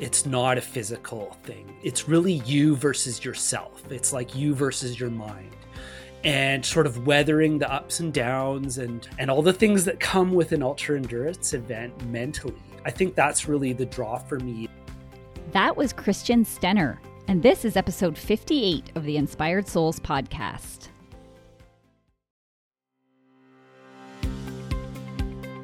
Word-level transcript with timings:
it's 0.00 0.24
not 0.24 0.56
a 0.56 0.62
physical 0.62 1.36
thing. 1.42 1.70
It's 1.82 2.08
really 2.08 2.32
you 2.32 2.74
versus 2.74 3.22
yourself. 3.22 3.84
It's 3.90 4.14
like 4.14 4.34
you 4.34 4.54
versus 4.54 4.98
your 4.98 5.10
mind 5.10 5.54
and 6.24 6.64
sort 6.64 6.86
of 6.86 7.06
weathering 7.06 7.58
the 7.58 7.70
ups 7.70 8.00
and 8.00 8.12
downs 8.12 8.78
and 8.78 9.06
and 9.18 9.30
all 9.30 9.42
the 9.42 9.52
things 9.52 9.84
that 9.84 10.00
come 10.00 10.32
with 10.32 10.52
an 10.52 10.62
ultra 10.62 10.96
endurance 10.96 11.52
event 11.52 12.02
mentally. 12.06 12.54
I 12.86 12.90
think 12.90 13.14
that's 13.14 13.46
really 13.46 13.74
the 13.74 13.84
draw 13.84 14.16
for 14.16 14.38
me. 14.38 14.70
That 15.52 15.76
was 15.76 15.92
Christian 15.92 16.46
Stenner, 16.46 16.96
and 17.28 17.42
this 17.42 17.66
is 17.66 17.76
episode 17.76 18.16
58 18.16 18.92
of 18.94 19.04
the 19.04 19.18
Inspired 19.18 19.68
Souls 19.68 20.00
podcast. 20.00 20.88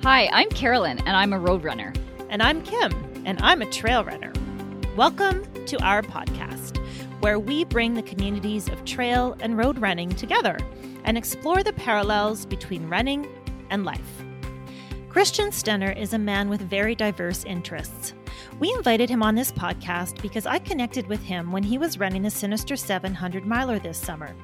Hi, 0.03 0.29
I'm 0.31 0.51
Carolyn, 0.51 0.99
and 0.99 1.17
I'm 1.17 1.33
a 1.33 1.39
road 1.39 1.65
runner. 1.65 1.95
And 2.29 2.43
I'm 2.43 2.61
Kim, 2.63 2.93
and 3.27 3.41
I'm 3.43 3.61
a 3.61 3.67
trail 3.67 4.05
runner. 4.05 4.33
Welcome 4.95 5.45
to 5.67 5.83
our 5.83 6.01
podcast, 6.01 6.79
where 7.21 7.41
we 7.41 7.65
bring 7.65 7.93
the 7.93 8.03
communities 8.03 8.69
of 8.69 8.85
trail 8.85 9.37
and 9.41 9.59
road 9.59 9.81
running 9.81 10.11
together 10.11 10.57
and 11.05 11.19
explore 11.19 11.65
the 11.65 11.73
parallels 11.73 12.47
between 12.47 12.89
running 12.89 13.27
and 13.69 13.85
life. 13.85 14.23
Christian 15.09 15.51
Stenner 15.51 15.99
is 15.99 16.13
a 16.13 16.19
man 16.19 16.49
with 16.49 16.61
very 16.61 16.95
diverse 16.95 17.43
interests. 17.45 18.15
We 18.61 18.73
invited 18.73 19.11
him 19.11 19.25
on 19.25 19.35
this 19.35 19.51
podcast 19.51 20.23
because 20.23 20.47
I 20.47 20.61
connected 20.61 21.09
with 21.09 21.21
him 21.21 21.51
when 21.51 21.65
he 21.65 21.79
was 21.79 21.99
running 21.99 22.23
the 22.23 22.31
Sinister 22.31 22.77
700 22.77 23.45
miler 23.45 23.81
this 23.81 23.99
summer. 23.99 24.37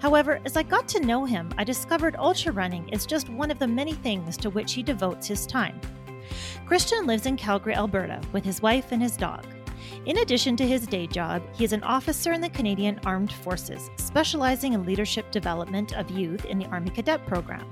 However, 0.00 0.40
as 0.44 0.56
I 0.56 0.64
got 0.64 0.88
to 0.88 1.06
know 1.06 1.24
him, 1.24 1.52
I 1.56 1.62
discovered 1.62 2.16
ultra 2.18 2.50
running 2.50 2.88
is 2.88 3.06
just 3.06 3.28
one 3.28 3.52
of 3.52 3.60
the 3.60 3.68
many 3.68 3.92
things 3.92 4.36
to 4.38 4.50
which 4.50 4.72
he 4.72 4.82
devotes 4.82 5.28
his 5.28 5.46
time. 5.46 5.80
Christian 6.66 7.06
lives 7.06 7.26
in 7.26 7.36
Calgary, 7.36 7.74
Alberta, 7.74 8.20
with 8.32 8.44
his 8.44 8.62
wife 8.62 8.92
and 8.92 9.02
his 9.02 9.16
dog. 9.16 9.44
In 10.06 10.18
addition 10.18 10.56
to 10.56 10.66
his 10.66 10.86
day 10.86 11.06
job, 11.06 11.42
he 11.54 11.64
is 11.64 11.72
an 11.72 11.82
officer 11.82 12.32
in 12.32 12.40
the 12.40 12.50
Canadian 12.50 13.00
Armed 13.04 13.32
Forces, 13.32 13.90
specializing 13.96 14.72
in 14.74 14.84
leadership 14.84 15.30
development 15.30 15.94
of 15.94 16.10
youth 16.10 16.44
in 16.44 16.58
the 16.58 16.66
Army 16.66 16.90
Cadet 16.90 17.26
Program. 17.26 17.66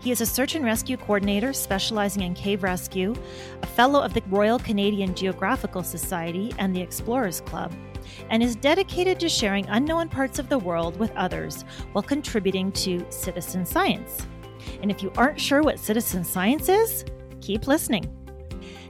He 0.00 0.10
is 0.10 0.20
a 0.20 0.26
search 0.26 0.54
and 0.54 0.64
rescue 0.64 0.96
coordinator 0.96 1.52
specializing 1.52 2.22
in 2.22 2.34
cave 2.34 2.62
rescue, 2.62 3.14
a 3.62 3.66
fellow 3.66 4.00
of 4.00 4.14
the 4.14 4.22
Royal 4.28 4.58
Canadian 4.58 5.14
Geographical 5.14 5.82
Society 5.82 6.52
and 6.58 6.74
the 6.74 6.80
Explorers 6.80 7.40
Club, 7.42 7.72
and 8.30 8.42
is 8.42 8.56
dedicated 8.56 9.20
to 9.20 9.28
sharing 9.28 9.66
unknown 9.68 10.08
parts 10.08 10.38
of 10.38 10.48
the 10.48 10.58
world 10.58 10.98
with 10.98 11.12
others 11.12 11.64
while 11.92 12.02
contributing 12.02 12.72
to 12.72 13.06
citizen 13.10 13.64
science. 13.64 14.26
And 14.80 14.90
if 14.90 15.02
you 15.02 15.12
aren't 15.16 15.40
sure 15.40 15.62
what 15.62 15.78
citizen 15.78 16.24
science 16.24 16.68
is, 16.68 17.04
keep 17.42 17.66
listening. 17.66 18.10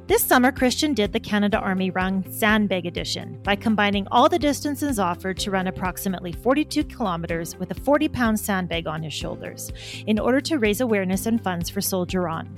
This 0.08 0.22
summer, 0.22 0.53
Christian 0.53 0.95
did 0.95 1.12
the 1.12 1.20
Canada 1.20 1.58
Army 1.58 1.91
Run 1.91 2.31
Sandbag 2.31 2.86
Edition 2.86 3.41
by 3.42 3.56
combining 3.56 4.06
all 4.11 4.28
the 4.28 4.39
distances 4.39 4.98
offered 4.98 5.39
to 5.39 5.50
run 5.50 5.69
approximately 5.69 6.33
42 6.33 6.84
kilometers 6.84 7.56
with 7.56 7.70
a 7.70 7.80
40 7.80 8.08
pound 8.08 8.39
sandbag 8.39 8.86
on 8.86 9.03
his 9.03 9.14
shoulders 9.14 9.73
in 10.06 10.19
order 10.19 10.41
to 10.41 10.58
raise 10.58 10.80
awareness 10.80 11.27
and 11.27 11.42
funds 11.42 11.70
for 11.70 11.80
Soldier 11.80 12.28
On. 12.28 12.53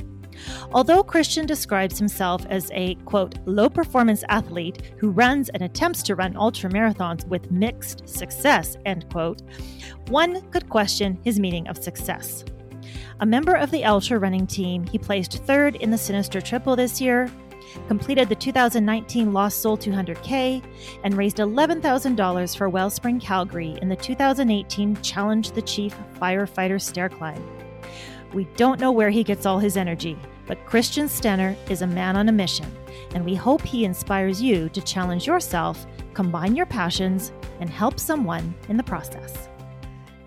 Although 0.72 1.02
Christian 1.02 1.46
describes 1.46 1.98
himself 1.98 2.44
as 2.46 2.70
a, 2.72 2.94
quote, 3.04 3.38
low 3.46 3.68
performance 3.68 4.24
athlete 4.28 4.94
who 4.98 5.10
runs 5.10 5.48
and 5.50 5.62
attempts 5.62 6.02
to 6.04 6.14
run 6.14 6.36
ultra 6.36 6.70
marathons 6.70 7.26
with 7.28 7.50
mixed 7.50 8.08
success, 8.08 8.76
end 8.84 9.08
quote, 9.10 9.42
one 10.08 10.40
could 10.50 10.68
question 10.68 11.18
his 11.22 11.38
meaning 11.38 11.68
of 11.68 11.78
success. 11.78 12.44
A 13.20 13.26
member 13.26 13.54
of 13.54 13.70
the 13.70 13.84
ultra 13.84 14.18
running 14.18 14.46
team, 14.46 14.84
he 14.84 14.98
placed 14.98 15.44
third 15.44 15.76
in 15.76 15.90
the 15.90 15.98
Sinister 15.98 16.40
Triple 16.40 16.76
this 16.76 17.00
year, 17.00 17.30
completed 17.88 18.28
the 18.28 18.34
2019 18.34 19.32
Lost 19.32 19.60
Soul 19.60 19.76
200K, 19.76 20.62
and 21.04 21.16
raised 21.16 21.38
$11,000 21.38 22.56
for 22.56 22.68
Wellspring 22.68 23.20
Calgary 23.20 23.78
in 23.82 23.88
the 23.88 23.96
2018 23.96 25.00
Challenge 25.02 25.50
the 25.50 25.62
Chief 25.62 25.94
Firefighter 26.20 26.80
Stair 26.80 27.08
Climb. 27.08 27.42
We 28.32 28.44
don't 28.56 28.80
know 28.80 28.92
where 28.92 29.10
he 29.10 29.22
gets 29.22 29.46
all 29.46 29.58
his 29.58 29.76
energy, 29.76 30.18
but 30.46 30.66
Christian 30.66 31.06
Stenner 31.06 31.56
is 31.70 31.82
a 31.82 31.86
man 31.86 32.16
on 32.16 32.28
a 32.28 32.32
mission, 32.32 32.66
and 33.14 33.24
we 33.24 33.34
hope 33.34 33.62
he 33.62 33.84
inspires 33.84 34.42
you 34.42 34.68
to 34.70 34.80
challenge 34.80 35.26
yourself, 35.26 35.86
combine 36.14 36.56
your 36.56 36.66
passions, 36.66 37.32
and 37.60 37.70
help 37.70 37.98
someone 37.98 38.54
in 38.68 38.76
the 38.76 38.82
process. 38.82 39.48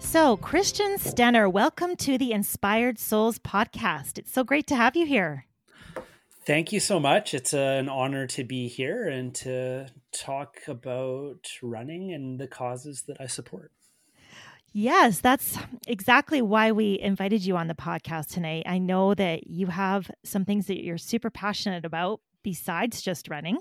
So, 0.07 0.37
Christian 0.37 0.95
Stenner, 0.95 1.51
welcome 1.51 1.97
to 1.97 2.17
the 2.17 2.31
Inspired 2.31 2.97
Souls 2.97 3.39
podcast. 3.39 4.17
It's 4.17 4.31
so 4.31 4.45
great 4.45 4.65
to 4.67 4.75
have 4.77 4.95
you 4.95 5.05
here. 5.05 5.47
Thank 6.45 6.71
you 6.71 6.79
so 6.79 6.97
much. 6.97 7.33
It's 7.33 7.53
uh, 7.53 7.57
an 7.57 7.89
honor 7.89 8.25
to 8.27 8.45
be 8.45 8.69
here 8.69 9.09
and 9.09 9.35
to 9.35 9.87
talk 10.13 10.59
about 10.65 11.49
running 11.61 12.13
and 12.13 12.39
the 12.39 12.47
causes 12.47 13.03
that 13.07 13.17
I 13.19 13.27
support. 13.27 13.73
Yes, 14.71 15.19
that's 15.19 15.57
exactly 15.87 16.41
why 16.41 16.71
we 16.71 16.97
invited 16.99 17.45
you 17.45 17.57
on 17.57 17.67
the 17.67 17.75
podcast 17.75 18.27
tonight. 18.27 18.63
I 18.65 18.77
know 18.77 19.13
that 19.13 19.47
you 19.47 19.67
have 19.67 20.09
some 20.23 20.45
things 20.45 20.67
that 20.67 20.85
you're 20.85 20.97
super 20.97 21.29
passionate 21.29 21.83
about 21.83 22.21
besides 22.47 23.01
just 23.01 23.29
running. 23.29 23.57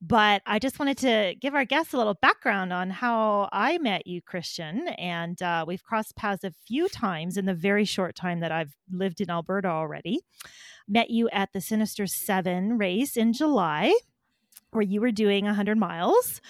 But 0.00 0.40
I 0.46 0.58
just 0.58 0.78
wanted 0.78 0.96
to 0.98 1.34
give 1.38 1.54
our 1.54 1.66
guests 1.66 1.92
a 1.92 1.98
little 1.98 2.14
background 2.14 2.72
on 2.72 2.88
how 2.88 3.50
I 3.52 3.76
met 3.76 4.06
you, 4.06 4.22
Christian. 4.22 4.88
And 4.96 5.40
uh, 5.42 5.66
we've 5.68 5.84
crossed 5.84 6.16
paths 6.16 6.42
a 6.42 6.54
few 6.66 6.88
times 6.88 7.36
in 7.36 7.44
the 7.44 7.52
very 7.52 7.84
short 7.84 8.16
time 8.16 8.40
that 8.40 8.50
I've 8.50 8.74
lived 8.90 9.20
in 9.20 9.28
Alberta 9.28 9.68
already. 9.68 10.20
Met 10.88 11.10
you 11.10 11.28
at 11.28 11.52
the 11.52 11.60
Sinister 11.60 12.06
Seven 12.06 12.78
race 12.78 13.18
in 13.18 13.34
July 13.34 13.94
where 14.70 14.82
you 14.82 15.02
were 15.02 15.12
doing 15.12 15.44
100 15.44 15.76
miles. 15.76 16.40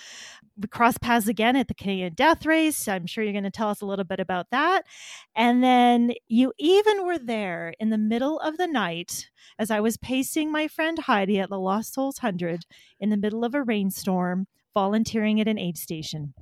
We 0.58 0.68
crossed 0.68 1.02
paths 1.02 1.28
again 1.28 1.54
at 1.54 1.68
the 1.68 1.74
Canadian 1.74 2.14
Death 2.14 2.46
Race. 2.46 2.88
I'm 2.88 3.06
sure 3.06 3.22
you're 3.22 3.32
going 3.34 3.44
to 3.44 3.50
tell 3.50 3.68
us 3.68 3.82
a 3.82 3.86
little 3.86 4.04
bit 4.06 4.20
about 4.20 4.46
that. 4.50 4.86
And 5.34 5.62
then 5.62 6.12
you 6.28 6.52
even 6.58 7.04
were 7.04 7.18
there 7.18 7.74
in 7.78 7.90
the 7.90 7.98
middle 7.98 8.40
of 8.40 8.56
the 8.56 8.66
night 8.66 9.28
as 9.58 9.70
I 9.70 9.80
was 9.80 9.98
pacing 9.98 10.50
my 10.50 10.66
friend 10.66 10.98
Heidi 10.98 11.38
at 11.40 11.50
the 11.50 11.58
Lost 11.58 11.92
Souls 11.92 12.18
100 12.22 12.64
in 12.98 13.10
the 13.10 13.18
middle 13.18 13.44
of 13.44 13.54
a 13.54 13.62
rainstorm, 13.62 14.46
volunteering 14.72 15.40
at 15.40 15.48
an 15.48 15.58
aid 15.58 15.76
station. 15.76 16.32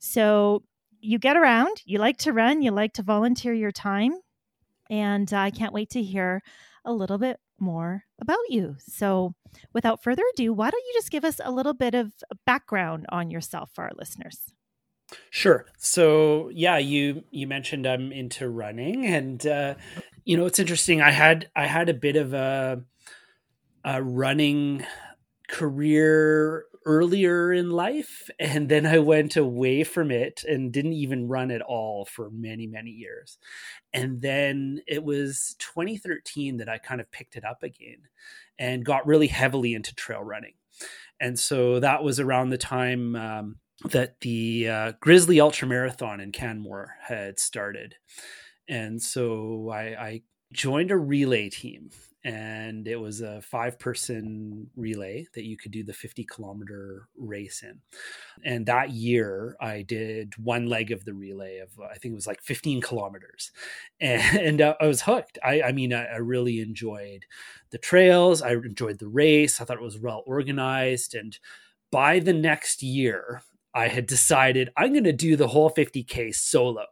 So 0.00 0.64
you 1.00 1.18
get 1.18 1.36
around, 1.36 1.82
you 1.84 1.98
like 1.98 2.18
to 2.18 2.32
run, 2.32 2.62
you 2.62 2.72
like 2.72 2.92
to 2.94 3.02
volunteer 3.02 3.54
your 3.54 3.72
time. 3.72 4.14
And 4.90 5.32
I 5.32 5.50
can't 5.50 5.72
wait 5.72 5.90
to 5.90 6.02
hear 6.02 6.42
a 6.84 6.92
little 6.92 7.18
bit 7.18 7.38
more 7.60 8.04
about 8.20 8.38
you. 8.48 8.76
So, 8.78 9.34
without 9.72 10.02
further 10.02 10.22
ado, 10.34 10.52
why 10.52 10.70
don't 10.70 10.84
you 10.86 10.92
just 10.94 11.10
give 11.10 11.24
us 11.24 11.40
a 11.42 11.50
little 11.50 11.74
bit 11.74 11.94
of 11.94 12.12
background 12.46 13.06
on 13.10 13.30
yourself 13.30 13.70
for 13.74 13.84
our 13.84 13.92
listeners? 13.96 14.52
Sure. 15.30 15.66
So, 15.78 16.50
yeah, 16.50 16.78
you 16.78 17.24
you 17.30 17.46
mentioned 17.46 17.86
I'm 17.86 18.12
into 18.12 18.48
running 18.48 19.06
and 19.06 19.44
uh 19.46 19.74
you 20.24 20.36
know, 20.36 20.46
it's 20.46 20.58
interesting. 20.58 21.00
I 21.00 21.10
had 21.10 21.48
I 21.56 21.66
had 21.66 21.88
a 21.88 21.94
bit 21.94 22.16
of 22.16 22.34
a 22.34 22.82
a 23.84 24.02
running 24.02 24.84
career 25.48 26.66
earlier 26.86 27.52
in 27.52 27.70
life 27.70 28.30
and 28.38 28.68
then 28.68 28.86
I 28.86 28.98
went 28.98 29.36
away 29.36 29.84
from 29.84 30.10
it 30.10 30.44
and 30.48 30.72
didn't 30.72 30.94
even 30.94 31.28
run 31.28 31.50
at 31.50 31.62
all 31.62 32.04
for 32.06 32.30
many 32.30 32.66
many 32.66 32.90
years. 32.90 33.38
And 33.92 34.22
then 34.22 34.80
it 34.86 35.04
was 35.04 35.56
2013 35.58 36.58
that 36.58 36.68
I 36.68 36.78
kind 36.78 37.00
of 37.00 37.10
picked 37.10 37.36
it 37.36 37.44
up 37.44 37.62
again 37.62 37.98
and 38.58 38.84
got 38.84 39.06
really 39.06 39.26
heavily 39.26 39.74
into 39.74 39.94
trail 39.94 40.22
running. 40.22 40.54
And 41.20 41.38
so 41.38 41.80
that 41.80 42.02
was 42.02 42.18
around 42.18 42.50
the 42.50 42.58
time 42.58 43.14
um, 43.14 43.56
that 43.84 44.20
the 44.20 44.68
uh, 44.68 44.92
Grizzly 45.00 45.40
Ultra 45.40 45.68
Marathon 45.68 46.20
in 46.20 46.32
Canmore 46.32 46.96
had 47.02 47.38
started. 47.38 47.96
And 48.68 49.02
so 49.02 49.70
I, 49.72 49.80
I 49.80 50.22
joined 50.52 50.90
a 50.90 50.96
relay 50.96 51.50
team 51.50 51.90
and 52.22 52.86
it 52.86 52.96
was 52.96 53.22
a 53.22 53.40
five 53.40 53.78
person 53.78 54.68
relay 54.76 55.26
that 55.34 55.44
you 55.44 55.56
could 55.56 55.72
do 55.72 55.82
the 55.82 55.92
50 55.92 56.24
kilometer 56.24 57.08
race 57.16 57.62
in. 57.62 57.80
And 58.44 58.66
that 58.66 58.90
year 58.90 59.56
i 59.60 59.82
did 59.82 60.34
one 60.36 60.66
leg 60.66 60.90
of 60.92 61.04
the 61.04 61.14
relay 61.14 61.58
of 61.58 61.68
i 61.80 61.96
think 61.96 62.12
it 62.12 62.16
was 62.16 62.26
like 62.26 62.42
15 62.42 62.80
kilometers. 62.80 63.50
And, 64.00 64.60
uh, 64.60 64.74
i 64.80 64.86
was 64.86 65.02
hooked. 65.02 65.38
I, 65.42 65.62
I 65.62 65.72
mean 65.72 65.92
I, 65.92 66.04
I, 66.04 66.16
really 66.16 66.60
enjoyed 66.60 67.26
the 67.70 67.78
trails. 67.78 68.42
I 68.42 68.52
enjoyed 68.52 68.98
the 68.98 69.08
race. 69.08 69.60
I 69.60 69.64
thought 69.64 69.76
it 69.76 69.82
was 69.82 69.98
well 69.98 70.22
organized. 70.26 71.14
And 71.14 71.38
by 71.90 72.18
the 72.18 72.32
next 72.32 72.82
year 72.82 73.42
I 73.74 73.88
had 73.88 74.06
decided 74.06 74.70
I'm 74.76 74.92
going 74.92 75.04
to 75.04 75.12
do 75.12 75.36
the 75.36 75.48
whole 75.48 75.70
50K 75.70 76.34
solo. 76.34 76.86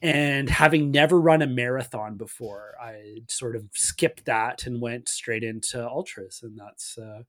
And 0.00 0.48
having 0.48 0.90
never 0.90 1.20
run 1.20 1.42
a 1.42 1.46
marathon 1.46 2.16
before, 2.16 2.74
I 2.80 3.22
sort 3.28 3.56
of 3.56 3.64
skipped 3.74 4.24
that 4.26 4.64
and 4.64 4.80
went 4.80 5.08
straight 5.08 5.42
into 5.42 5.86
ultras. 5.86 6.40
And 6.42 6.58
that's, 6.58 6.96
uh, 6.96 7.22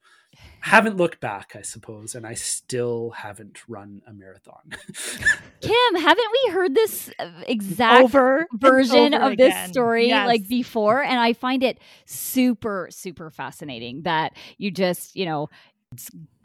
haven't 0.62 0.96
looked 0.96 1.20
back, 1.20 1.56
I 1.56 1.64
suppose. 1.64 2.16
And 2.16 2.26
I 2.26 2.36
still 2.36 3.10
haven't 3.12 3.68
run 3.68 4.02
a 4.08 4.14
marathon. 4.14 4.62
Kim, 5.62 5.96
haven't 5.96 6.32
we 6.46 6.52
heard 6.52 6.76
this 6.76 7.12
uh, 7.20 7.30
exact 7.48 8.04
over 8.04 8.48
version 8.54 9.14
over 9.14 9.26
of 9.26 9.32
again. 9.34 9.50
this 9.50 9.70
story 9.72 10.08
yes. 10.08 10.28
like 10.28 10.48
before? 10.48 11.02
And 11.02 11.20
I 11.20 11.34
find 11.34 11.64
it 11.64 11.80
super, 12.06 12.88
super 12.92 13.32
fascinating 13.32 14.04
that 14.04 14.34
you 14.58 14.72
just, 14.72 15.16
you 15.16 15.26
know, 15.26 15.50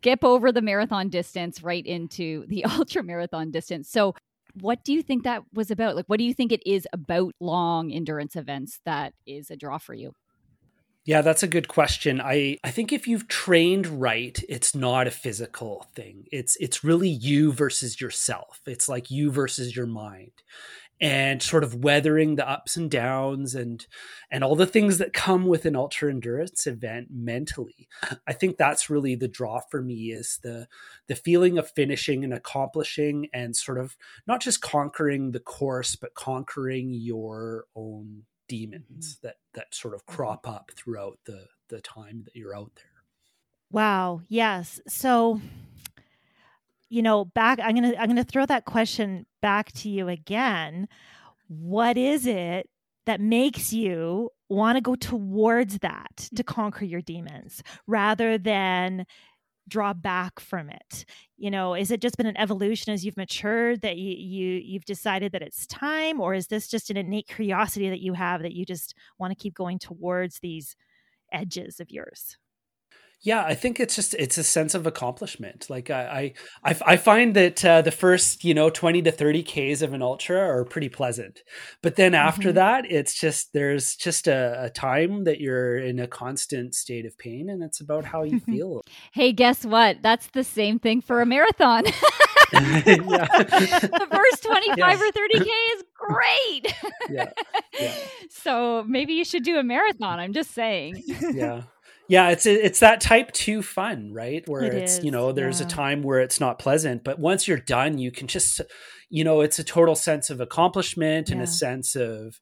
skip 0.07 0.25
over 0.25 0.53
the 0.53 0.63
marathon 0.63 1.09
distance 1.09 1.63
right 1.63 1.85
into 1.85 2.47
the 2.47 2.65
ultra 2.79 3.03
marathon 3.03 3.51
distance. 3.51 3.89
So, 3.91 4.15
what 4.61 4.83
do 4.85 4.93
you 4.93 5.03
think 5.03 5.25
that 5.25 5.43
was 5.53 5.71
about? 5.71 5.97
Like, 5.97 6.07
what 6.07 6.19
do 6.19 6.25
you 6.25 6.33
think 6.33 6.51
it 6.51 6.67
is 6.67 6.89
about 6.93 7.35
long 7.41 7.93
endurance 7.93 8.37
events 8.37 8.81
that 8.87 9.13
is 9.27 9.51
a 9.51 9.57
draw 9.57 9.77
for 9.77 9.93
you? 9.93 10.15
Yeah, 11.05 11.21
that's 11.21 11.43
a 11.43 11.49
good 11.49 11.69
question. 11.69 12.21
I, 12.21 12.57
I 12.65 12.71
think 12.71 12.91
if 12.91 13.07
you've 13.07 13.29
trained 13.29 13.87
right, 13.87 14.43
it's 14.49 14.75
not 14.75 15.07
a 15.07 15.11
physical 15.11 15.87
thing. 15.95 16.27
It's 16.33 16.57
it's 16.57 16.83
really 16.83 17.11
you 17.11 17.53
versus 17.53 18.01
yourself. 18.01 18.61
It's 18.67 18.89
like 18.89 19.11
you 19.11 19.31
versus 19.31 19.77
your 19.77 19.87
mind 19.87 20.33
and 21.01 21.43
sort 21.43 21.63
of 21.63 21.85
weathering 21.85 22.37
the 22.37 22.49
ups 22.49 22.77
and 22.77 22.91
downs 22.91 23.55
and 23.55 23.87
and 24.31 24.43
all 24.43 24.57
the 24.57 24.67
things 24.67 24.99
that 24.99 25.13
come 25.13 25.47
with 25.47 25.67
an 25.67 25.77
ultra 25.77 26.11
endurance 26.11 26.67
event 26.67 27.09
mentally 27.11 27.89
i 28.27 28.33
think 28.33 28.57
that's 28.57 28.89
really 28.89 29.15
the 29.15 29.29
draw 29.29 29.61
for 29.71 29.83
me 29.83 30.11
is 30.11 30.39
the 30.43 30.67
the 31.07 31.15
feeling 31.15 31.59
of 31.59 31.71
finishing 31.71 32.25
and 32.25 32.33
accomplishing 32.33 33.29
and 33.35 33.55
sort 33.55 33.79
of 33.79 33.97
not 34.27 34.41
just 34.41 34.63
conquering 34.63 35.33
the 35.33 35.41
course 35.41 35.97
but 35.97 36.15
conquering 36.15 36.91
your 36.93 37.65
own 37.75 38.23
demons 38.49 39.17
mm-hmm. 39.17 39.27
that 39.27 39.37
that 39.53 39.75
sort 39.75 39.95
of 39.95 40.01
mm-hmm. 40.07 40.17
crop 40.17 40.49
up 40.49 40.71
throughout 40.75 41.19
the 41.27 41.47
the 41.69 41.81
time 41.81 42.23
that 42.25 42.35
you're 42.35 42.57
out 42.57 42.73
there 42.77 42.85
wow 43.71 44.23
yes 44.29 44.81
so 44.89 45.41
you 46.89 47.03
know 47.03 47.25
back 47.25 47.59
i'm 47.63 47.75
gonna 47.75 47.95
i'm 47.99 48.09
gonna 48.09 48.25
throw 48.25 48.47
that 48.47 48.65
question 48.65 49.27
back 49.47 49.71
to 49.71 49.89
you 49.89 50.09
again. 50.09 50.89
What 51.47 51.97
is 51.97 52.27
it 52.27 52.69
that 53.07 53.21
makes 53.21 53.73
you 53.73 54.31
want 54.49 54.75
to 54.75 54.81
go 54.81 54.97
towards 54.97 55.79
that 55.79 56.17
to 56.17 56.43
mm-hmm. 56.43 56.53
conquer 56.53 56.85
your 56.85 57.01
demons 57.01 57.63
rather 57.87 58.39
than 58.39 59.07
draw 59.69 59.93
back 59.93 60.41
from 60.41 60.69
it? 60.69 61.05
You 61.37 61.53
know 61.53 61.75
is 61.75 61.93
it 61.93 62.01
just 62.01 62.17
been 62.17 62.27
an 62.27 62.37
evolution 62.37 62.93
as 62.93 63.05
you've 63.05 63.17
matured 63.17 63.83
that 63.83 63.99
you, 63.99 64.17
you 64.17 64.61
you've 64.65 64.85
decided 64.85 65.31
that 65.31 65.43
it's 65.43 65.65
time? 65.69 66.21
Or 66.21 66.35
is 66.35 66.49
this 66.49 66.67
just 66.67 66.91
an 66.91 66.97
innate 66.97 67.29
curiosity 67.29 67.89
that 67.89 68.01
you 68.01 68.15
have 68.15 68.43
that 68.43 68.55
you 68.55 68.67
just 68.67 68.97
want 69.21 69.31
to 69.31 69.41
keep 69.41 69.55
going 69.55 69.79
towards 69.79 70.41
these 70.41 70.75
edges 71.33 71.79
of 71.79 71.93
yours 71.93 72.37
yeah, 73.23 73.45
I 73.45 73.55
think 73.55 73.81
it's 73.81 73.97
just 73.97 74.15
it's 74.15 74.39
a 74.39 74.45
sense 74.45 74.75
of 74.75 74.87
accomplishment. 74.87 75.69
Like 75.69 75.91
I 75.91 76.35
I 76.63 76.77
I 76.85 76.97
find 76.97 77.35
that 77.35 77.65
uh, 77.65 77.83
the 77.83 77.91
first 77.91 78.45
you 78.45 78.55
know 78.55 78.69
twenty 78.71 79.03
to 79.03 79.11
thirty 79.11 79.43
k's 79.43 79.83
of 79.83 79.93
an 79.95 80.03
ultra 80.03 80.39
are 80.39 80.65
pretty 80.65 80.89
pleasant, 80.89 81.43
but 81.83 81.97
then 81.97 82.15
after 82.15 82.49
mm-hmm. 82.49 82.57
that, 82.57 82.85
it's 82.91 83.15
just 83.15 83.53
there's 83.53 83.97
just 83.97 84.29
a, 84.29 84.65
a, 84.65 84.71
time 84.71 85.25
that 85.25 85.41
you're 85.41 85.79
in 85.79 85.99
a 85.99 86.07
constant 86.07 86.75
state 86.75 87.07
of 87.07 87.17
pain, 87.19 87.49
and 87.49 87.63
it's 87.63 87.81
about 87.81 88.05
how 88.05 88.23
you 88.23 88.39
feel. 88.47 88.83
hey, 89.13 89.33
guess 89.33 89.65
what? 89.65 90.03
That's 90.03 90.29
the 90.29 90.45
same 90.45 90.79
thing 90.79 91.01
for 91.01 91.21
a 91.21 91.27
marathon. 91.27 91.85
the 92.53 94.09
first 94.13 94.43
25 94.45 94.77
yeah. 94.79 94.95
or 94.95 95.11
30k 95.11 95.49
is 95.75 95.85
great. 95.97 96.75
yeah. 97.11 97.31
yeah. 97.81 97.95
So 98.31 98.85
maybe 98.87 99.15
you 99.15 99.25
should 99.25 99.43
do 99.43 99.59
a 99.59 99.65
marathon. 99.65 100.21
I'm 100.21 100.33
just 100.33 100.53
saying. 100.53 101.03
yeah 101.33 101.63
yeah 102.09 102.31
it's 102.31 102.47
it's 102.47 102.81
that 102.81 103.01
type 103.01 103.33
2 103.33 103.63
fun 103.63 104.13
right 104.13 104.49
where 104.49 104.65
it 104.65 104.75
it's 104.75 104.99
is, 104.99 105.05
you 105.05 105.11
know 105.11 105.33
there's 105.33 105.61
yeah. 105.61 105.67
a 105.67 105.71
time 105.71 106.03
where 106.03 106.21
it's 106.21 106.41
not 106.41 106.59
pleasant 106.59 107.05
but 107.05 107.19
once 107.19 107.47
you're 107.47 107.59
done 107.59 107.99
you 107.99 108.11
can 108.11 108.27
just 108.27 108.61
you 109.11 109.25
know 109.25 109.41
it's 109.41 109.59
a 109.59 109.65
total 109.65 109.95
sense 109.95 110.31
of 110.31 110.41
accomplishment 110.41 111.31
and 111.31 111.41
a 111.41 111.47
sense 111.47 111.97
of 111.97 112.41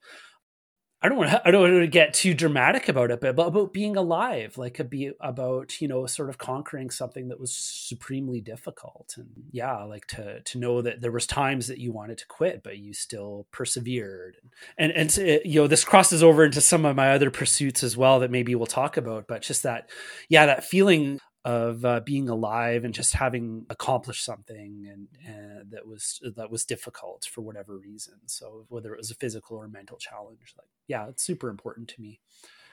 I 1.05 1.09
don't 1.11 1.19
want 1.19 1.33
to, 1.33 1.43
I 1.47 1.51
don't 1.51 1.61
want 1.61 1.83
to 1.83 1.87
get 1.87 2.15
too 2.15 2.33
dramatic 2.33 2.89
about 2.89 3.11
it, 3.11 3.21
but 3.21 3.39
about 3.39 3.75
being 3.75 3.95
alive, 3.95 4.56
like 4.56 4.81
about, 5.21 5.79
you 5.83 5.87
know, 5.87 6.06
sort 6.06 6.31
of 6.31 6.39
conquering 6.39 6.89
something 6.89 7.29
that 7.29 7.39
was 7.39 7.53
supremely 7.53 8.41
difficult. 8.41 9.15
And 9.19 9.29
yeah, 9.53 9.85
like 9.85 10.06
to, 10.06 10.41
to 10.41 10.59
know 10.59 10.81
that 10.81 11.03
there 11.03 11.12
was 11.12 11.27
times 11.27 11.67
that 11.67 11.77
you 11.77 11.93
wanted 11.93 12.17
to 12.19 12.27
quit, 12.27 12.62
but 12.62 12.79
you 12.79 12.95
still 12.95 13.47
persevered. 13.53 14.39
And, 14.79 14.93
and, 14.93 15.11
to, 15.11 15.47
you 15.47 15.61
know, 15.61 15.67
this 15.67 15.85
crosses 15.85 16.23
over 16.23 16.43
into 16.43 16.62
some 16.62 16.87
of 16.87 16.97
my 16.97 17.11
other 17.11 17.31
pursuits 17.31 17.83
as 17.83 17.99
well 17.99 18.21
that 18.21 18.31
maybe 18.31 18.55
we'll 18.55 18.65
talk 18.65 18.97
about, 18.97 19.29
but 19.29 19.43
just 19.43 19.65
that, 19.65 19.91
yeah, 20.31 20.47
that 20.47 20.65
feeling 20.65 21.21
of 21.44 21.85
uh, 21.85 22.00
being 22.00 22.29
alive 22.29 22.85
and 22.85 22.94
just 22.94 23.14
having 23.14 23.67
accomplished 23.69 24.25
something 24.25 24.88
and, 24.91 25.08
and, 25.26 25.70
that 25.70 25.87
was 25.87 26.20
that 26.37 26.50
was 26.50 26.64
difficult 26.64 27.26
for 27.31 27.41
whatever 27.41 27.76
reason. 27.76 28.14
So 28.26 28.67
whether 28.69 28.93
it 28.93 28.99
was 28.99 29.11
a 29.11 29.14
physical 29.14 29.56
or 29.56 29.69
mental 29.69 29.96
challenge 29.96 30.55
like 30.58 30.69
yeah 30.87 31.08
it's 31.08 31.23
super 31.23 31.49
important 31.49 31.88
to 31.88 32.00
me. 32.00 32.20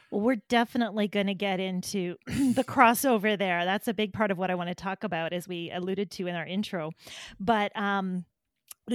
Well 0.09 0.21
we're 0.21 0.41
definitely 0.49 1.07
going 1.07 1.27
to 1.27 1.33
get 1.33 1.59
into 1.59 2.15
the 2.27 2.63
crossover 2.65 3.37
there. 3.37 3.65
That's 3.65 3.87
a 3.87 3.93
big 3.93 4.13
part 4.13 4.31
of 4.31 4.37
what 4.37 4.51
i 4.51 4.55
want 4.55 4.69
to 4.69 4.75
talk 4.75 5.03
about 5.03 5.33
as 5.33 5.47
we 5.47 5.71
alluded 5.71 6.11
to 6.11 6.27
in 6.27 6.35
our 6.35 6.45
intro. 6.45 6.91
But 7.39 7.71
um 7.77 8.25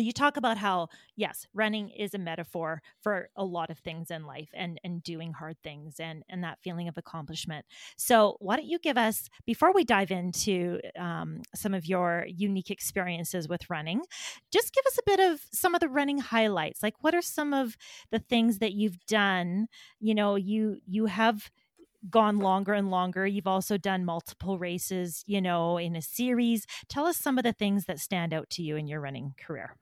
you 0.00 0.12
talk 0.12 0.36
about 0.36 0.58
how 0.58 0.88
yes 1.16 1.46
running 1.54 1.90
is 1.90 2.14
a 2.14 2.18
metaphor 2.18 2.82
for 3.00 3.28
a 3.36 3.44
lot 3.44 3.70
of 3.70 3.78
things 3.78 4.10
in 4.10 4.26
life 4.26 4.50
and 4.54 4.80
and 4.84 5.02
doing 5.02 5.32
hard 5.32 5.56
things 5.62 5.96
and 5.98 6.22
and 6.28 6.42
that 6.42 6.58
feeling 6.62 6.88
of 6.88 6.96
accomplishment 6.96 7.64
so 7.96 8.36
why 8.40 8.56
don't 8.56 8.66
you 8.66 8.78
give 8.78 8.98
us 8.98 9.28
before 9.46 9.72
we 9.72 9.84
dive 9.84 10.10
into 10.10 10.80
um, 10.98 11.42
some 11.54 11.74
of 11.74 11.86
your 11.86 12.26
unique 12.28 12.70
experiences 12.70 13.48
with 13.48 13.68
running 13.70 14.02
just 14.52 14.72
give 14.72 14.84
us 14.86 14.98
a 14.98 15.02
bit 15.06 15.20
of 15.20 15.40
some 15.52 15.74
of 15.74 15.80
the 15.80 15.88
running 15.88 16.18
highlights 16.18 16.82
like 16.82 16.94
what 17.00 17.14
are 17.14 17.22
some 17.22 17.52
of 17.52 17.76
the 18.10 18.18
things 18.18 18.58
that 18.58 18.72
you've 18.72 19.04
done 19.06 19.66
you 20.00 20.14
know 20.14 20.36
you 20.36 20.78
you 20.86 21.06
have 21.06 21.50
gone 22.10 22.38
longer 22.38 22.72
and 22.72 22.90
longer. 22.90 23.26
You've 23.26 23.46
also 23.46 23.76
done 23.76 24.04
multiple 24.04 24.58
races, 24.58 25.22
you 25.26 25.40
know, 25.40 25.78
in 25.78 25.96
a 25.96 26.02
series. 26.02 26.66
Tell 26.88 27.06
us 27.06 27.16
some 27.16 27.38
of 27.38 27.44
the 27.44 27.52
things 27.52 27.86
that 27.86 27.98
stand 27.98 28.32
out 28.32 28.50
to 28.50 28.62
you 28.62 28.76
in 28.76 28.86
your 28.86 29.00
running 29.00 29.34
career. 29.38 29.76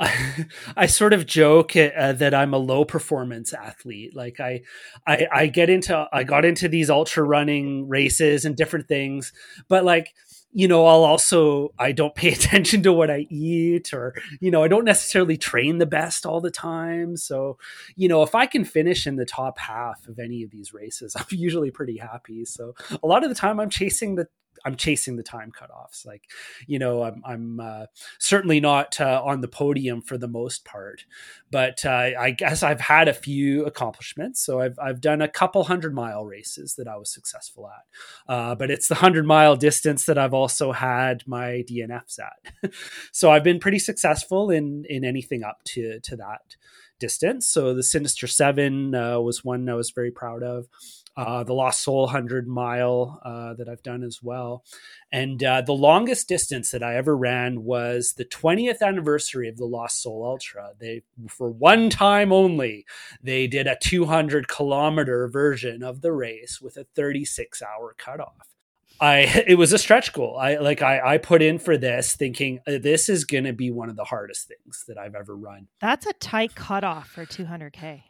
I, 0.76 0.86
sort 0.86 1.12
of 1.12 1.26
joke 1.26 1.76
uh, 1.76 2.12
that 2.12 2.32
I'm 2.32 2.54
a 2.54 2.58
low 2.58 2.86
performance 2.86 3.52
athlete. 3.52 4.16
Like 4.16 4.40
I, 4.40 4.62
I, 5.06 5.26
I 5.30 5.46
get 5.46 5.68
into, 5.68 6.08
I 6.10 6.24
got 6.24 6.46
into 6.46 6.68
these 6.68 6.88
ultra 6.88 7.22
running 7.22 7.86
races 7.86 8.46
and 8.46 8.56
different 8.56 8.88
things, 8.88 9.32
but 9.68 9.84
like, 9.84 10.14
you 10.52 10.66
know, 10.66 10.86
I'll 10.86 11.04
also, 11.04 11.72
I 11.78 11.92
don't 11.92 12.14
pay 12.14 12.28
attention 12.32 12.82
to 12.84 12.92
what 12.92 13.10
I 13.10 13.26
eat 13.30 13.92
or, 13.92 14.14
you 14.40 14.50
know, 14.50 14.64
I 14.64 14.68
don't 14.68 14.86
necessarily 14.86 15.36
train 15.36 15.78
the 15.78 15.86
best 15.86 16.24
all 16.24 16.40
the 16.40 16.50
time. 16.50 17.16
So, 17.16 17.58
you 17.94 18.08
know, 18.08 18.22
if 18.22 18.34
I 18.34 18.46
can 18.46 18.64
finish 18.64 19.06
in 19.06 19.16
the 19.16 19.26
top 19.26 19.58
half 19.58 20.08
of 20.08 20.18
any 20.18 20.42
of 20.42 20.50
these 20.50 20.72
races, 20.72 21.14
I'm 21.18 21.26
usually 21.30 21.70
pretty 21.70 21.98
happy. 21.98 22.46
So 22.46 22.74
a 23.02 23.06
lot 23.06 23.22
of 23.22 23.28
the 23.28 23.36
time 23.36 23.60
I'm 23.60 23.70
chasing 23.70 24.14
the 24.14 24.28
I'm 24.64 24.76
chasing 24.76 25.16
the 25.16 25.22
time 25.22 25.52
cutoffs. 25.52 26.06
Like, 26.06 26.30
you 26.66 26.78
know, 26.78 27.02
I'm 27.02 27.22
I'm 27.24 27.60
uh, 27.60 27.86
certainly 28.18 28.60
not 28.60 29.00
uh, 29.00 29.22
on 29.24 29.40
the 29.40 29.48
podium 29.48 30.02
for 30.02 30.18
the 30.18 30.28
most 30.28 30.64
part, 30.64 31.04
but 31.50 31.84
uh, 31.84 32.10
I 32.18 32.30
guess 32.30 32.62
I've 32.62 32.80
had 32.80 33.08
a 33.08 33.14
few 33.14 33.64
accomplishments. 33.64 34.44
So 34.44 34.60
I've 34.60 34.78
I've 34.78 35.00
done 35.00 35.22
a 35.22 35.28
couple 35.28 35.64
hundred 35.64 35.94
mile 35.94 36.24
races 36.24 36.74
that 36.76 36.88
I 36.88 36.96
was 36.96 37.12
successful 37.12 37.68
at, 37.68 38.32
uh, 38.32 38.54
but 38.54 38.70
it's 38.70 38.88
the 38.88 38.96
hundred 38.96 39.26
mile 39.26 39.56
distance 39.56 40.04
that 40.06 40.18
I've 40.18 40.34
also 40.34 40.72
had 40.72 41.22
my 41.26 41.64
DNFs 41.68 42.18
at. 42.18 42.72
so 43.12 43.30
I've 43.30 43.44
been 43.44 43.60
pretty 43.60 43.78
successful 43.78 44.50
in 44.50 44.84
in 44.88 45.04
anything 45.04 45.42
up 45.42 45.62
to 45.66 46.00
to 46.00 46.16
that 46.16 46.56
distance. 47.00 47.46
So 47.46 47.74
the 47.74 47.82
Sinister 47.82 48.28
Seven 48.28 48.94
uh, 48.94 49.18
was 49.18 49.44
one 49.44 49.68
I 49.68 49.74
was 49.74 49.90
very 49.90 50.12
proud 50.12 50.44
of 50.44 50.68
uh, 51.16 51.42
the 51.44 51.52
Lost 51.52 51.82
Soul 51.82 52.02
100 52.02 52.46
mile 52.46 53.20
uh, 53.24 53.54
that 53.54 53.68
I've 53.68 53.82
done 53.82 54.02
as 54.02 54.20
well. 54.22 54.64
And 55.12 55.42
uh, 55.42 55.62
the 55.62 55.72
longest 55.72 56.28
distance 56.28 56.70
that 56.70 56.82
I 56.82 56.96
ever 56.96 57.16
ran 57.16 57.64
was 57.64 58.14
the 58.16 58.24
20th 58.24 58.80
anniversary 58.80 59.48
of 59.48 59.56
the 59.56 59.66
Lost 59.66 60.02
Soul 60.02 60.24
Ultra. 60.24 60.72
They, 60.78 61.02
for 61.28 61.50
one 61.50 61.90
time 61.90 62.32
only, 62.32 62.86
they 63.22 63.46
did 63.46 63.66
a 63.66 63.76
200 63.80 64.48
kilometer 64.48 65.28
version 65.28 65.82
of 65.82 66.00
the 66.00 66.12
race 66.12 66.60
with 66.60 66.76
a 66.76 66.84
36 66.94 67.60
hour 67.62 67.94
cutoff. 67.98 68.50
I 69.00 69.44
it 69.46 69.56
was 69.56 69.72
a 69.72 69.78
stretch 69.78 70.12
goal. 70.12 70.36
I 70.38 70.56
like 70.56 70.82
I 70.82 71.14
I 71.14 71.18
put 71.18 71.42
in 71.42 71.58
for 71.58 71.76
this 71.76 72.14
thinking 72.14 72.60
uh, 72.66 72.78
this 72.80 73.08
is 73.08 73.24
going 73.24 73.44
to 73.44 73.52
be 73.52 73.70
one 73.70 73.88
of 73.88 73.96
the 73.96 74.04
hardest 74.04 74.48
things 74.48 74.84
that 74.88 74.98
I've 74.98 75.14
ever 75.14 75.34
run. 75.34 75.68
That's 75.80 76.06
a 76.06 76.12
tight 76.14 76.54
cutoff 76.54 77.08
for 77.08 77.24
200k. 77.24 78.02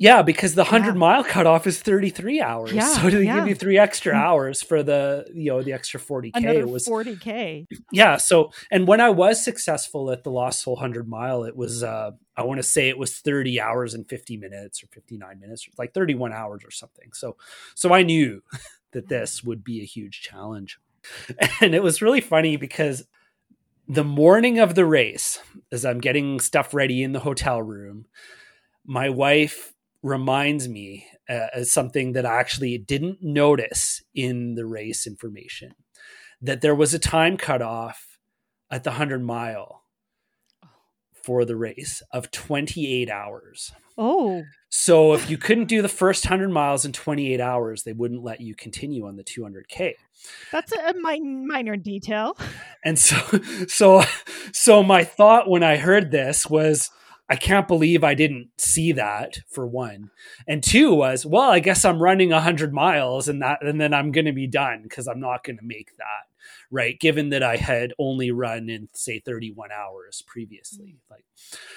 Yeah, 0.00 0.22
because 0.22 0.54
the 0.54 0.62
hundred 0.62 0.94
yeah. 0.94 1.00
mile 1.00 1.24
cutoff 1.24 1.66
is 1.66 1.80
thirty 1.80 2.10
three 2.10 2.40
hours. 2.40 2.72
Yeah, 2.72 2.86
so 2.86 3.10
they 3.10 3.24
yeah. 3.24 3.40
give 3.40 3.48
you 3.48 3.54
three 3.56 3.78
extra 3.78 4.14
mm. 4.14 4.16
hours 4.16 4.62
for 4.62 4.84
the 4.84 5.26
you 5.34 5.50
know 5.50 5.60
the 5.60 5.72
extra 5.72 5.98
forty 5.98 6.30
k. 6.30 6.62
Was 6.62 6.86
forty 6.86 7.16
k. 7.16 7.66
Yeah. 7.90 8.16
So 8.16 8.52
and 8.70 8.86
when 8.86 9.00
I 9.00 9.10
was 9.10 9.42
successful 9.42 10.12
at 10.12 10.22
the 10.22 10.30
Lost 10.30 10.62
Soul 10.62 10.76
hundred 10.76 11.08
mile, 11.08 11.42
it 11.42 11.56
was 11.56 11.82
uh 11.82 12.12
I 12.36 12.44
want 12.44 12.58
to 12.58 12.62
say 12.62 12.88
it 12.88 12.96
was 12.96 13.18
thirty 13.18 13.60
hours 13.60 13.92
and 13.92 14.08
fifty 14.08 14.36
minutes 14.36 14.84
or 14.84 14.86
fifty 14.86 15.18
nine 15.18 15.40
minutes, 15.40 15.68
like 15.78 15.94
thirty 15.94 16.14
one 16.14 16.32
hours 16.32 16.62
or 16.64 16.70
something. 16.70 17.12
So 17.12 17.36
so 17.74 17.92
I 17.92 18.04
knew 18.04 18.42
that 18.92 19.08
this 19.08 19.42
would 19.42 19.64
be 19.64 19.80
a 19.80 19.84
huge 19.84 20.20
challenge, 20.20 20.78
and 21.60 21.74
it 21.74 21.82
was 21.82 22.00
really 22.00 22.20
funny 22.20 22.56
because 22.56 23.04
the 23.88 24.04
morning 24.04 24.60
of 24.60 24.76
the 24.76 24.86
race, 24.86 25.40
as 25.72 25.84
I'm 25.84 25.98
getting 25.98 26.38
stuff 26.38 26.72
ready 26.72 27.02
in 27.02 27.10
the 27.10 27.20
hotel 27.20 27.60
room, 27.60 28.06
my 28.86 29.08
wife 29.08 29.74
reminds 30.02 30.68
me 30.68 31.06
uh, 31.28 31.62
something 31.64 32.12
that 32.12 32.24
I 32.24 32.38
actually 32.38 32.78
didn't 32.78 33.18
notice 33.22 34.02
in 34.14 34.54
the 34.54 34.66
race 34.66 35.06
information 35.06 35.74
that 36.40 36.60
there 36.60 36.74
was 36.74 36.94
a 36.94 36.98
time 36.98 37.36
cutoff 37.36 38.18
at 38.70 38.84
the 38.84 38.90
100 38.90 39.22
mile 39.22 39.82
for 41.12 41.44
the 41.44 41.56
race 41.56 42.02
of 42.12 42.30
28 42.30 43.10
hours. 43.10 43.72
Oh. 43.98 44.44
So 44.70 45.12
if 45.14 45.28
you 45.28 45.36
couldn't 45.36 45.66
do 45.66 45.82
the 45.82 45.88
first 45.88 46.24
100 46.24 46.50
miles 46.50 46.84
in 46.84 46.92
28 46.92 47.40
hours, 47.40 47.82
they 47.82 47.92
wouldn't 47.92 48.22
let 48.22 48.40
you 48.40 48.54
continue 48.54 49.06
on 49.06 49.16
the 49.16 49.24
200k. 49.24 49.94
That's 50.52 50.72
a 50.72 50.94
minor 50.94 51.76
detail. 51.76 52.36
And 52.84 52.98
so 52.98 53.16
so 53.68 54.02
so 54.52 54.82
my 54.82 55.04
thought 55.04 55.50
when 55.50 55.62
I 55.62 55.76
heard 55.76 56.10
this 56.10 56.46
was 56.46 56.90
I 57.30 57.36
can't 57.36 57.68
believe 57.68 58.02
I 58.02 58.14
didn't 58.14 58.48
see 58.56 58.92
that 58.92 59.40
for 59.48 59.66
one. 59.66 60.10
And 60.46 60.62
two 60.62 60.94
was, 60.94 61.26
well, 61.26 61.50
I 61.50 61.60
guess 61.60 61.84
I'm 61.84 62.02
running 62.02 62.30
100 62.30 62.72
miles 62.72 63.28
and 63.28 63.42
that 63.42 63.62
and 63.62 63.80
then 63.80 63.92
I'm 63.92 64.12
going 64.12 64.24
to 64.24 64.32
be 64.32 64.46
done 64.46 64.82
because 64.84 65.06
I'm 65.06 65.20
not 65.20 65.44
going 65.44 65.58
to 65.58 65.64
make 65.64 65.96
that, 65.98 66.26
right? 66.70 66.98
Given 66.98 67.28
that 67.30 67.42
I 67.42 67.56
had 67.56 67.92
only 67.98 68.30
run 68.30 68.70
in 68.70 68.88
say 68.94 69.20
31 69.20 69.70
hours 69.70 70.22
previously. 70.26 70.96
Mm. 70.96 71.10
Like 71.10 71.24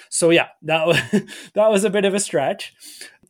so 0.08 0.30
yeah, 0.30 0.48
that 0.62 0.86
was 0.86 0.98
that 1.54 1.70
was 1.70 1.84
a 1.84 1.90
bit 1.90 2.06
of 2.06 2.14
a 2.14 2.20
stretch. 2.20 2.72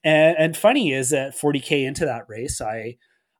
And, 0.04 0.36
and 0.38 0.56
funny 0.56 0.92
is 0.92 1.10
that 1.10 1.36
40k 1.36 1.84
into 1.84 2.04
that 2.04 2.28
race, 2.28 2.60
I 2.60 2.98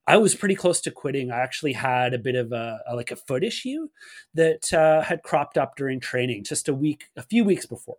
I 0.09 0.17
was 0.17 0.35
pretty 0.35 0.57
close 0.57 0.81
to 0.81 0.91
quitting. 0.91 1.31
I 1.31 1.39
actually 1.39 1.75
had 1.75 2.13
a 2.15 2.19
bit 2.19 2.35
of 2.35 2.51
a, 2.51 2.81
a 2.89 2.97
like 2.97 3.13
a 3.13 3.17
foot 3.17 3.45
issue 3.45 3.89
that 4.35 4.73
uh, 4.73 5.03
had 5.03 5.23
cropped 5.23 5.57
up 5.57 5.77
during 5.77 6.01
training 6.01 6.43
just 6.43 6.69
a 6.69 6.75
week, 6.75 7.05
a 7.17 7.23
few 7.23 7.45
weeks 7.45 7.67
before 7.67 7.99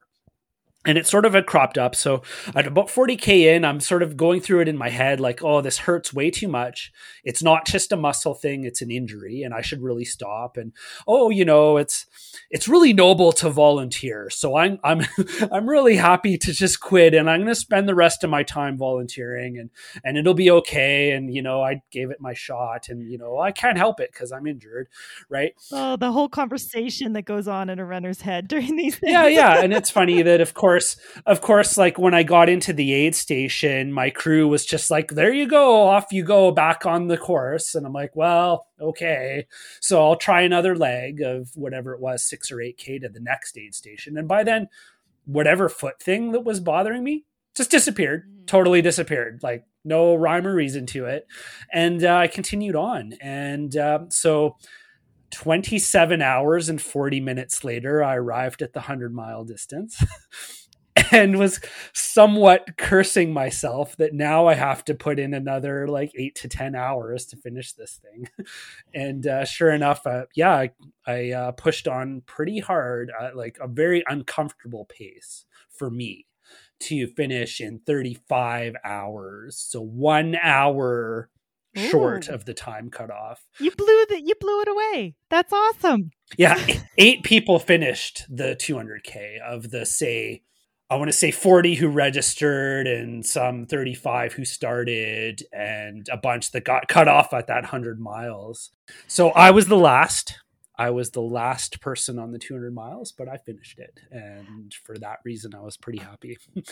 and 0.86 0.98
it 0.98 1.08
sort 1.08 1.25
of 1.25 1.34
had 1.34 1.46
cropped 1.46 1.78
up. 1.78 1.96
So 1.96 2.24
at 2.56 2.68
about 2.68 2.88
40K 2.88 3.56
in, 3.56 3.63
I'm 3.63 3.80
sort 3.80 4.04
of 4.04 4.18
going 4.18 4.42
through 4.42 4.62
it 4.62 4.68
in 4.68 4.78
my 4.78 4.90
head 4.90 5.20
like, 5.20 5.42
oh, 5.42 5.62
this 5.62 5.80
hurts 5.80 6.13
way 6.13 6.30
too 6.30 6.48
much. 6.48 6.92
It's 7.24 7.42
not 7.42 7.66
just 7.66 7.92
a 7.92 7.98
muscle 7.98 8.34
thing, 8.34 8.66
it's 8.66 8.82
an 8.82 8.92
injury, 8.92 9.44
and 9.44 9.54
I 9.54 9.62
should 9.62 9.82
really 9.82 10.04
stop. 10.04 10.58
And 10.58 10.74
oh, 11.08 11.30
you 11.30 11.46
know, 11.46 11.78
it's 11.78 12.06
it's 12.50 12.68
really 12.68 12.94
noble 12.94 13.32
to 13.34 13.50
volunteer. 13.50 14.30
So 14.30 14.58
I'm 14.58 14.80
I'm 14.84 15.02
I'm 15.52 15.70
really 15.70 15.96
happy 15.96 16.38
to 16.40 16.52
just 16.52 16.82
quit 16.82 17.13
and 17.13 17.30
I'm 17.30 17.42
gonna 17.42 17.56
spend 17.56 17.88
the 17.88 17.96
rest 17.96 18.24
of 18.24 18.30
my 18.30 18.44
time 18.44 18.78
volunteering 18.78 19.58
and 19.58 19.70
and 20.04 20.18
it'll 20.18 20.34
be 20.34 20.52
okay. 20.52 21.12
And 21.12 21.34
you 21.34 21.42
know, 21.42 21.62
I 21.62 21.82
gave 21.92 22.12
it 22.12 22.20
my 22.20 22.34
shot 22.34 22.90
and 22.90 23.10
you 23.10 23.18
know, 23.18 23.40
I 23.40 23.52
can't 23.52 23.78
help 23.78 24.00
it 24.02 24.12
because 24.12 24.32
I'm 24.32 24.48
injured. 24.48 24.90
Right. 25.30 25.54
Oh, 25.72 25.96
the 25.96 26.12
whole 26.12 26.30
conversation 26.30 27.13
that 27.13 27.24
goes 27.24 27.48
on 27.48 27.70
in 27.70 27.80
a 27.80 27.86
runner's 27.86 28.22
head 28.22 28.48
during 28.50 28.75
these 28.75 28.98
things. 28.98 29.13
Yeah, 29.13 29.28
yeah. 29.28 29.63
And 29.63 29.74
it's 29.74 29.90
funny 29.90 30.22
that 30.24 30.42
of 30.42 30.54
course 30.54 30.73
course, 30.74 30.98
of 31.27 31.42
course, 31.42 31.77
like 31.77 32.00
when 32.00 32.15
I 32.15 32.24
got 32.24 32.50
into 32.50 32.74
the 32.74 32.94
aid 32.94 33.15
station, 33.15 33.94
my 33.94 34.10
crew 34.10 34.48
was 34.48 34.65
just 34.65 34.89
like, 34.89 35.12
there 35.12 35.32
you 35.32 35.48
go, 35.48 35.84
off 35.88 36.12
you 36.12 36.24
go 36.24 36.51
back 36.51 36.86
on 36.88 37.08
the 37.08 37.18
course. 37.18 37.75
And 37.75 37.86
I'm 37.86 37.94
like, 37.94 38.15
well, 38.15 38.68
okay. 38.82 39.46
So 39.80 40.03
I'll 40.03 40.15
try 40.15 40.42
another 40.42 40.75
leg 40.75 41.22
of 41.22 41.51
whatever 41.56 41.94
it 41.94 42.01
was, 42.01 42.24
six 42.24 42.51
or 42.51 42.58
8K 42.58 43.01
to 43.01 43.10
the 43.10 43.20
next 43.20 43.56
aid 43.56 43.75
station. 43.75 44.18
And 44.18 44.27
by 44.27 44.44
then, 44.44 44.68
whatever 45.25 45.70
foot 45.70 46.01
thing 46.01 46.32
that 46.32 46.44
was 46.44 46.60
bothering 46.60 47.03
me 47.03 47.25
just 47.56 47.70
disappeared, 47.70 48.27
mm. 48.27 48.48
totally 48.48 48.82
disappeared. 48.82 49.42
Like 49.44 49.65
no 49.86 50.15
rhyme 50.15 50.48
or 50.48 50.56
reason 50.56 50.88
to 50.88 51.06
it. 51.06 51.27
And 51.72 52.03
uh, 52.03 52.15
I 52.15 52.27
continued 52.27 52.75
on. 52.75 53.13
And 53.22 53.77
uh, 53.77 54.06
so 54.10 54.58
27 55.34 56.22
hours 56.22 56.68
and 56.68 56.82
40 56.82 57.20
minutes 57.20 57.63
later, 57.63 58.03
I 58.03 58.15
arrived 58.15 58.63
at 58.63 58.74
the 58.74 58.80
100 58.80 59.13
mile 59.13 59.44
distance. 59.44 60.03
and 61.12 61.40
was 61.40 61.60
somewhat 61.94 62.78
cursing 62.78 63.34
myself 63.34 63.98
that 63.98 64.14
now 64.14 64.48
I 64.48 64.54
have 64.54 64.86
to 64.86 64.94
put 64.94 65.20
in 65.20 65.34
another 65.34 65.88
like 65.88 66.12
eight 66.16 66.36
to 66.36 66.48
10 66.48 66.76
hours 66.76 67.26
to 67.28 67.38
finish 67.38 67.74
this 67.74 68.00
thing. 68.02 68.28
And 68.94 69.26
uh, 69.26 69.46
sure 69.46 69.72
enough, 69.72 70.06
uh, 70.06 70.26
yeah, 70.36 70.54
I, 70.54 70.72
I 71.08 71.32
uh, 71.32 71.52
pushed 71.54 71.88
on 71.88 72.22
pretty 72.28 72.60
hard, 72.60 73.12
like 73.34 73.58
a 73.60 73.68
very 73.68 74.04
uncomfortable 74.08 74.86
pace 74.86 75.46
for 75.70 75.90
me 75.90 76.28
to 76.82 77.08
finish 77.08 77.60
in 77.60 77.80
35 77.80 78.76
hours. 78.84 79.58
So 79.58 79.82
one 79.82 80.36
hour 80.42 81.30
Ooh. 81.78 81.88
short 81.90 82.28
of 82.28 82.46
the 82.46 82.54
time 82.54 82.90
cutoff. 82.90 83.48
You 83.60 83.72
blew 83.72 84.06
the 84.10 84.22
you 84.24 84.36
blew 84.40 84.62
it 84.62 84.68
away. 84.68 85.16
That's 85.30 85.52
awesome. 85.52 86.12
Yeah, 86.38 86.64
eight 86.98 87.24
people 87.24 87.60
finished 87.60 88.26
the 88.30 88.56
200k 88.56 89.40
of 89.40 89.72
the 89.72 89.86
say 89.86 90.44
I 90.90 90.96
want 90.96 91.10
to 91.10 91.18
say 91.18 91.32
40 91.32 91.75
who 91.75 91.88
registered 91.88 92.88
and 92.88 93.25
some 93.25 93.66
35 93.66 94.34
who 94.34 94.46
started 94.46 95.44
and 95.52 96.08
a 96.12 96.18
bunch 96.18 96.52
that 96.52 96.66
got 96.66 96.88
cut 96.88 97.08
off 97.08 97.34
at 97.34 97.48
that 97.48 97.63
100 97.63 98.00
miles. 98.00 98.72
So 99.08 99.30
I 99.30 99.52
was 99.52 99.68
the 99.68 99.78
last. 99.78 100.38
I 100.75 100.90
was 100.90 101.12
the 101.12 101.22
last 101.22 101.82
person 101.82 102.18
on 102.18 102.32
the 102.32 102.40
200 102.40 102.74
miles, 102.74 103.12
but 103.12 103.30
I 103.30 103.38
finished 103.38 103.78
it. 103.78 104.00
And 104.12 104.74
for 104.74 104.98
that 104.98 105.20
reason, 105.24 105.54
I 105.54 105.62
was 105.62 105.78
pretty 105.78 106.00
happy. 106.00 106.38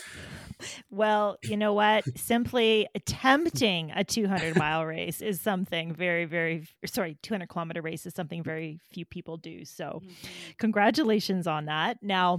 well, 0.90 1.38
you 1.44 1.56
know 1.56 1.72
what? 1.72 2.04
Simply 2.18 2.88
attempting 2.96 3.92
a 3.94 4.02
200 4.02 4.56
mile 4.56 4.84
race 4.84 5.22
is 5.22 5.40
something 5.40 5.94
very, 5.94 6.24
very, 6.24 6.66
sorry, 6.84 7.16
200 7.22 7.48
kilometer 7.48 7.80
race 7.80 8.04
is 8.04 8.12
something 8.12 8.42
very 8.42 8.80
few 8.92 9.04
people 9.04 9.36
do. 9.36 9.64
So, 9.64 10.02
mm-hmm. 10.04 10.26
congratulations 10.58 11.46
on 11.46 11.66
that. 11.66 12.02
Now, 12.02 12.38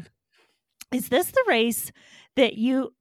is 0.94 1.10
this 1.10 1.32
the 1.32 1.44
race 1.48 1.92
that 2.36 2.56
you 2.56 2.94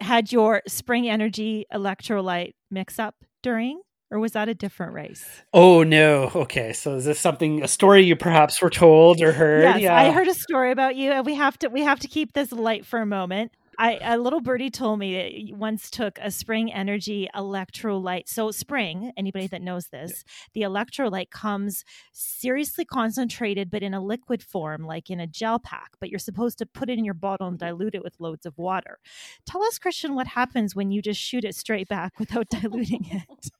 had 0.00 0.32
your 0.32 0.62
spring 0.66 1.08
energy 1.08 1.66
electrolyte 1.72 2.54
mix 2.70 2.98
up 2.98 3.16
during? 3.42 3.80
Or 4.12 4.18
was 4.18 4.32
that 4.32 4.48
a 4.48 4.54
different 4.54 4.92
race? 4.92 5.24
Oh 5.52 5.84
no. 5.84 6.32
Okay. 6.34 6.72
So 6.72 6.96
is 6.96 7.04
this 7.04 7.20
something 7.20 7.62
a 7.62 7.68
story 7.68 8.02
you 8.02 8.16
perhaps 8.16 8.60
were 8.60 8.70
told 8.70 9.22
or 9.22 9.30
heard? 9.30 9.62
Yes, 9.62 9.80
yeah. 9.80 9.96
I 9.96 10.10
heard 10.10 10.26
a 10.26 10.34
story 10.34 10.72
about 10.72 10.96
you 10.96 11.12
and 11.12 11.24
we 11.24 11.34
have 11.34 11.56
to 11.60 11.68
we 11.68 11.82
have 11.82 12.00
to 12.00 12.08
keep 12.08 12.32
this 12.32 12.50
light 12.50 12.84
for 12.84 13.00
a 13.00 13.06
moment. 13.06 13.52
I 13.78 13.98
a 14.02 14.18
little 14.18 14.40
birdie 14.40 14.70
told 14.70 14.98
me 14.98 15.14
that 15.14 15.32
you 15.32 15.54
once 15.54 15.90
took 15.90 16.18
a 16.20 16.30
spring 16.30 16.72
energy 16.72 17.28
electrolyte. 17.34 18.28
So 18.28 18.50
spring, 18.50 19.12
anybody 19.16 19.46
that 19.48 19.62
knows 19.62 19.86
this, 19.88 20.24
yeah. 20.54 20.66
the 20.66 20.68
electrolyte 20.68 21.30
comes 21.30 21.84
seriously 22.12 22.84
concentrated, 22.84 23.70
but 23.70 23.82
in 23.82 23.94
a 23.94 24.00
liquid 24.00 24.42
form, 24.42 24.84
like 24.84 25.10
in 25.10 25.20
a 25.20 25.26
gel 25.26 25.58
pack. 25.58 25.92
But 26.00 26.10
you're 26.10 26.18
supposed 26.18 26.58
to 26.58 26.66
put 26.66 26.90
it 26.90 26.98
in 26.98 27.04
your 27.04 27.14
bottle 27.14 27.46
and 27.46 27.58
mm-hmm. 27.58 27.68
dilute 27.68 27.94
it 27.94 28.02
with 28.02 28.20
loads 28.20 28.46
of 28.46 28.58
water. 28.58 28.98
Tell 29.46 29.62
us, 29.62 29.78
Christian, 29.78 30.14
what 30.14 30.28
happens 30.28 30.74
when 30.74 30.90
you 30.90 31.00
just 31.02 31.20
shoot 31.20 31.44
it 31.44 31.54
straight 31.54 31.88
back 31.88 32.18
without 32.18 32.48
diluting 32.50 33.06
it. 33.10 33.50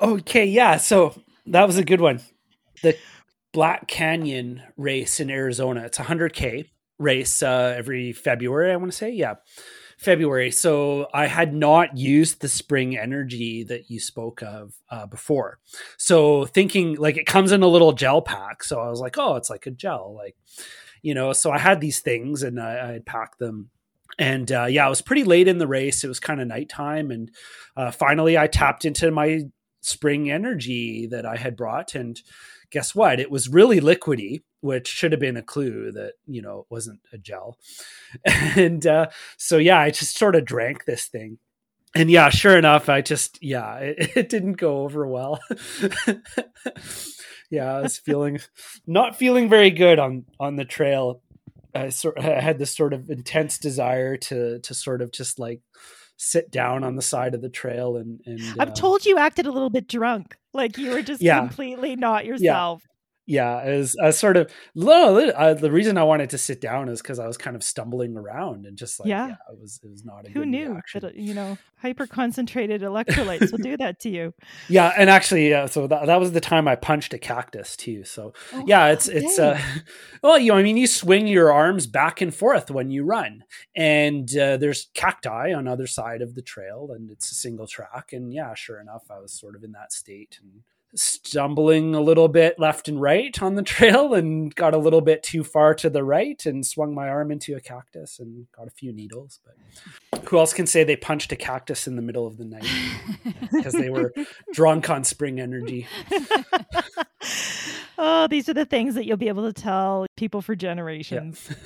Okay, 0.00 0.44
yeah. 0.44 0.76
So 0.76 1.20
that 1.46 1.66
was 1.66 1.78
a 1.78 1.84
good 1.84 2.00
one. 2.00 2.20
The 2.82 2.96
Black 3.52 3.86
Canyon 3.86 4.62
race 4.76 5.20
in 5.20 5.30
Arizona. 5.30 5.82
It's 5.84 5.98
100K 5.98 6.68
race 6.98 7.42
uh, 7.42 7.74
every 7.76 8.12
February, 8.12 8.72
I 8.72 8.76
want 8.76 8.92
to 8.92 8.96
say. 8.96 9.10
Yeah. 9.10 9.34
February. 9.98 10.50
So 10.50 11.06
I 11.14 11.26
had 11.26 11.54
not 11.54 11.96
used 11.96 12.40
the 12.40 12.48
spring 12.48 12.98
energy 12.98 13.62
that 13.64 13.88
you 13.88 14.00
spoke 14.00 14.42
of 14.42 14.74
uh, 14.90 15.06
before. 15.06 15.60
So 15.96 16.44
thinking 16.44 16.96
like 16.96 17.16
it 17.16 17.26
comes 17.26 17.52
in 17.52 17.62
a 17.62 17.68
little 17.68 17.92
gel 17.92 18.20
pack. 18.20 18.64
So 18.64 18.80
I 18.80 18.90
was 18.90 19.00
like, 19.00 19.16
oh, 19.16 19.36
it's 19.36 19.48
like 19.48 19.66
a 19.66 19.70
gel, 19.70 20.14
like 20.16 20.36
you 21.02 21.14
know. 21.14 21.32
So 21.32 21.52
I 21.52 21.58
had 21.58 21.80
these 21.80 22.00
things 22.00 22.42
and 22.42 22.60
I, 22.60 22.88
I 22.88 22.92
had 22.92 23.06
packed 23.06 23.38
them. 23.38 23.70
And 24.18 24.50
uh, 24.50 24.66
yeah, 24.66 24.86
it 24.86 24.90
was 24.90 25.02
pretty 25.02 25.24
late 25.24 25.48
in 25.48 25.58
the 25.58 25.68
race. 25.68 26.04
It 26.04 26.08
was 26.08 26.20
kind 26.20 26.40
of 26.40 26.46
nighttime, 26.46 27.10
and 27.10 27.30
uh, 27.76 27.90
finally 27.90 28.36
I 28.36 28.46
tapped 28.46 28.84
into 28.84 29.10
my 29.10 29.44
spring 29.80 30.30
energy 30.30 31.06
that 31.06 31.24
I 31.24 31.36
had 31.36 31.56
brought, 31.56 31.94
and 31.94 32.20
guess 32.70 32.94
what? 32.94 33.20
It 33.20 33.30
was 33.30 33.48
really 33.48 33.80
liquidy, 33.80 34.42
which 34.62 34.86
should 34.86 35.10
have 35.10 35.20
been 35.20 35.36
a 35.36 35.42
clue 35.42 35.90
that, 35.90 36.12
you 36.24 36.40
know, 36.40 36.60
it 36.60 36.66
wasn't 36.70 37.00
a 37.12 37.18
gel. 37.18 37.58
and 38.24 38.86
uh, 38.86 39.08
so, 39.36 39.58
yeah, 39.58 39.78
I 39.78 39.90
just 39.90 40.16
sort 40.16 40.36
of 40.36 40.44
drank 40.44 40.84
this 40.84 41.06
thing. 41.06 41.38
And 41.94 42.08
yeah, 42.08 42.30
sure 42.30 42.56
enough, 42.56 42.88
I 42.88 43.02
just, 43.02 43.42
yeah, 43.42 43.76
it, 43.78 44.16
it 44.16 44.28
didn't 44.28 44.54
go 44.54 44.82
over 44.82 45.06
well. 45.06 45.40
yeah, 47.50 47.74
I 47.74 47.80
was 47.80 47.98
feeling, 47.98 48.38
not 48.86 49.16
feeling 49.16 49.48
very 49.48 49.70
good 49.70 49.98
on, 49.98 50.24
on 50.38 50.54
the 50.54 50.64
trail. 50.64 51.20
I, 51.74 51.88
sort, 51.88 52.20
I 52.20 52.40
had 52.40 52.60
this 52.60 52.74
sort 52.74 52.92
of 52.92 53.10
intense 53.10 53.58
desire 53.58 54.16
to, 54.16 54.60
to 54.60 54.74
sort 54.74 55.02
of 55.02 55.10
just 55.12 55.38
like, 55.38 55.60
sit 56.18 56.52
down 56.52 56.84
on 56.84 56.94
the 56.94 57.02
side 57.02 57.34
of 57.34 57.42
the 57.42 57.48
trail 57.48 57.96
and, 57.96 58.20
and 58.26 58.40
I'm 58.60 58.68
uh, 58.68 58.74
told 58.74 59.04
you 59.04 59.18
acted 59.18 59.46
a 59.46 59.50
little 59.50 59.70
bit 59.70 59.88
drunk. 59.88 60.36
Like 60.52 60.78
you 60.78 60.90
were 60.90 61.02
just 61.02 61.20
yeah. 61.20 61.40
completely 61.40 61.96
not 61.96 62.24
yourself 62.24 62.84
yeah 63.26 63.60
as 63.60 63.94
a 64.02 64.12
sort 64.12 64.36
of 64.36 64.50
uh, 64.76 65.54
the 65.54 65.70
reason 65.70 65.96
i 65.96 66.02
wanted 66.02 66.30
to 66.30 66.38
sit 66.38 66.60
down 66.60 66.88
is 66.88 67.00
because 67.00 67.18
i 67.18 67.26
was 67.26 67.36
kind 67.36 67.54
of 67.54 67.62
stumbling 67.62 68.16
around 68.16 68.66
and 68.66 68.76
just 68.76 68.98
like 68.98 69.08
yeah, 69.08 69.28
yeah 69.28 69.36
it 69.52 69.60
was 69.60 69.80
it 69.82 69.90
was 69.90 70.04
not 70.04 70.26
a 70.26 70.30
who 70.30 70.44
knew 70.44 70.72
reaction. 70.72 71.00
that 71.00 71.14
you 71.14 71.32
know 71.32 71.56
hyper 71.76 72.06
concentrated 72.06 72.82
electrolytes 72.82 73.50
will 73.50 73.58
do 73.58 73.76
that 73.76 73.98
to 73.98 74.08
you? 74.08 74.32
Yeah 74.68 74.92
and 74.96 75.10
actually 75.10 75.50
yeah 75.50 75.66
so 75.66 75.86
that, 75.86 76.06
that 76.06 76.20
was 76.20 76.32
the 76.32 76.40
time 76.40 76.68
i 76.68 76.74
punched 76.76 77.12
a 77.12 77.18
cactus 77.18 77.76
too 77.76 78.04
so 78.04 78.32
oh, 78.52 78.64
yeah 78.66 78.88
it's 78.88 79.08
it's 79.08 79.38
uh 79.38 79.60
well 80.22 80.38
you 80.38 80.52
know 80.52 80.58
i 80.58 80.62
mean 80.62 80.76
you 80.76 80.86
swing 80.86 81.26
your 81.26 81.52
arms 81.52 81.86
back 81.86 82.20
and 82.20 82.34
forth 82.34 82.70
when 82.70 82.90
you 82.90 83.04
run 83.04 83.44
and 83.76 84.36
uh, 84.36 84.56
there's 84.56 84.88
cacti 84.94 85.52
on 85.52 85.68
other 85.68 85.86
side 85.86 86.22
of 86.22 86.34
the 86.34 86.42
trail 86.42 86.90
and 86.94 87.10
it's 87.10 87.30
a 87.30 87.34
single 87.34 87.66
track 87.66 88.12
and 88.12 88.32
yeah 88.32 88.54
sure 88.54 88.80
enough 88.80 89.04
i 89.10 89.18
was 89.18 89.32
sort 89.32 89.56
of 89.56 89.64
in 89.64 89.72
that 89.72 89.92
state 89.92 90.38
and 90.42 90.62
stumbling 90.94 91.94
a 91.94 92.00
little 92.00 92.28
bit 92.28 92.58
left 92.58 92.88
and 92.88 93.00
right 93.00 93.42
on 93.42 93.54
the 93.54 93.62
trail 93.62 94.14
and 94.14 94.54
got 94.54 94.74
a 94.74 94.78
little 94.78 95.00
bit 95.00 95.22
too 95.22 95.42
far 95.42 95.74
to 95.74 95.88
the 95.88 96.04
right 96.04 96.44
and 96.44 96.66
swung 96.66 96.94
my 96.94 97.08
arm 97.08 97.30
into 97.30 97.56
a 97.56 97.60
cactus 97.60 98.18
and 98.18 98.46
got 98.56 98.66
a 98.66 98.70
few 98.70 98.92
needles. 98.92 99.40
But 99.44 100.24
who 100.28 100.38
else 100.38 100.52
can 100.52 100.66
say 100.66 100.84
they 100.84 100.96
punched 100.96 101.32
a 101.32 101.36
cactus 101.36 101.86
in 101.86 101.96
the 101.96 102.02
middle 102.02 102.26
of 102.26 102.36
the 102.36 102.44
night 102.44 102.66
because 103.52 103.72
they 103.72 103.90
were 103.90 104.12
drunk 104.52 104.90
on 104.90 105.04
spring 105.04 105.40
energy? 105.40 105.86
oh, 107.98 108.26
these 108.28 108.48
are 108.48 108.54
the 108.54 108.66
things 108.66 108.94
that 108.94 109.06
you'll 109.06 109.16
be 109.16 109.28
able 109.28 109.50
to 109.50 109.52
tell 109.52 110.06
people 110.16 110.42
for 110.42 110.54
generations. 110.54 111.48
Yeah. 111.48 111.56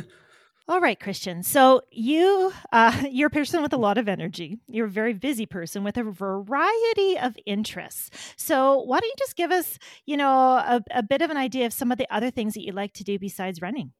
All 0.69 0.81
right, 0.81 0.99
Christian. 0.99 1.45
So 1.45 1.83
you 1.93 2.53
uh, 2.73 3.05
you're 3.11 3.29
a 3.29 3.31
person 3.31 3.63
with 3.63 3.73
a 3.73 3.77
lot 3.77 3.99
of 3.99 4.09
energy. 4.09 4.59
You're 4.67 4.87
a 4.87 4.91
very 4.91 5.15
busy 5.15 5.47
person 5.47 5.85
with 5.85 5.97
a 5.97 6.03
variety 6.03 7.19
of 7.19 7.37
interests. 7.47 8.11
So 8.37 8.81
why 8.81 8.99
don't 8.99 9.09
you 9.09 9.15
just 9.19 9.37
give 9.37 9.53
us, 9.53 9.79
you 10.07 10.17
know, 10.17 10.29
a, 10.33 10.83
a 10.91 11.03
bit 11.03 11.23
of 11.23 11.31
an 11.31 11.37
idea 11.37 11.67
of 11.67 11.73
some 11.73 11.93
of 11.93 11.99
the 11.99 12.13
other 12.13 12.31
things 12.31 12.55
that 12.55 12.65
you 12.65 12.73
like 12.73 12.95
to 12.95 13.05
do 13.05 13.19
besides 13.19 13.63
running? 13.63 13.93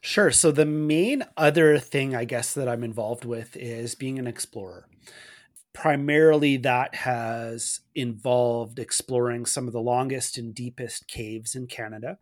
Sure. 0.00 0.30
So 0.30 0.50
the 0.50 0.64
main 0.64 1.24
other 1.36 1.78
thing 1.78 2.16
I 2.16 2.24
guess 2.24 2.54
that 2.54 2.68
I'm 2.68 2.82
involved 2.82 3.26
with 3.26 3.54
is 3.56 3.94
being 3.94 4.18
an 4.18 4.26
explorer. 4.26 4.86
Primarily, 5.74 6.56
that 6.56 6.94
has 6.94 7.80
involved 7.94 8.78
exploring 8.78 9.44
some 9.44 9.66
of 9.66 9.74
the 9.74 9.80
longest 9.80 10.38
and 10.38 10.54
deepest 10.54 11.06
caves 11.06 11.54
in 11.54 11.66
Canada 11.66 12.18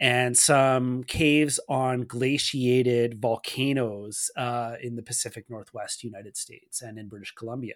and 0.00 0.36
some 0.36 1.02
caves 1.04 1.58
on 1.68 2.02
glaciated 2.02 3.20
volcanoes 3.20 4.30
uh, 4.36 4.74
in 4.82 4.96
the 4.96 5.02
Pacific 5.02 5.44
Northwest 5.48 6.04
United 6.04 6.36
States 6.36 6.82
and 6.82 6.98
in 6.98 7.08
British 7.08 7.34
Columbia. 7.34 7.74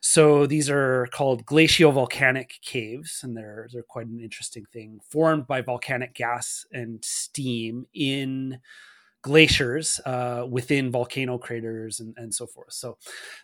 So 0.00 0.46
these 0.46 0.68
are 0.68 1.06
called 1.12 1.46
glaciovolcanic 1.46 2.60
caves, 2.60 3.20
and 3.22 3.36
they're 3.36 3.68
they're 3.72 3.84
quite 3.84 4.08
an 4.08 4.20
interesting 4.20 4.66
thing, 4.72 4.98
formed 5.08 5.46
by 5.46 5.60
volcanic 5.60 6.14
gas 6.14 6.66
and 6.72 7.04
steam 7.04 7.86
in 7.94 8.58
glaciers 9.22 10.00
uh, 10.04 10.44
within 10.48 10.90
volcano 10.90 11.38
craters 11.38 12.00
and, 12.00 12.14
and 12.16 12.34
so 12.34 12.46
forth. 12.46 12.72
So 12.72 12.98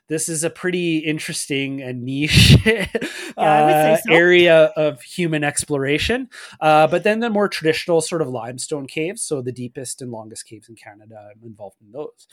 this 0.09 0.29
is 0.29 0.45
a 0.45 0.51
pretty 0.51 0.99
interesting 0.99 1.81
and 1.81 2.03
niche 2.03 2.57
uh, 3.37 3.97
so. 3.97 4.13
area 4.13 4.65
of 4.77 5.01
human 5.03 5.45
exploration. 5.45 6.29
Uh, 6.61 6.89
but 6.89 7.05
then 7.05 7.21
the 7.21 7.31
more 7.31 7.49
traditional 7.49 8.01
sort 8.01 8.23
of 8.23 8.29
limestone 8.29 8.87
caves, 8.87 9.23
so 9.23 9.41
the 9.41 9.53
deepest 9.53 10.03
and 10.03 10.11
longest 10.11 10.47
caves 10.47 10.69
in 10.69 10.75
Canada, 10.75 11.31
I'm 11.31 11.47
involved 11.47 11.77
in 11.81 11.93
those 11.93 12.27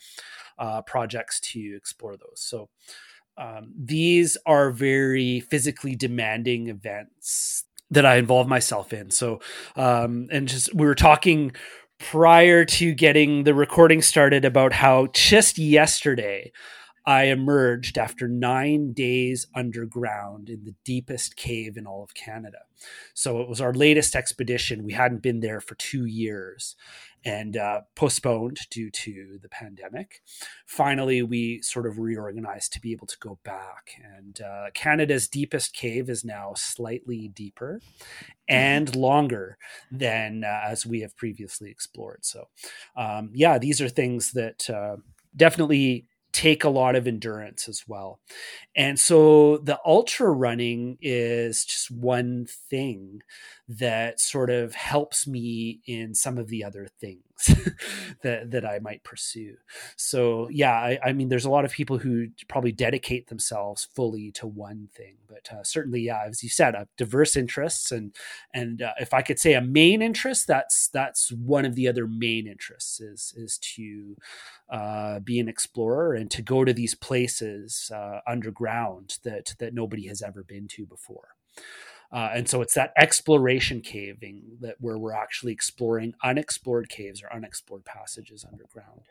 uh, 0.57 0.81
projects 0.81 1.39
to 1.51 1.75
explore 1.75 2.17
those. 2.17 2.41
So 2.41 2.69
um, 3.37 3.73
these 3.77 4.37
are 4.45 4.71
very 4.71 5.41
physically 5.41 5.95
demanding 5.95 6.69
events 6.69 7.65
that 7.91 8.05
I 8.05 8.15
involve 8.15 8.47
myself 8.47 8.93
in. 8.93 9.11
So, 9.11 9.41
um, 9.75 10.27
and 10.31 10.47
just 10.47 10.73
we 10.73 10.87
were 10.87 10.95
talking 10.95 11.51
prior 11.99 12.65
to 12.65 12.93
getting 12.93 13.43
the 13.43 13.53
recording 13.53 14.01
started 14.01 14.45
about 14.45 14.73
how 14.73 15.07
just 15.13 15.57
yesterday 15.57 16.51
I 17.05 17.25
emerged 17.25 17.97
after 17.97 18.27
nine 18.27 18.91
days 18.93 19.45
underground 19.53 20.49
in 20.49 20.65
the 20.65 20.73
deepest 20.83 21.35
cave 21.35 21.77
in 21.77 21.85
all 21.85 22.03
of 22.03 22.15
Canada. 22.15 22.59
So 23.13 23.41
it 23.41 23.47
was 23.47 23.61
our 23.61 23.73
latest 23.73 24.15
expedition. 24.15 24.83
We 24.83 24.93
hadn't 24.93 25.21
been 25.21 25.39
there 25.39 25.61
for 25.61 25.75
two 25.75 26.05
years 26.05 26.75
and 27.25 27.57
uh, 27.57 27.81
postponed 27.95 28.59
due 28.69 28.91
to 28.91 29.39
the 29.41 29.49
pandemic. 29.49 30.21
Finally, 30.67 31.23
we 31.23 31.59
sort 31.63 31.87
of 31.87 31.97
reorganized 31.97 32.71
to 32.73 32.79
be 32.79 32.91
able 32.91 33.07
to 33.07 33.17
go 33.19 33.39
back. 33.43 33.91
And 34.15 34.39
uh, 34.41 34.65
Canada's 34.75 35.27
deepest 35.27 35.73
cave 35.73 36.09
is 36.09 36.23
now 36.23 36.53
slightly 36.55 37.27
deeper 37.27 37.81
and 38.47 38.95
longer 38.95 39.57
than 39.91 40.43
uh, 40.43 40.61
as 40.65 40.85
we 40.85 41.01
have 41.01 41.17
previously 41.17 41.71
explored. 41.71 42.23
So, 42.23 42.45
um, 42.95 43.31
yeah, 43.33 43.57
these 43.57 43.81
are 43.81 43.89
things 43.89 44.31
that 44.33 44.69
uh, 44.69 44.97
definitely 45.35 46.05
take 46.35 46.65
a 46.65 46.69
lot 46.69 46.97
of 46.97 47.07
endurance 47.07 47.69
as 47.69 47.83
well. 47.87 48.19
And 48.75 48.99
so 48.99 49.57
the 49.59 49.79
ultra 49.85 50.29
running 50.29 50.97
is 51.01 51.63
just 51.63 51.89
one 51.89 52.45
thing 52.69 53.21
that 53.69 54.19
sort 54.19 54.49
of 54.49 54.75
helps 54.75 55.25
me 55.25 55.79
in 55.87 56.13
some 56.13 56.37
of 56.37 56.49
the 56.49 56.65
other 56.65 56.89
things 56.99 57.21
that 58.21 58.51
that 58.51 58.65
I 58.65 58.79
might 58.79 59.03
pursue. 59.03 59.57
So 59.97 60.47
yeah, 60.49 60.71
I, 60.71 60.99
I, 61.03 61.13
mean, 61.13 61.27
there's 61.27 61.45
a 61.45 61.49
lot 61.49 61.65
of 61.65 61.71
people 61.71 61.97
who 61.97 62.27
probably 62.47 62.71
dedicate 62.71 63.27
themselves 63.27 63.87
fully 63.93 64.31
to 64.33 64.47
one 64.47 64.87
thing, 64.95 65.15
but 65.27 65.51
uh, 65.51 65.63
certainly, 65.63 66.01
yeah, 66.01 66.23
as 66.25 66.43
you 66.43 66.49
said, 66.49 66.75
uh, 66.75 66.85
diverse 66.97 67.35
interests, 67.35 67.91
and 67.91 68.15
and 68.53 68.81
uh, 68.81 68.93
if 68.99 69.13
I 69.13 69.21
could 69.21 69.39
say 69.39 69.53
a 69.53 69.61
main 69.61 70.01
interest, 70.01 70.47
that's 70.47 70.87
that's 70.87 71.31
one 71.31 71.65
of 71.65 71.75
the 71.75 71.87
other 71.87 72.07
main 72.07 72.47
interests 72.47 73.01
is 73.01 73.33
is 73.35 73.57
to 73.75 74.15
uh, 74.69 75.19
be 75.19 75.39
an 75.39 75.49
explorer 75.49 76.13
and 76.13 76.31
to 76.31 76.41
go 76.41 76.63
to 76.63 76.73
these 76.73 76.95
places 76.95 77.91
uh, 77.93 78.21
underground 78.25 79.17
that 79.23 79.55
that 79.59 79.73
nobody 79.73 80.07
has 80.07 80.21
ever 80.21 80.43
been 80.43 80.67
to 80.69 80.85
before. 80.85 81.35
Uh, 82.15 82.29
and 82.33 82.47
so 82.47 82.61
it's 82.61 82.75
that 82.75 82.93
exploration 82.97 83.81
caving 83.81 84.41
that 84.61 84.77
where 84.79 84.97
we're 84.97 85.11
actually 85.11 85.51
exploring 85.51 86.13
unexplored 86.23 86.87
caves 86.87 87.21
or 87.21 87.31
unexplored 87.33 87.83
passages 87.83 88.45
underground. 88.49 89.01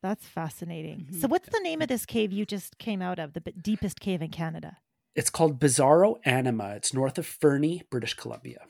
That's 0.00 0.24
fascinating. 0.26 1.00
Mm-hmm. 1.00 1.20
So, 1.20 1.26
what's 1.26 1.48
the 1.48 1.58
name 1.58 1.82
of 1.82 1.88
this 1.88 2.06
cave 2.06 2.30
you 2.30 2.46
just 2.46 2.78
came 2.78 3.02
out 3.02 3.18
of, 3.18 3.32
the 3.32 3.40
deepest 3.40 3.98
cave 3.98 4.22
in 4.22 4.30
Canada? 4.30 4.76
It's 5.16 5.28
called 5.28 5.58
Bisaro 5.58 6.20
Anima. 6.24 6.74
It's 6.76 6.94
north 6.94 7.18
of 7.18 7.26
Fernie, 7.26 7.82
British 7.90 8.14
Columbia. 8.14 8.60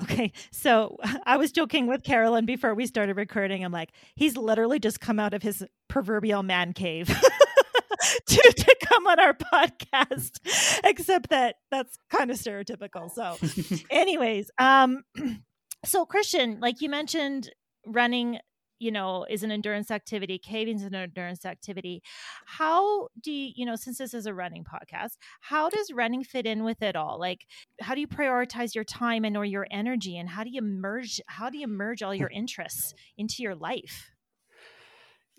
Okay, 0.00 0.30
so 0.52 0.96
I 1.26 1.38
was 1.38 1.50
joking 1.50 1.88
with 1.88 2.04
Carolyn 2.04 2.46
before 2.46 2.72
we 2.72 2.86
started 2.86 3.16
recording. 3.16 3.64
I'm 3.64 3.72
like, 3.72 3.90
he's 4.14 4.36
literally 4.36 4.78
just 4.78 5.00
come 5.00 5.18
out 5.18 5.34
of 5.34 5.42
his 5.42 5.64
proverbial 5.88 6.44
man 6.44 6.72
cave. 6.72 7.08
to, 8.26 8.36
to 8.36 8.75
come 8.88 9.06
on 9.06 9.20
our 9.20 9.34
podcast, 9.34 10.38
except 10.84 11.30
that 11.30 11.56
that's 11.70 11.96
kind 12.10 12.30
of 12.30 12.36
stereotypical. 12.36 13.10
So, 13.10 13.36
anyways, 13.90 14.50
um, 14.58 15.02
so 15.84 16.06
Christian, 16.06 16.58
like 16.60 16.80
you 16.80 16.88
mentioned, 16.88 17.50
running 17.86 18.38
you 18.78 18.90
know 18.90 19.24
is 19.28 19.42
an 19.42 19.50
endurance 19.50 19.90
activity 19.90 20.38
caving 20.38 20.76
is 20.76 20.82
an 20.82 20.94
endurance 20.94 21.44
activity. 21.44 22.02
How 22.44 23.08
do 23.22 23.32
you 23.32 23.52
you 23.54 23.66
know 23.66 23.76
since 23.76 23.98
this 23.98 24.14
is 24.14 24.26
a 24.26 24.34
running 24.34 24.64
podcast 24.64 25.12
how 25.40 25.70
does 25.70 25.92
running 25.92 26.24
fit 26.24 26.46
in 26.46 26.64
with 26.64 26.82
it 26.82 26.96
all? 26.96 27.18
Like 27.18 27.46
how 27.80 27.94
do 27.94 28.00
you 28.00 28.08
prioritize 28.08 28.74
your 28.74 28.84
time 28.84 29.24
and 29.24 29.36
or 29.36 29.44
your 29.44 29.66
energy 29.70 30.18
and 30.18 30.28
how 30.28 30.44
do 30.44 30.50
you 30.50 30.62
merge 30.62 31.20
how 31.26 31.50
do 31.50 31.58
you 31.58 31.68
merge 31.68 32.02
all 32.02 32.14
your 32.14 32.30
interests 32.34 32.94
into 33.16 33.42
your 33.42 33.54
life? 33.54 34.10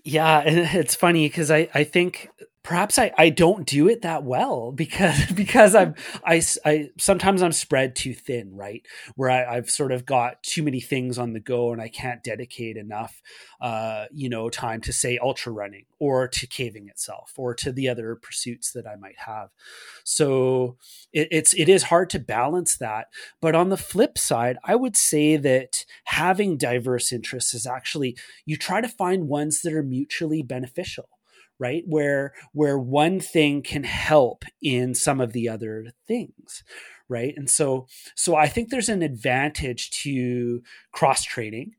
Yeah, 0.03 0.39
and 0.39 0.57
it's 0.79 0.95
funny 0.95 1.27
because 1.27 1.51
I, 1.51 1.69
I 1.73 1.83
think 1.83 2.29
perhaps 2.67 2.99
I, 2.99 3.13
I 3.17 3.29
don't 3.29 3.65
do 3.65 3.87
it 3.87 4.01
that 4.01 4.25
well 4.25 4.73
because 4.73 5.25
because 5.35 5.73
I'm 5.73 5.95
I, 6.25 6.41
I 6.65 6.89
sometimes 6.97 7.41
I'm 7.41 7.53
spread 7.53 7.95
too 7.95 8.13
thin, 8.13 8.53
right? 8.53 8.85
Where 9.15 9.29
I, 9.29 9.55
have 9.55 9.69
sort 9.69 9.93
of 9.93 10.05
got 10.05 10.43
too 10.43 10.63
many 10.63 10.81
things 10.81 11.17
on 11.17 11.31
the 11.31 11.39
go 11.39 11.71
and 11.71 11.81
I 11.81 11.87
can't 11.87 12.21
dedicate 12.21 12.75
enough, 12.75 13.21
uh, 13.61 14.07
you 14.11 14.27
know, 14.27 14.49
time 14.49 14.81
to 14.81 14.91
say 14.91 15.17
ultra 15.17 15.53
running 15.53 15.85
or 15.97 16.27
to 16.27 16.45
caving 16.45 16.89
itself 16.89 17.31
or 17.37 17.53
to 17.53 17.71
the 17.71 17.87
other 17.87 18.17
pursuits 18.17 18.73
that 18.73 18.85
I 18.85 18.97
might 18.97 19.19
have. 19.19 19.47
So 20.03 20.75
it, 21.13 21.29
it's 21.31 21.53
it 21.53 21.69
is 21.69 21.83
hard 21.83 22.09
to 22.09 22.19
balance 22.19 22.75
that. 22.79 23.07
But 23.41 23.55
on 23.55 23.69
the 23.69 23.77
flip 23.77 24.17
side, 24.17 24.57
I 24.65 24.75
would 24.75 24.97
say 24.97 25.37
that 25.37 25.85
having 26.03 26.57
diverse 26.57 27.13
interests 27.13 27.53
is 27.53 27.65
actually 27.65 28.17
you 28.45 28.57
try 28.57 28.81
to 28.81 28.89
find 28.89 29.29
ones 29.29 29.61
that 29.61 29.71
are 29.71 29.83
mutually 29.83 30.43
beneficial 30.43 31.07
right? 31.59 31.83
Where 31.85 32.33
where 32.53 32.77
one 32.77 33.19
thing 33.19 33.61
can 33.61 33.83
help 33.83 34.45
in 34.61 34.93
some 34.93 35.21
of 35.21 35.33
the 35.33 35.49
other 35.49 35.87
things 36.07 36.63
right? 37.09 37.33
And 37.37 37.49
so 37.49 37.87
so 38.15 38.35
i 38.35 38.47
think 38.47 38.69
there's 38.69 38.89
an 38.89 39.01
advantage 39.01 39.91
to 40.03 40.61
cross 40.91 41.23
training 41.23 41.71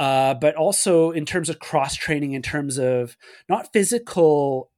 uh, 0.00 0.32
but 0.32 0.54
also 0.54 1.10
in 1.10 1.26
terms 1.26 1.50
of 1.50 1.58
cross 1.58 1.94
training 1.94 2.32
in 2.32 2.40
terms 2.40 2.78
of 2.78 3.18
not 3.50 3.70
physical 3.70 4.69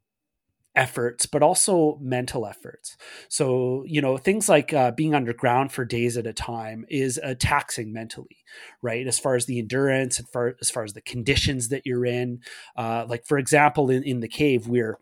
efforts, 0.74 1.26
but 1.26 1.42
also 1.42 1.98
mental 2.00 2.46
efforts. 2.46 2.96
So, 3.28 3.85
you 3.87 4.00
know, 4.00 4.16
things 4.16 4.48
like 4.48 4.72
uh, 4.72 4.90
being 4.92 5.14
underground 5.14 5.72
for 5.72 5.85
days 5.85 6.16
at 6.16 6.26
a 6.26 6.32
time 6.32 6.85
is 6.88 7.18
uh, 7.22 7.35
taxing 7.38 7.92
mentally, 7.92 8.38
right? 8.80 9.06
As 9.06 9.18
far 9.18 9.35
as 9.35 9.46
the 9.46 9.58
endurance 9.58 10.18
and 10.18 10.28
far, 10.28 10.56
as 10.61 10.70
far 10.70 10.85
as 10.85 10.94
the 10.94 11.02
conditions 11.02 11.68
that 11.68 11.82
you're 11.85 12.06
in. 12.06 12.40
Uh, 12.76 13.04
like, 13.08 13.26
for 13.26 13.38
example, 13.38 13.90
in, 13.90 14.02
in 14.02 14.20
the 14.20 14.28
cave, 14.28 14.66
we're 14.66 14.98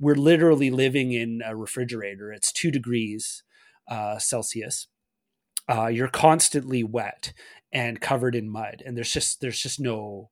we're 0.00 0.16
literally 0.16 0.70
living 0.70 1.12
in 1.12 1.40
a 1.44 1.56
refrigerator. 1.56 2.32
It's 2.32 2.52
two 2.52 2.70
degrees 2.70 3.44
uh, 3.88 4.18
Celsius. 4.18 4.88
Uh, 5.68 5.86
you're 5.86 6.08
constantly 6.08 6.82
wet 6.82 7.32
and 7.72 8.00
covered 8.00 8.34
in 8.34 8.50
mud, 8.50 8.82
and 8.84 8.96
there's 8.96 9.12
just 9.12 9.40
there's 9.40 9.60
just 9.60 9.80
no 9.80 10.30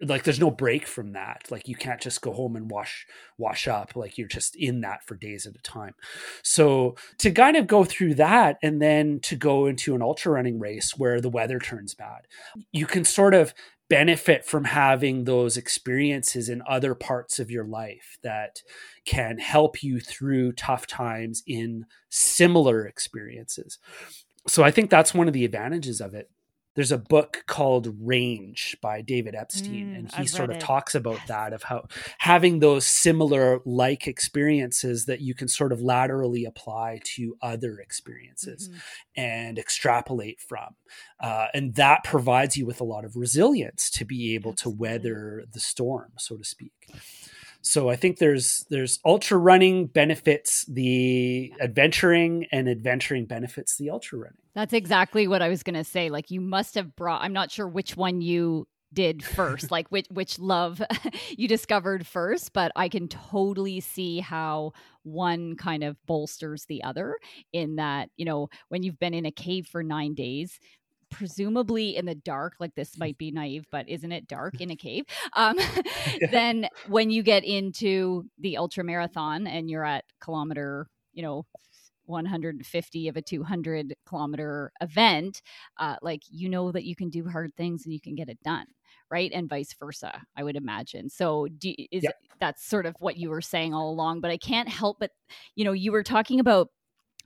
like 0.00 0.24
there's 0.24 0.40
no 0.40 0.50
break 0.50 0.86
from 0.86 1.12
that. 1.12 1.46
Like 1.50 1.68
you 1.68 1.74
can't 1.74 2.00
just 2.00 2.22
go 2.22 2.32
home 2.32 2.56
and 2.56 2.70
wash 2.70 3.06
wash 3.38 3.68
up. 3.68 3.96
Like 3.96 4.18
you're 4.18 4.28
just 4.28 4.56
in 4.56 4.80
that 4.82 5.04
for 5.04 5.14
days 5.16 5.46
at 5.46 5.56
a 5.56 5.62
time. 5.62 5.94
So 6.42 6.96
to 7.18 7.30
kind 7.30 7.56
of 7.56 7.66
go 7.66 7.84
through 7.84 8.14
that 8.14 8.58
and 8.62 8.80
then 8.80 9.20
to 9.20 9.36
go 9.36 9.66
into 9.66 9.94
an 9.94 10.02
ultra 10.02 10.32
running 10.32 10.58
race 10.58 10.96
where 10.96 11.20
the 11.20 11.30
weather 11.30 11.58
turns 11.58 11.94
bad 11.94 12.26
you 12.72 12.86
can 12.86 13.04
sort 13.04 13.34
of 13.34 13.54
benefit 13.88 14.44
from 14.44 14.64
having 14.64 15.24
those 15.24 15.56
experiences 15.56 16.48
in 16.48 16.62
other 16.68 16.94
parts 16.94 17.40
of 17.40 17.50
your 17.50 17.64
life 17.64 18.18
that 18.22 18.62
can 19.04 19.38
help 19.38 19.82
you 19.82 19.98
through 19.98 20.52
tough 20.52 20.86
times 20.86 21.42
in 21.46 21.84
similar 22.08 22.86
experiences. 22.86 23.78
So 24.46 24.62
i 24.62 24.70
think 24.70 24.88
that's 24.88 25.12
one 25.12 25.26
of 25.26 25.34
the 25.34 25.44
advantages 25.44 26.00
of 26.00 26.14
it 26.14 26.30
there's 26.74 26.92
a 26.92 26.98
book 26.98 27.44
called 27.46 27.94
Range 28.00 28.76
by 28.80 29.02
David 29.02 29.34
Epstein, 29.34 29.88
mm, 29.88 29.98
and 29.98 30.12
he 30.12 30.22
I've 30.22 30.28
sort 30.28 30.50
of 30.50 30.56
it. 30.56 30.60
talks 30.60 30.94
about 30.94 31.18
yes. 31.18 31.28
that 31.28 31.52
of 31.52 31.62
how 31.64 31.86
having 32.18 32.60
those 32.60 32.86
similar 32.86 33.60
like 33.64 34.06
experiences 34.06 35.06
that 35.06 35.20
you 35.20 35.34
can 35.34 35.48
sort 35.48 35.72
of 35.72 35.80
laterally 35.80 36.44
apply 36.44 37.00
to 37.16 37.36
other 37.42 37.78
experiences 37.78 38.68
mm-hmm. 38.68 38.78
and 39.16 39.58
extrapolate 39.58 40.40
from. 40.40 40.76
Uh, 41.18 41.46
and 41.52 41.74
that 41.74 42.04
provides 42.04 42.56
you 42.56 42.66
with 42.66 42.80
a 42.80 42.84
lot 42.84 43.04
of 43.04 43.16
resilience 43.16 43.90
to 43.90 44.04
be 44.04 44.34
able 44.34 44.52
Absolutely. 44.52 44.76
to 44.76 44.80
weather 44.80 45.44
the 45.52 45.60
storm, 45.60 46.12
so 46.18 46.36
to 46.36 46.44
speak. 46.44 46.72
So 47.62 47.90
I 47.90 47.96
think 47.96 48.18
there's 48.18 48.64
there's 48.70 48.98
ultra 49.04 49.38
running 49.38 49.86
benefits 49.86 50.64
the 50.66 51.52
adventuring 51.60 52.46
and 52.52 52.68
adventuring 52.68 53.26
benefits 53.26 53.76
the 53.76 53.90
ultra 53.90 54.18
running. 54.18 54.38
That's 54.54 54.72
exactly 54.72 55.28
what 55.28 55.42
I 55.42 55.48
was 55.48 55.62
going 55.62 55.74
to 55.74 55.84
say. 55.84 56.10
Like 56.10 56.30
you 56.30 56.40
must 56.40 56.74
have 56.74 56.96
brought 56.96 57.22
I'm 57.22 57.32
not 57.32 57.50
sure 57.50 57.68
which 57.68 57.96
one 57.96 58.20
you 58.20 58.66
did 58.92 59.22
first, 59.22 59.70
like 59.70 59.88
which 59.88 60.06
which 60.10 60.38
love 60.38 60.82
you 61.36 61.48
discovered 61.48 62.06
first, 62.06 62.52
but 62.52 62.72
I 62.76 62.88
can 62.88 63.08
totally 63.08 63.80
see 63.80 64.20
how 64.20 64.72
one 65.02 65.56
kind 65.56 65.84
of 65.84 65.96
bolsters 66.06 66.66
the 66.66 66.82
other 66.82 67.16
in 67.52 67.76
that, 67.76 68.10
you 68.16 68.24
know, 68.24 68.48
when 68.68 68.82
you've 68.82 68.98
been 68.98 69.14
in 69.14 69.26
a 69.26 69.32
cave 69.32 69.66
for 69.66 69.82
9 69.82 70.14
days, 70.14 70.58
presumably 71.10 71.96
in 71.96 72.06
the 72.06 72.14
dark 72.14 72.54
like 72.60 72.74
this 72.74 72.98
might 72.98 73.18
be 73.18 73.30
naive 73.30 73.64
but 73.70 73.88
isn't 73.88 74.12
it 74.12 74.28
dark 74.28 74.54
in 74.60 74.70
a 74.70 74.76
cave? 74.76 75.04
Um, 75.34 75.58
yeah. 76.20 76.30
then 76.30 76.68
when 76.88 77.10
you 77.10 77.22
get 77.22 77.44
into 77.44 78.24
the 78.38 78.56
ultra 78.56 78.84
marathon 78.84 79.46
and 79.46 79.68
you're 79.68 79.84
at 79.84 80.04
kilometer 80.20 80.86
you 81.12 81.22
know 81.22 81.44
150 82.06 83.08
of 83.08 83.16
a 83.16 83.22
200 83.22 83.94
kilometer 84.06 84.72
event 84.80 85.42
uh, 85.78 85.96
like 86.02 86.22
you 86.28 86.48
know 86.48 86.72
that 86.72 86.84
you 86.84 86.96
can 86.96 87.08
do 87.08 87.28
hard 87.28 87.54
things 87.56 87.84
and 87.84 87.92
you 87.94 88.00
can 88.00 88.14
get 88.14 88.28
it 88.28 88.42
done 88.42 88.66
right? 89.10 89.32
And 89.34 89.48
vice 89.48 89.74
versa 89.78 90.22
i 90.36 90.42
would 90.42 90.56
imagine. 90.56 91.10
So 91.10 91.48
do, 91.58 91.74
is 91.90 92.04
that's 92.40 92.64
sort 92.64 92.86
of 92.86 92.94
what 93.00 93.16
you 93.16 93.28
were 93.30 93.40
saying 93.40 93.74
all 93.74 93.90
along 93.90 94.20
but 94.20 94.30
i 94.30 94.38
can't 94.38 94.68
help 94.68 94.98
but 94.98 95.10
you 95.56 95.64
know 95.64 95.72
you 95.72 95.92
were 95.92 96.02
talking 96.02 96.40
about 96.40 96.68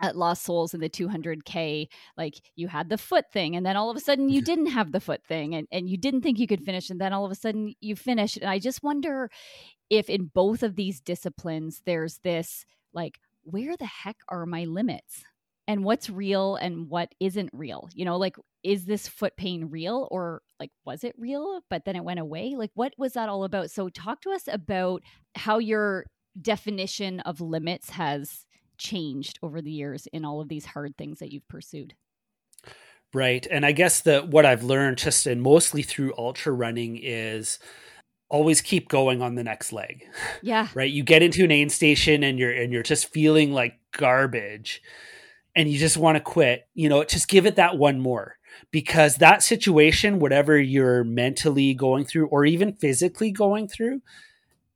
at 0.00 0.16
Lost 0.16 0.42
Souls 0.42 0.74
in 0.74 0.80
the 0.80 0.88
200K, 0.88 1.88
like 2.16 2.34
you 2.56 2.68
had 2.68 2.88
the 2.88 2.98
foot 2.98 3.26
thing, 3.32 3.56
and 3.56 3.64
then 3.64 3.76
all 3.76 3.90
of 3.90 3.96
a 3.96 4.00
sudden 4.00 4.28
you 4.28 4.42
didn't 4.50 4.66
have 4.66 4.92
the 4.92 5.00
foot 5.00 5.22
thing, 5.26 5.54
and, 5.54 5.66
and 5.70 5.88
you 5.88 5.96
didn't 5.96 6.22
think 6.22 6.38
you 6.38 6.46
could 6.46 6.64
finish, 6.64 6.90
and 6.90 7.00
then 7.00 7.12
all 7.12 7.24
of 7.24 7.30
a 7.30 7.36
sudden 7.36 7.74
you 7.80 7.96
finished. 7.96 8.36
And 8.36 8.50
I 8.50 8.58
just 8.58 8.82
wonder 8.82 9.30
if 9.90 10.10
in 10.10 10.26
both 10.26 10.62
of 10.62 10.76
these 10.76 11.00
disciplines, 11.00 11.82
there's 11.84 12.18
this 12.18 12.64
like, 12.92 13.18
where 13.42 13.76
the 13.76 13.86
heck 13.86 14.16
are 14.28 14.46
my 14.46 14.64
limits? 14.64 15.22
And 15.66 15.82
what's 15.82 16.10
real 16.10 16.56
and 16.56 16.90
what 16.90 17.14
isn't 17.20 17.48
real? 17.52 17.88
You 17.94 18.04
know, 18.04 18.18
like, 18.18 18.36
is 18.62 18.84
this 18.84 19.08
foot 19.08 19.34
pain 19.36 19.70
real 19.70 20.08
or 20.10 20.42
like, 20.60 20.70
was 20.84 21.04
it 21.04 21.14
real, 21.18 21.60
but 21.70 21.86
then 21.86 21.96
it 21.96 22.04
went 22.04 22.20
away? 22.20 22.54
Like, 22.56 22.70
what 22.74 22.92
was 22.98 23.14
that 23.14 23.30
all 23.30 23.44
about? 23.44 23.70
So, 23.70 23.88
talk 23.88 24.20
to 24.22 24.30
us 24.30 24.42
about 24.46 25.02
how 25.34 25.58
your 25.58 26.04
definition 26.40 27.20
of 27.20 27.40
limits 27.40 27.90
has 27.90 28.44
changed 28.78 29.38
over 29.42 29.60
the 29.60 29.70
years 29.70 30.06
in 30.12 30.24
all 30.24 30.40
of 30.40 30.48
these 30.48 30.64
hard 30.64 30.96
things 30.96 31.18
that 31.18 31.32
you've 31.32 31.48
pursued. 31.48 31.94
Right. 33.12 33.46
And 33.48 33.64
I 33.64 33.72
guess 33.72 34.00
that 34.02 34.28
what 34.28 34.44
I've 34.44 34.64
learned 34.64 34.98
just 34.98 35.26
and 35.26 35.40
mostly 35.40 35.82
through 35.82 36.14
ultra 36.18 36.52
running 36.52 36.98
is 37.00 37.60
always 38.28 38.60
keep 38.60 38.88
going 38.88 39.22
on 39.22 39.36
the 39.36 39.44
next 39.44 39.72
leg. 39.72 40.04
Yeah. 40.42 40.68
right. 40.74 40.90
You 40.90 41.04
get 41.04 41.22
into 41.22 41.44
an 41.44 41.52
aid 41.52 41.70
station 41.70 42.24
and 42.24 42.38
you're 42.38 42.50
and 42.50 42.72
you're 42.72 42.82
just 42.82 43.12
feeling 43.12 43.52
like 43.52 43.78
garbage 43.92 44.82
and 45.54 45.70
you 45.70 45.78
just 45.78 45.96
want 45.96 46.16
to 46.16 46.20
quit, 46.20 46.66
you 46.74 46.88
know, 46.88 47.04
just 47.04 47.28
give 47.28 47.46
it 47.46 47.56
that 47.56 47.78
one 47.78 48.00
more 48.00 48.36
because 48.70 49.16
that 49.16 49.42
situation, 49.42 50.18
whatever 50.18 50.58
you're 50.58 51.04
mentally 51.04 51.74
going 51.74 52.04
through 52.04 52.26
or 52.26 52.44
even 52.44 52.72
physically 52.72 53.30
going 53.30 53.68
through, 53.68 54.00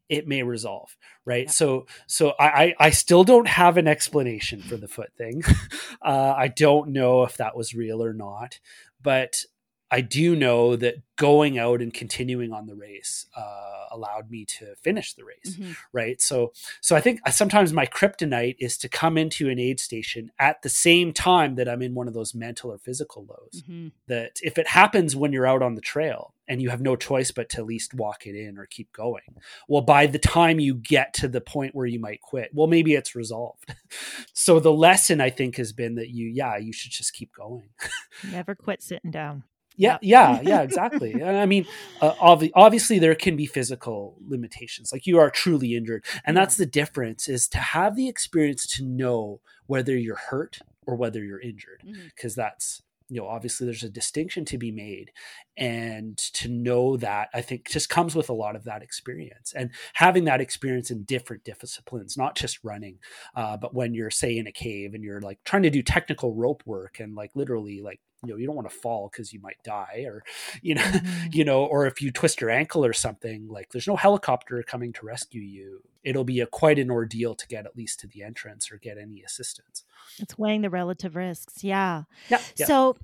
it 0.08 0.26
may 0.26 0.42
resolve 0.42 0.96
right 1.24 1.46
yeah. 1.46 1.50
so 1.50 1.86
so 2.06 2.34
I, 2.38 2.74
I 2.78 2.90
still 2.90 3.24
don't 3.24 3.48
have 3.48 3.76
an 3.76 3.86
explanation 3.86 4.60
for 4.62 4.76
the 4.76 4.88
foot 4.88 5.12
thing 5.16 5.42
uh, 6.02 6.34
i 6.36 6.48
don't 6.48 6.90
know 6.90 7.24
if 7.24 7.36
that 7.36 7.56
was 7.56 7.74
real 7.74 8.02
or 8.02 8.12
not 8.12 8.58
but 9.02 9.44
I 9.90 10.00
do 10.02 10.36
know 10.36 10.76
that 10.76 10.96
going 11.16 11.58
out 11.58 11.82
and 11.82 11.92
continuing 11.92 12.52
on 12.52 12.66
the 12.66 12.74
race 12.74 13.26
uh, 13.36 13.86
allowed 13.90 14.30
me 14.30 14.44
to 14.44 14.74
finish 14.76 15.14
the 15.14 15.24
race, 15.24 15.56
mm-hmm. 15.56 15.72
right? 15.92 16.20
So, 16.20 16.52
so 16.80 16.94
I 16.94 17.00
think 17.00 17.20
sometimes 17.30 17.72
my 17.72 17.86
kryptonite 17.86 18.56
is 18.60 18.76
to 18.78 18.88
come 18.88 19.18
into 19.18 19.48
an 19.48 19.58
aid 19.58 19.80
station 19.80 20.30
at 20.38 20.62
the 20.62 20.68
same 20.68 21.12
time 21.12 21.56
that 21.56 21.68
I'm 21.68 21.82
in 21.82 21.94
one 21.94 22.06
of 22.06 22.14
those 22.14 22.34
mental 22.34 22.70
or 22.70 22.78
physical 22.78 23.26
lows. 23.28 23.62
Mm-hmm. 23.62 23.88
That 24.06 24.38
if 24.42 24.58
it 24.58 24.68
happens 24.68 25.16
when 25.16 25.32
you're 25.32 25.46
out 25.46 25.62
on 25.62 25.74
the 25.74 25.80
trail 25.80 26.34
and 26.46 26.62
you 26.62 26.70
have 26.70 26.80
no 26.80 26.94
choice 26.94 27.30
but 27.30 27.48
to 27.50 27.58
at 27.58 27.66
least 27.66 27.94
walk 27.94 28.26
it 28.26 28.36
in 28.36 28.58
or 28.58 28.66
keep 28.66 28.92
going, 28.92 29.36
well, 29.68 29.82
by 29.82 30.06
the 30.06 30.18
time 30.18 30.60
you 30.60 30.74
get 30.74 31.14
to 31.14 31.28
the 31.28 31.40
point 31.40 31.74
where 31.74 31.86
you 31.86 31.98
might 31.98 32.20
quit, 32.20 32.50
well, 32.52 32.66
maybe 32.66 32.94
it's 32.94 33.16
resolved. 33.16 33.74
so 34.34 34.60
the 34.60 34.72
lesson 34.72 35.20
I 35.20 35.30
think 35.30 35.56
has 35.56 35.72
been 35.72 35.96
that 35.96 36.10
you, 36.10 36.28
yeah, 36.28 36.58
you 36.58 36.72
should 36.72 36.92
just 36.92 37.14
keep 37.14 37.32
going. 37.32 37.70
Never 38.30 38.54
quit 38.54 38.82
sitting 38.82 39.10
down 39.10 39.44
yeah 39.78 39.98
yeah 40.02 40.40
yeah 40.42 40.60
exactly. 40.68 41.22
I 41.22 41.46
mean 41.46 41.66
uh, 42.00 42.14
ob- 42.20 42.50
obviously 42.54 42.98
there 42.98 43.14
can 43.14 43.36
be 43.36 43.46
physical 43.46 44.16
limitations 44.26 44.92
like 44.92 45.06
you 45.06 45.18
are 45.18 45.30
truly 45.30 45.74
injured 45.74 46.04
and 46.24 46.36
that's 46.36 46.56
the 46.56 46.66
difference 46.66 47.28
is 47.28 47.48
to 47.48 47.58
have 47.58 47.96
the 47.96 48.08
experience 48.08 48.66
to 48.76 48.84
know 48.84 49.40
whether 49.66 49.96
you're 49.96 50.16
hurt 50.16 50.58
or 50.86 50.96
whether 50.96 51.24
you're 51.24 51.40
injured 51.40 51.82
because 52.14 52.32
mm-hmm. 52.32 52.40
that's 52.40 52.82
you 53.08 53.20
know 53.20 53.26
obviously 53.26 53.64
there's 53.64 53.84
a 53.84 53.90
distinction 53.90 54.44
to 54.44 54.58
be 54.58 54.70
made 54.70 55.10
and 55.56 56.18
to 56.18 56.48
know 56.48 56.96
that 56.96 57.28
i 57.34 57.40
think 57.40 57.68
just 57.68 57.88
comes 57.88 58.14
with 58.14 58.28
a 58.28 58.34
lot 58.34 58.54
of 58.54 58.64
that 58.64 58.82
experience 58.82 59.52
and 59.56 59.70
having 59.94 60.24
that 60.24 60.40
experience 60.40 60.90
in 60.90 61.02
different 61.04 61.44
disciplines 61.44 62.16
not 62.16 62.36
just 62.36 62.58
running 62.62 62.98
uh, 63.34 63.56
but 63.56 63.74
when 63.74 63.94
you're 63.94 64.10
say 64.10 64.36
in 64.36 64.46
a 64.46 64.52
cave 64.52 64.94
and 64.94 65.02
you're 65.02 65.20
like 65.20 65.38
trying 65.44 65.62
to 65.62 65.70
do 65.70 65.82
technical 65.82 66.34
rope 66.34 66.62
work 66.66 67.00
and 67.00 67.14
like 67.14 67.30
literally 67.34 67.80
like 67.80 68.00
you 68.24 68.30
know 68.30 68.36
you 68.36 68.46
don't 68.46 68.56
want 68.56 68.68
to 68.68 68.74
fall 68.74 69.08
because 69.10 69.32
you 69.32 69.40
might 69.40 69.62
die 69.62 70.04
or 70.06 70.24
you 70.62 70.74
know 70.74 70.82
mm-hmm. 70.82 71.28
you 71.32 71.44
know 71.44 71.64
or 71.64 71.86
if 71.86 72.02
you 72.02 72.10
twist 72.10 72.40
your 72.40 72.50
ankle 72.50 72.84
or 72.84 72.92
something 72.92 73.48
like 73.48 73.70
there's 73.70 73.86
no 73.86 73.96
helicopter 73.96 74.62
coming 74.62 74.92
to 74.92 75.06
rescue 75.06 75.40
you 75.40 75.80
it'll 76.02 76.24
be 76.24 76.40
a 76.40 76.46
quite 76.46 76.78
an 76.78 76.90
ordeal 76.90 77.34
to 77.34 77.46
get 77.46 77.66
at 77.66 77.76
least 77.76 78.00
to 78.00 78.06
the 78.08 78.22
entrance 78.22 78.70
or 78.72 78.78
get 78.78 78.98
any 78.98 79.22
assistance 79.22 79.84
it's 80.18 80.36
weighing 80.38 80.62
the 80.62 80.70
relative 80.70 81.16
risks 81.16 81.62
yeah, 81.62 82.02
yeah, 82.28 82.40
yeah. 82.56 82.66
so 82.66 82.96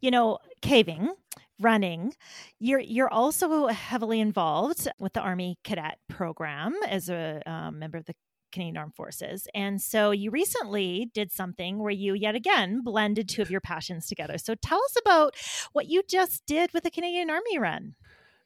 you 0.00 0.10
know 0.10 0.38
caving 0.60 1.12
running 1.60 2.14
you're 2.60 2.78
you're 2.78 3.12
also 3.12 3.66
heavily 3.66 4.20
involved 4.20 4.88
with 4.98 5.12
the 5.12 5.20
army 5.20 5.58
cadet 5.64 5.98
program 6.08 6.74
as 6.86 7.08
a 7.08 7.42
um, 7.46 7.78
member 7.78 7.98
of 7.98 8.04
the 8.04 8.14
Canadian 8.52 8.76
Armed 8.76 8.94
Forces. 8.94 9.46
And 9.54 9.80
so 9.80 10.10
you 10.10 10.30
recently 10.30 11.10
did 11.12 11.32
something 11.32 11.78
where 11.78 11.90
you 11.90 12.14
yet 12.14 12.34
again 12.34 12.82
blended 12.82 13.28
two 13.28 13.42
of 13.42 13.50
your 13.50 13.60
passions 13.60 14.06
together. 14.06 14.38
So 14.38 14.54
tell 14.54 14.78
us 14.78 14.96
about 15.00 15.34
what 15.72 15.86
you 15.86 16.02
just 16.08 16.46
did 16.46 16.72
with 16.72 16.84
the 16.84 16.90
Canadian 16.90 17.30
Army 17.30 17.58
Run. 17.58 17.94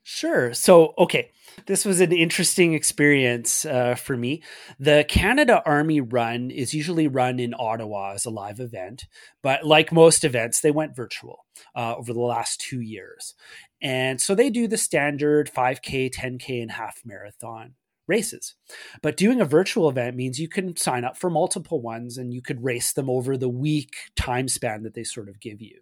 Sure. 0.04 0.52
So, 0.52 0.94
okay, 0.98 1.30
this 1.66 1.84
was 1.84 2.00
an 2.00 2.10
interesting 2.10 2.74
experience 2.74 3.64
uh, 3.64 3.94
for 3.94 4.16
me. 4.16 4.42
The 4.80 5.04
Canada 5.08 5.62
Army 5.64 6.00
Run 6.00 6.50
is 6.50 6.74
usually 6.74 7.06
run 7.06 7.38
in 7.38 7.54
Ottawa 7.56 8.14
as 8.14 8.24
a 8.24 8.30
live 8.30 8.58
event, 8.58 9.06
but 9.42 9.64
like 9.64 9.92
most 9.92 10.24
events, 10.24 10.60
they 10.60 10.72
went 10.72 10.96
virtual 10.96 11.46
uh, 11.76 11.94
over 11.96 12.12
the 12.12 12.20
last 12.20 12.60
two 12.60 12.80
years. 12.80 13.34
And 13.80 14.20
so 14.20 14.34
they 14.34 14.50
do 14.50 14.66
the 14.66 14.76
standard 14.76 15.48
5K, 15.54 16.12
10K, 16.12 16.62
and 16.62 16.72
half 16.72 17.00
marathon 17.04 17.74
races. 18.06 18.54
But 19.02 19.16
doing 19.16 19.40
a 19.40 19.46
virtual 19.46 19.88
event 19.88 20.16
means 20.16 20.38
you 20.38 20.48
can 20.48 20.76
sign 20.76 21.04
up 21.04 21.16
for 21.16 21.30
multiple 21.30 21.80
ones 21.80 22.18
and 22.18 22.32
you 22.32 22.42
could 22.42 22.64
race 22.64 22.92
them 22.92 23.08
over 23.08 23.36
the 23.36 23.48
week 23.48 23.96
time 24.16 24.48
span 24.48 24.82
that 24.82 24.94
they 24.94 25.04
sort 25.04 25.28
of 25.28 25.40
give 25.40 25.60
you. 25.60 25.80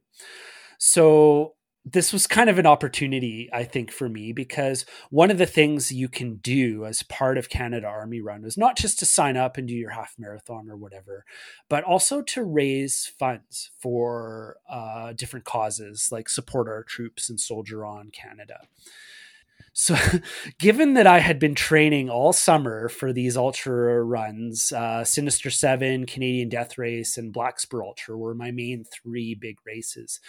So 0.78 1.54
this 1.84 2.12
was 2.12 2.26
kind 2.26 2.50
of 2.50 2.58
an 2.58 2.66
opportunity, 2.66 3.48
I 3.52 3.64
think, 3.64 3.90
for 3.90 4.08
me 4.08 4.32
because 4.32 4.84
one 5.08 5.30
of 5.30 5.38
the 5.38 5.46
things 5.46 5.90
you 5.90 6.08
can 6.08 6.36
do 6.36 6.84
as 6.84 7.02
part 7.02 7.38
of 7.38 7.48
Canada 7.48 7.86
Army 7.86 8.20
Run 8.20 8.44
is 8.44 8.58
not 8.58 8.76
just 8.76 8.98
to 8.98 9.06
sign 9.06 9.36
up 9.36 9.56
and 9.56 9.66
do 9.66 9.74
your 9.74 9.90
half 9.90 10.14
marathon 10.18 10.68
or 10.68 10.76
whatever, 10.76 11.24
but 11.70 11.82
also 11.84 12.20
to 12.22 12.44
raise 12.44 13.10
funds 13.18 13.70
for 13.78 14.58
uh, 14.68 15.14
different 15.14 15.46
causes 15.46 16.10
like 16.12 16.28
support 16.28 16.68
our 16.68 16.82
troops 16.82 17.30
and 17.30 17.40
Soldier 17.40 17.84
On 17.84 18.10
Canada. 18.10 18.60
So 19.72 19.96
given 20.58 20.94
that 20.94 21.06
i 21.06 21.18
had 21.18 21.38
been 21.38 21.54
training 21.54 22.10
all 22.10 22.32
summer 22.32 22.88
for 22.88 23.12
these 23.12 23.36
ultra 23.36 24.02
runs 24.02 24.72
uh, 24.72 25.04
sinister 25.04 25.50
seven 25.50 26.06
canadian 26.06 26.48
death 26.48 26.78
race 26.78 27.16
and 27.16 27.32
black 27.32 27.60
spur 27.60 27.82
ultra 27.82 28.16
were 28.16 28.34
my 28.34 28.50
main 28.50 28.84
three 28.84 29.34
big 29.34 29.56
races. 29.66 30.20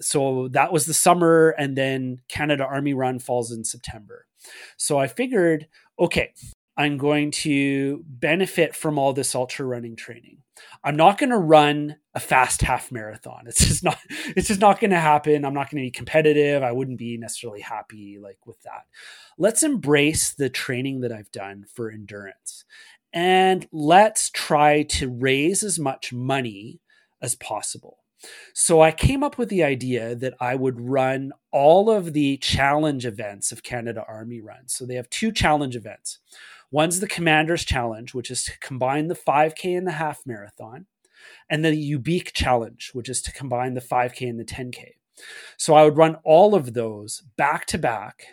So 0.00 0.48
that 0.48 0.72
was 0.72 0.86
the 0.86 0.94
summer 0.94 1.50
and 1.58 1.76
then 1.76 2.18
canada 2.28 2.64
army 2.64 2.94
run 2.94 3.18
falls 3.18 3.50
in 3.50 3.64
september. 3.64 4.26
So 4.76 4.98
i 4.98 5.06
figured 5.06 5.66
okay 5.98 6.32
i'm 6.76 6.98
going 6.98 7.30
to 7.30 8.04
benefit 8.06 8.74
from 8.74 8.98
all 8.98 9.12
this 9.12 9.34
ultra 9.34 9.66
running 9.66 9.96
training. 9.96 10.38
I'm 10.82 10.96
not 10.96 11.18
going 11.18 11.30
to 11.30 11.38
run 11.38 11.96
a 12.14 12.20
fast 12.20 12.62
half 12.62 12.92
marathon. 12.92 13.44
It's 13.46 13.66
just 13.66 13.82
not 13.82 13.98
it's 14.36 14.48
just 14.48 14.60
not 14.60 14.80
going 14.80 14.90
to 14.90 15.00
happen. 15.00 15.44
I'm 15.44 15.54
not 15.54 15.70
going 15.70 15.82
to 15.82 15.86
be 15.86 15.90
competitive. 15.90 16.62
I 16.62 16.72
wouldn't 16.72 16.98
be 16.98 17.16
necessarily 17.16 17.60
happy 17.60 18.18
like 18.18 18.38
with 18.46 18.60
that. 18.62 18.86
Let's 19.36 19.62
embrace 19.62 20.32
the 20.32 20.48
training 20.48 21.00
that 21.00 21.12
i've 21.12 21.32
done 21.32 21.64
for 21.72 21.90
endurance 21.90 22.64
and 23.12 23.66
let's 23.72 24.30
try 24.30 24.82
to 24.82 25.08
raise 25.08 25.62
as 25.62 25.78
much 25.78 26.12
money 26.12 26.80
as 27.22 27.34
possible. 27.36 27.98
So 28.54 28.80
I 28.80 28.90
came 28.90 29.22
up 29.22 29.38
with 29.38 29.50
the 29.50 29.62
idea 29.62 30.14
that 30.16 30.34
I 30.40 30.54
would 30.54 30.80
run 30.80 31.32
all 31.52 31.90
of 31.90 32.12
the 32.12 32.38
challenge 32.38 33.06
events 33.06 33.52
of 33.52 33.62
Canada 33.62 34.04
Army 34.08 34.40
Run. 34.40 34.66
So 34.66 34.86
they 34.86 34.94
have 34.94 35.10
two 35.10 35.30
challenge 35.30 35.76
events. 35.76 36.18
One's 36.70 37.00
the 37.00 37.06
Commander's 37.06 37.64
Challenge, 37.64 38.14
which 38.14 38.30
is 38.30 38.44
to 38.44 38.58
combine 38.60 39.08
the 39.08 39.14
5K 39.14 39.76
and 39.76 39.86
the 39.86 39.92
half 39.92 40.22
marathon 40.26 40.86
and 41.48 41.64
the 41.64 41.72
Ubique 41.72 42.32
challenge, 42.32 42.90
which 42.92 43.08
is 43.08 43.22
to 43.22 43.32
combine 43.32 43.74
the 43.74 43.80
5K 43.80 44.28
and 44.28 44.38
the 44.38 44.44
10K. 44.44 44.92
So 45.56 45.74
I 45.74 45.84
would 45.84 45.96
run 45.96 46.16
all 46.24 46.54
of 46.54 46.74
those 46.74 47.22
back 47.36 47.66
to 47.66 47.78
back 47.78 48.26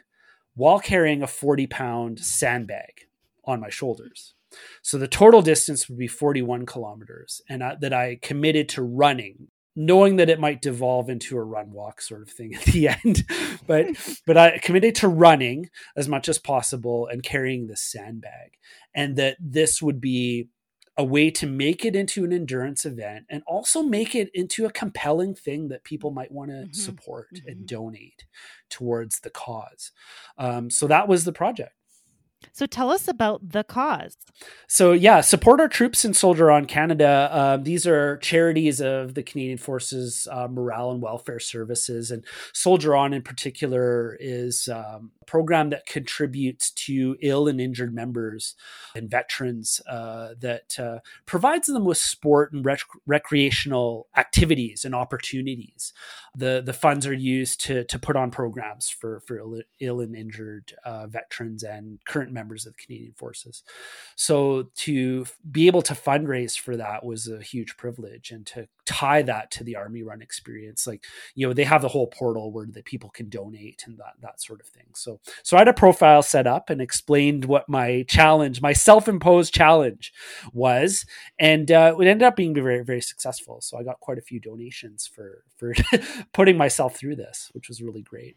while 0.55 0.79
carrying 0.79 1.21
a 1.21 1.27
40 1.27 1.67
pound 1.67 2.19
sandbag 2.19 3.07
on 3.45 3.59
my 3.59 3.69
shoulders. 3.69 4.33
So 4.81 4.97
the 4.97 5.07
total 5.07 5.41
distance 5.41 5.87
would 5.87 5.97
be 5.97 6.07
41 6.07 6.65
kilometers, 6.65 7.41
and 7.47 7.63
I, 7.63 7.75
that 7.79 7.93
I 7.93 8.17
committed 8.21 8.67
to 8.69 8.81
running, 8.81 9.47
knowing 9.75 10.17
that 10.17 10.29
it 10.29 10.41
might 10.41 10.61
devolve 10.61 11.09
into 11.09 11.37
a 11.37 11.43
run 11.43 11.71
walk 11.71 12.01
sort 12.01 12.21
of 12.21 12.29
thing 12.29 12.53
at 12.55 12.63
the 12.63 12.89
end. 12.89 13.23
but 13.65 13.87
but 14.25 14.37
I 14.37 14.57
committed 14.57 14.95
to 14.95 15.07
running 15.07 15.69
as 15.95 16.09
much 16.09 16.27
as 16.27 16.37
possible 16.37 17.07
and 17.07 17.23
carrying 17.23 17.67
the 17.67 17.77
sandbag, 17.77 18.57
and 18.93 19.15
that 19.15 19.37
this 19.39 19.81
would 19.81 20.01
be 20.01 20.49
a 21.01 21.03
way 21.03 21.31
to 21.31 21.47
make 21.47 21.83
it 21.83 21.95
into 21.95 22.23
an 22.23 22.31
endurance 22.31 22.85
event 22.85 23.25
and 23.27 23.41
also 23.47 23.81
make 23.81 24.13
it 24.13 24.29
into 24.35 24.67
a 24.67 24.71
compelling 24.71 25.33
thing 25.33 25.67
that 25.67 25.83
people 25.83 26.11
might 26.11 26.31
want 26.31 26.51
to 26.51 26.57
mm-hmm. 26.57 26.71
support 26.73 27.27
mm-hmm. 27.33 27.49
and 27.49 27.65
donate 27.65 28.25
towards 28.69 29.19
the 29.21 29.31
cause. 29.31 29.91
Um, 30.37 30.69
so 30.69 30.85
that 30.85 31.07
was 31.07 31.25
the 31.25 31.33
project. 31.33 31.73
So 32.53 32.65
tell 32.65 32.91
us 32.91 33.07
about 33.07 33.51
the 33.51 33.63
cause. 33.63 34.17
So 34.67 34.91
yeah, 34.91 35.21
support 35.21 35.59
our 35.59 35.67
troops 35.67 36.03
and 36.05 36.15
Soldier 36.15 36.51
On 36.51 36.65
Canada. 36.65 37.29
Uh, 37.31 37.57
these 37.57 37.85
are 37.85 38.17
charities 38.17 38.81
of 38.81 39.13
the 39.13 39.23
Canadian 39.23 39.57
Forces 39.57 40.27
uh, 40.31 40.47
Morale 40.47 40.91
and 40.91 41.01
Welfare 41.01 41.39
Services, 41.39 42.11
and 42.11 42.25
Soldier 42.53 42.95
On 42.95 43.13
in 43.13 43.21
particular 43.21 44.17
is 44.19 44.67
um, 44.67 45.11
a 45.21 45.25
program 45.25 45.69
that 45.69 45.85
contributes 45.85 46.71
to 46.71 47.17
ill 47.21 47.47
and 47.47 47.61
injured 47.61 47.93
members 47.93 48.55
and 48.95 49.09
veterans 49.09 49.81
uh, 49.87 50.29
that 50.39 50.79
uh, 50.79 50.99
provides 51.25 51.67
them 51.67 51.85
with 51.85 51.97
sport 51.97 52.53
and 52.53 52.65
rec- 52.65 52.79
recreational 53.05 54.07
activities 54.17 54.85
and 54.85 54.95
opportunities. 54.95 55.93
The 56.35 56.61
the 56.65 56.73
funds 56.73 57.05
are 57.05 57.13
used 57.13 57.61
to 57.65 57.83
to 57.83 57.99
put 57.99 58.15
on 58.15 58.31
programs 58.31 58.89
for 58.89 59.19
for 59.21 59.37
Ill, 59.37 59.61
Ill 59.79 59.99
and 59.99 60.15
injured 60.15 60.73
uh, 60.85 61.07
veterans 61.07 61.63
and 61.63 61.99
current 62.05 62.30
members 62.31 62.65
of 62.65 62.73
the 62.73 62.83
Canadian 62.83 63.13
Forces. 63.13 63.63
So 64.15 64.69
to 64.77 65.25
be 65.49 65.67
able 65.67 65.81
to 65.83 65.93
fundraise 65.93 66.59
for 66.59 66.77
that 66.77 67.05
was 67.05 67.27
a 67.27 67.41
huge 67.41 67.77
privilege, 67.77 68.31
and 68.31 68.45
to 68.47 68.67
tie 68.85 69.21
that 69.23 69.51
to 69.51 69.63
the 69.63 69.75
Army 69.75 70.03
Run 70.03 70.21
experience, 70.21 70.87
like 70.87 71.05
you 71.35 71.47
know 71.47 71.53
they 71.53 71.63
have 71.63 71.81
the 71.81 71.89
whole 71.89 72.07
portal 72.07 72.51
where 72.51 72.65
the 72.65 72.83
people 72.83 73.09
can 73.09 73.29
donate 73.29 73.83
and 73.85 73.97
that 73.97 74.13
that 74.21 74.41
sort 74.41 74.61
of 74.61 74.67
thing. 74.67 74.87
So 74.95 75.19
so 75.43 75.57
I 75.57 75.61
had 75.61 75.67
a 75.67 75.73
profile 75.73 76.23
set 76.23 76.47
up 76.47 76.69
and 76.69 76.81
explained 76.81 77.45
what 77.45 77.69
my 77.69 78.05
challenge, 78.07 78.61
my 78.61 78.73
self 78.73 79.07
imposed 79.07 79.53
challenge, 79.53 80.13
was, 80.53 81.05
and 81.39 81.71
uh, 81.71 81.95
it 81.99 82.07
ended 82.07 82.23
up 82.23 82.35
being 82.35 82.53
very 82.53 82.83
very 82.83 83.01
successful. 83.01 83.61
So 83.61 83.77
I 83.77 83.83
got 83.83 83.99
quite 83.99 84.17
a 84.17 84.21
few 84.21 84.39
donations 84.39 85.07
for 85.07 85.43
for 85.57 85.73
putting 86.33 86.57
myself 86.57 86.95
through 86.95 87.15
this, 87.15 87.49
which 87.53 87.67
was 87.67 87.81
really 87.81 88.01
great 88.01 88.35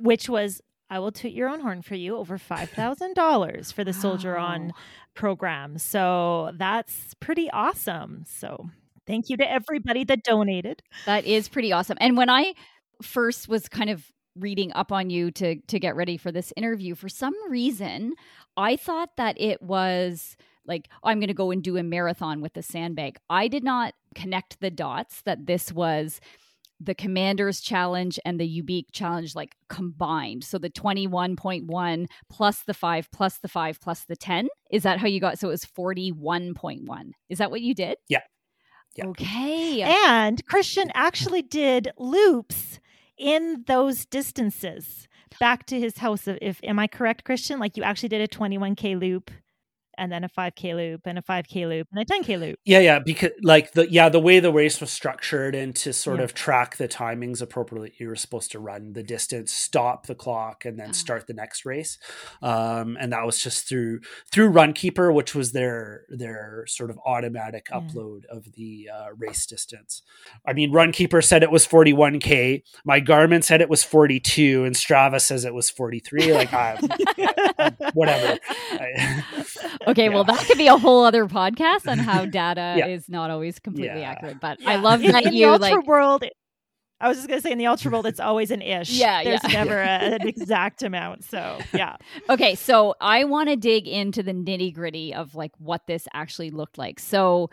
which 0.00 0.28
was 0.28 0.60
I 0.90 0.98
will 0.98 1.12
toot 1.12 1.32
your 1.32 1.48
own 1.48 1.60
horn 1.60 1.82
for 1.82 1.94
you 1.94 2.16
over 2.16 2.38
$5,000 2.38 3.72
for 3.72 3.84
the 3.84 3.92
Soldier 3.92 4.36
On 4.36 4.72
program. 5.14 5.78
So 5.78 6.52
that's 6.56 7.14
pretty 7.20 7.50
awesome. 7.50 8.24
So 8.26 8.68
thank 9.06 9.28
you 9.28 9.36
to 9.38 9.50
everybody 9.50 10.04
that 10.04 10.22
donated. 10.24 10.82
That 11.06 11.24
is 11.24 11.48
pretty 11.48 11.72
awesome. 11.72 11.96
And 12.00 12.16
when 12.16 12.28
I 12.28 12.54
first 13.02 13.48
was 13.48 13.68
kind 13.68 13.90
of 13.90 14.04
reading 14.36 14.72
up 14.72 14.90
on 14.90 15.10
you 15.10 15.30
to 15.30 15.56
to 15.68 15.78
get 15.78 15.96
ready 15.96 16.16
for 16.16 16.32
this 16.32 16.52
interview, 16.56 16.94
for 16.94 17.08
some 17.08 17.34
reason, 17.48 18.14
I 18.56 18.76
thought 18.76 19.16
that 19.16 19.40
it 19.40 19.62
was 19.62 20.36
like 20.66 20.88
I'm 21.02 21.18
going 21.18 21.28
to 21.28 21.34
go 21.34 21.50
and 21.50 21.62
do 21.62 21.76
a 21.76 21.82
marathon 21.82 22.40
with 22.40 22.54
the 22.54 22.62
sandbag. 22.62 23.18
I 23.30 23.48
did 23.48 23.64
not 23.64 23.94
connect 24.14 24.60
the 24.60 24.70
dots 24.70 25.22
that 25.22 25.46
this 25.46 25.72
was 25.72 26.20
the 26.84 26.94
Commanders 26.94 27.60
Challenge 27.60 28.18
and 28.24 28.38
the 28.38 28.62
Ubique 28.62 28.92
Challenge 28.92 29.34
like 29.34 29.56
combined. 29.68 30.44
So 30.44 30.58
the 30.58 30.70
21.1 30.70 32.06
plus 32.30 32.62
the 32.62 32.74
5 32.74 33.10
plus 33.10 33.38
the 33.38 33.48
5 33.48 33.80
plus 33.80 34.04
the 34.04 34.16
10. 34.16 34.48
Is 34.70 34.82
that 34.82 34.98
how 34.98 35.06
you 35.06 35.20
got? 35.20 35.38
So 35.38 35.48
it 35.48 35.52
was 35.52 35.64
41.1. 35.64 37.10
Is 37.28 37.38
that 37.38 37.50
what 37.50 37.60
you 37.60 37.74
did? 37.74 37.96
Yeah. 38.08 38.20
yeah. 38.96 39.06
Okay. 39.06 39.82
And 39.82 40.44
Christian 40.46 40.90
actually 40.94 41.42
did 41.42 41.90
loops 41.98 42.80
in 43.16 43.64
those 43.66 44.04
distances 44.04 45.08
back 45.40 45.66
to 45.66 45.78
his 45.78 45.98
house. 45.98 46.26
If 46.26 46.60
am 46.62 46.78
I 46.78 46.86
correct, 46.86 47.24
Christian? 47.24 47.58
Like 47.58 47.76
you 47.76 47.82
actually 47.82 48.10
did 48.10 48.20
a 48.20 48.28
21k 48.28 49.00
loop 49.00 49.30
and 49.98 50.10
then 50.10 50.24
a 50.24 50.28
5k 50.28 50.74
loop 50.74 51.02
and 51.04 51.18
a 51.18 51.22
5k 51.22 51.68
loop 51.68 51.88
and 51.92 52.00
a 52.00 52.04
10k 52.04 52.38
loop 52.38 52.58
yeah 52.64 52.78
yeah 52.78 52.98
because 52.98 53.30
like 53.42 53.72
the 53.72 53.90
yeah 53.90 54.08
the 54.08 54.20
way 54.20 54.40
the 54.40 54.52
race 54.52 54.80
was 54.80 54.90
structured 54.90 55.54
and 55.54 55.74
to 55.76 55.92
sort 55.92 56.18
yeah. 56.18 56.24
of 56.24 56.34
track 56.34 56.76
the 56.76 56.88
timings 56.88 57.40
appropriately 57.40 57.92
you 57.98 58.08
were 58.08 58.16
supposed 58.16 58.50
to 58.52 58.58
run 58.58 58.92
the 58.92 59.02
distance 59.02 59.52
stop 59.52 60.06
the 60.06 60.14
clock 60.14 60.64
and 60.64 60.78
then 60.78 60.90
oh. 60.90 60.92
start 60.92 61.26
the 61.26 61.34
next 61.34 61.64
race 61.64 61.98
um, 62.42 62.96
and 63.00 63.12
that 63.12 63.24
was 63.24 63.40
just 63.40 63.68
through 63.68 64.00
through 64.30 64.50
runkeeper 64.50 65.12
which 65.12 65.34
was 65.34 65.52
their 65.52 66.04
their 66.08 66.64
sort 66.66 66.90
of 66.90 66.98
automatic 67.04 67.68
yeah. 67.70 67.80
upload 67.80 68.24
of 68.26 68.52
the 68.52 68.88
uh, 68.92 69.08
race 69.16 69.46
distance 69.46 70.02
i 70.46 70.52
mean 70.52 70.72
runkeeper 70.72 71.22
said 71.22 71.42
it 71.42 71.50
was 71.50 71.66
41k 71.66 72.62
my 72.84 73.00
garmin 73.00 73.42
said 73.42 73.60
it 73.60 73.68
was 73.68 73.84
42 73.84 74.64
and 74.64 74.74
strava 74.74 75.20
says 75.20 75.44
it 75.44 75.54
was 75.54 75.70
43 75.70 76.32
like 76.32 76.52
I, 76.52 77.72
whatever 77.94 78.38
okay, 79.88 80.04
yeah. 80.04 80.14
well, 80.14 80.24
that 80.24 80.38
could 80.46 80.58
be 80.58 80.66
a 80.66 80.76
whole 80.76 81.04
other 81.04 81.26
podcast 81.26 81.90
on 81.90 81.98
how 81.98 82.24
data 82.24 82.74
yeah. 82.78 82.86
is 82.86 83.08
not 83.08 83.30
always 83.30 83.58
completely 83.58 84.00
yeah. 84.00 84.10
accurate. 84.10 84.40
But 84.40 84.58
I 84.66 84.76
love 84.76 85.02
that 85.02 85.26
in 85.26 85.32
you 85.32 85.46
the 85.46 85.52
ultra 85.52 85.76
like 85.76 85.86
world. 85.86 86.24
I 87.00 87.08
was 87.08 87.18
just 87.18 87.28
gonna 87.28 87.40
say 87.40 87.52
in 87.52 87.58
the 87.58 87.66
ultra 87.66 87.90
world, 87.90 88.06
it's 88.06 88.20
always 88.20 88.50
an 88.50 88.62
ish. 88.62 88.90
Yeah, 88.90 89.24
there's 89.24 89.42
never 89.52 89.78
a, 89.78 90.14
an 90.14 90.26
exact 90.26 90.82
amount. 90.82 91.24
So 91.24 91.58
yeah. 91.72 91.96
okay, 92.30 92.54
so 92.54 92.94
I 93.00 93.24
want 93.24 93.48
to 93.48 93.56
dig 93.56 93.86
into 93.86 94.22
the 94.22 94.32
nitty 94.32 94.74
gritty 94.74 95.12
of 95.12 95.34
like 95.34 95.52
what 95.58 95.86
this 95.86 96.06
actually 96.12 96.50
looked 96.50 96.78
like. 96.78 97.00
So. 97.00 97.50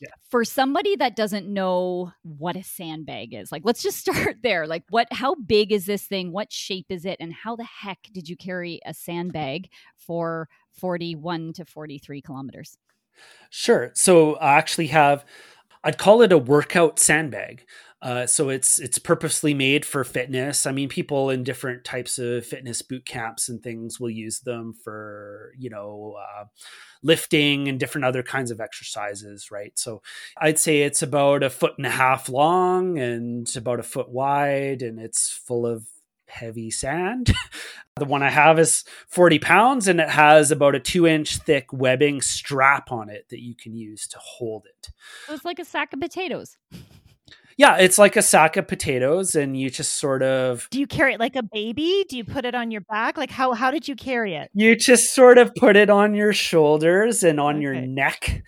Yeah. 0.00 0.10
For 0.30 0.44
somebody 0.44 0.94
that 0.96 1.16
doesn't 1.16 1.48
know 1.48 2.12
what 2.22 2.54
a 2.54 2.62
sandbag 2.62 3.34
is, 3.34 3.50
like 3.50 3.62
let's 3.64 3.82
just 3.82 3.98
start 4.06 4.36
there. 4.42 4.66
Like 4.66 4.84
what 4.90 5.08
how 5.12 5.34
big 5.34 5.72
is 5.72 5.86
this 5.86 6.04
thing? 6.04 6.32
What 6.32 6.52
shape 6.52 6.86
is 6.88 7.04
it? 7.04 7.16
And 7.20 7.32
how 7.32 7.56
the 7.56 7.64
heck 7.64 7.98
did 8.12 8.28
you 8.28 8.36
carry 8.36 8.80
a 8.86 8.94
sandbag 8.94 9.68
for 9.96 10.48
41 10.72 11.52
to 11.54 11.64
43 11.64 12.22
kilometers? 12.22 12.78
Sure. 13.50 13.90
So 13.94 14.34
I 14.36 14.56
actually 14.56 14.88
have, 14.88 15.24
I'd 15.84 15.98
call 15.98 16.22
it 16.22 16.32
a 16.32 16.38
workout 16.38 16.98
sandbag. 16.98 17.64
Uh, 18.00 18.26
so 18.26 18.48
it's 18.48 18.78
it's 18.78 18.98
purposely 18.98 19.54
made 19.54 19.84
for 19.84 20.04
fitness. 20.04 20.66
I 20.66 20.72
mean, 20.72 20.88
people 20.88 21.30
in 21.30 21.42
different 21.42 21.84
types 21.84 22.18
of 22.18 22.46
fitness 22.46 22.80
boot 22.80 23.04
camps 23.04 23.48
and 23.48 23.60
things 23.60 23.98
will 23.98 24.10
use 24.10 24.40
them 24.40 24.72
for 24.72 25.52
you 25.58 25.68
know 25.68 26.16
uh, 26.16 26.44
lifting 27.02 27.66
and 27.66 27.80
different 27.80 28.04
other 28.04 28.22
kinds 28.22 28.52
of 28.52 28.60
exercises, 28.60 29.50
right? 29.50 29.76
So 29.76 30.02
I'd 30.36 30.60
say 30.60 30.82
it's 30.82 31.02
about 31.02 31.42
a 31.42 31.50
foot 31.50 31.74
and 31.76 31.86
a 31.86 31.90
half 31.90 32.28
long 32.28 32.98
and 32.98 33.50
about 33.56 33.80
a 33.80 33.84
foot 33.84 34.10
wide, 34.10 34.82
and 34.82 35.00
it's 35.00 35.28
full 35.28 35.66
of 35.66 35.84
heavy 36.28 36.70
sand. 36.70 37.34
the 37.96 38.04
one 38.04 38.22
I 38.22 38.30
have 38.30 38.58
is 38.60 38.84
40 39.08 39.38
pounds 39.40 39.88
and 39.88 40.00
it 40.00 40.10
has 40.10 40.50
about 40.50 40.74
a 40.74 40.80
two 40.80 41.06
inch 41.06 41.38
thick 41.38 41.72
webbing 41.72 42.20
strap 42.20 42.92
on 42.92 43.08
it 43.10 43.26
that 43.30 43.42
you 43.42 43.54
can 43.56 43.74
use 43.74 44.06
to 44.08 44.18
hold 44.20 44.66
it. 44.66 44.90
So 45.26 45.34
it's 45.34 45.44
like 45.44 45.58
a 45.58 45.64
sack 45.64 45.92
of 45.92 46.00
potatoes. 46.00 46.56
yeah, 47.58 47.76
it's 47.76 47.98
like 47.98 48.14
a 48.14 48.22
sack 48.22 48.56
of 48.56 48.68
potatoes, 48.68 49.34
and 49.34 49.58
you 49.58 49.68
just 49.68 49.96
sort 49.96 50.22
of 50.22 50.68
Do 50.70 50.78
you 50.78 50.86
carry 50.86 51.14
it 51.14 51.20
like 51.20 51.34
a 51.34 51.42
baby? 51.42 52.06
Do 52.08 52.16
you 52.16 52.24
put 52.24 52.44
it 52.44 52.54
on 52.54 52.70
your 52.70 52.82
back? 52.82 53.18
Like 53.18 53.30
how 53.30 53.52
how 53.52 53.72
did 53.72 53.88
you 53.88 53.96
carry 53.96 54.34
it? 54.34 54.48
you 54.54 54.76
just 54.76 55.12
sort 55.12 55.38
of 55.38 55.52
put 55.56 55.76
it 55.76 55.90
on 55.90 56.14
your 56.14 56.32
shoulders 56.32 57.24
and 57.24 57.40
on 57.40 57.60
your 57.60 57.74
neck, 57.74 58.44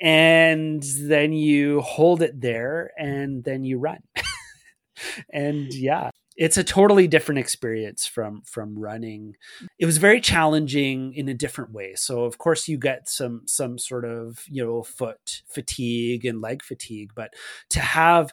and 0.00 0.82
then 1.02 1.34
you 1.34 1.82
hold 1.82 2.22
it 2.22 2.40
there, 2.40 2.90
and 2.96 3.44
then 3.44 3.64
you 3.64 3.78
run. 3.78 3.98
and 5.30 5.72
yeah, 5.74 6.08
it's 6.34 6.56
a 6.56 6.64
totally 6.64 7.06
different 7.06 7.40
experience 7.40 8.06
from 8.06 8.40
from 8.46 8.78
running. 8.78 9.34
It 9.78 9.84
was 9.84 9.98
very 9.98 10.22
challenging 10.22 11.12
in 11.12 11.28
a 11.28 11.34
different 11.34 11.72
way. 11.72 11.96
So 11.96 12.24
of 12.24 12.38
course 12.38 12.66
you 12.66 12.78
get 12.78 13.10
some 13.10 13.42
some 13.44 13.78
sort 13.78 14.06
of 14.06 14.42
you 14.48 14.64
know 14.64 14.82
foot 14.82 15.42
fatigue 15.48 16.24
and 16.24 16.40
leg 16.40 16.62
fatigue, 16.62 17.10
but 17.14 17.34
to 17.70 17.80
have 17.80 18.32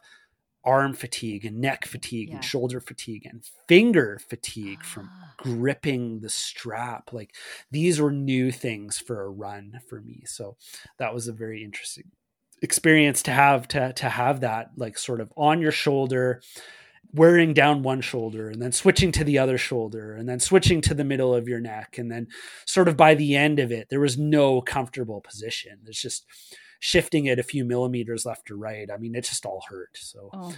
arm 0.63 0.93
fatigue 0.93 1.43
and 1.45 1.59
neck 1.59 1.85
fatigue 1.85 2.29
Yeah. 2.29 2.35
and 2.35 2.43
shoulder 2.45 2.79
fatigue 2.79 3.25
and 3.25 3.43
finger 3.67 4.19
fatigue 4.29 4.83
from 4.83 5.09
Ah. 5.11 5.33
gripping 5.37 6.19
the 6.19 6.29
strap 6.29 7.11
like 7.13 7.33
these 7.71 7.99
were 7.99 8.11
new 8.11 8.51
things 8.51 8.97
for 8.99 9.21
a 9.23 9.29
run 9.29 9.79
for 9.89 10.01
me 10.01 10.23
so 10.25 10.57
that 10.97 11.13
was 11.13 11.27
a 11.27 11.33
very 11.33 11.63
interesting 11.63 12.11
experience 12.61 13.23
to 13.23 13.31
have 13.31 13.67
to 13.69 13.91
to 13.93 14.07
have 14.09 14.41
that 14.41 14.69
like 14.77 14.97
sort 14.97 15.19
of 15.19 15.33
on 15.35 15.61
your 15.61 15.71
shoulder 15.71 16.41
wearing 17.13 17.53
down 17.53 17.81
one 17.83 17.99
shoulder 17.99 18.49
and 18.49 18.61
then 18.61 18.71
switching 18.71 19.11
to 19.11 19.23
the 19.23 19.37
other 19.39 19.57
shoulder 19.57 20.13
and 20.15 20.29
then 20.29 20.39
switching 20.39 20.79
to 20.79 20.93
the 20.93 21.03
middle 21.03 21.33
of 21.35 21.47
your 21.47 21.59
neck 21.59 21.97
and 21.97 22.09
then 22.11 22.27
sort 22.65 22.87
of 22.87 22.95
by 22.95 23.15
the 23.15 23.35
end 23.35 23.59
of 23.59 23.71
it 23.71 23.89
there 23.89 23.99
was 23.99 24.17
no 24.17 24.61
comfortable 24.61 25.19
position 25.21 25.79
it's 25.87 26.01
just 26.01 26.25
shifting 26.81 27.27
it 27.27 27.39
a 27.39 27.43
few 27.43 27.63
millimeters 27.63 28.25
left 28.25 28.51
or 28.51 28.57
right 28.57 28.89
i 28.91 28.97
mean 28.97 29.15
it 29.15 29.23
just 29.23 29.45
all 29.45 29.63
hurt 29.69 29.95
so 29.95 30.29
Oh. 30.33 30.53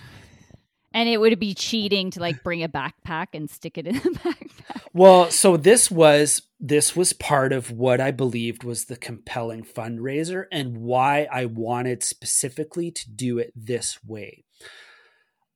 And 0.95 1.09
it 1.09 1.17
would 1.19 1.39
be 1.39 1.55
cheating 1.55 2.12
to 2.12 2.19
like 2.19 2.43
bring 2.43 2.62
a 2.62 2.69
backpack 2.69 3.29
and 3.33 3.49
stick 3.49 3.79
it 3.79 3.88
in 3.88 3.95
the 3.95 3.99
backpack. 4.12 4.81
Well, 4.93 5.31
so 5.31 5.57
this 5.57 5.89
was 5.89 6.43
this 6.59 6.95
was 6.95 7.13
part 7.13 7.51
of 7.51 7.71
what 7.71 7.99
I 7.99 8.12
believed 8.12 8.63
was 8.63 8.86
the 8.86 8.95
compelling 8.95 9.63
fundraiser 9.63 10.45
and 10.51 10.77
why 10.77 11.27
I 11.31 11.45
wanted 11.45 12.03
specifically 12.03 12.91
to 12.91 13.09
do 13.09 13.39
it 13.39 13.51
this 13.55 14.03
way. 14.05 14.45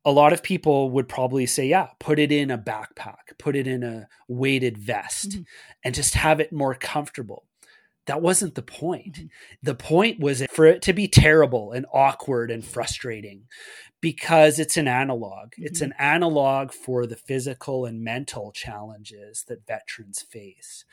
A 0.03 0.11
lot 0.11 0.33
of 0.33 0.41
people 0.41 0.89
would 0.89 1.07
probably 1.07 1.45
say, 1.45 1.67
yeah, 1.67 1.89
put 1.99 2.17
it 2.17 2.31
in 2.31 2.49
a 2.49 2.57
backpack, 2.57 3.37
put 3.37 3.55
it 3.55 3.67
in 3.67 3.83
a 3.83 4.07
weighted 4.27 4.79
vest 4.79 5.29
Mhm. 5.29 5.45
and 5.83 5.93
just 5.93 6.15
have 6.15 6.39
it 6.39 6.51
more 6.51 6.73
comfortable. 6.73 7.43
That 8.07 8.21
wasn't 8.21 8.55
the 8.55 8.61
point. 8.63 9.13
Mhm. 9.15 9.29
The 9.61 9.75
point 9.75 10.19
was 10.19 10.43
for 10.49 10.65
it 10.65 10.81
to 10.83 10.93
be 10.93 11.07
terrible 11.07 11.71
and 11.73 11.85
awkward 11.93 12.49
and 12.49 12.65
frustrating 12.65 13.47
because 14.01 14.59
it's 14.59 14.77
an 14.77 14.87
analog. 14.87 15.53
It's 15.57 15.79
Mhm. 15.81 15.85
an 15.87 15.93
analog 15.99 16.71
for 16.71 17.05
the 17.05 17.15
physical 17.15 17.85
and 17.85 18.01
mental 18.03 18.51
challenges 18.51 19.43
that 19.47 19.67
veterans 19.67 20.21
face. 20.21 20.85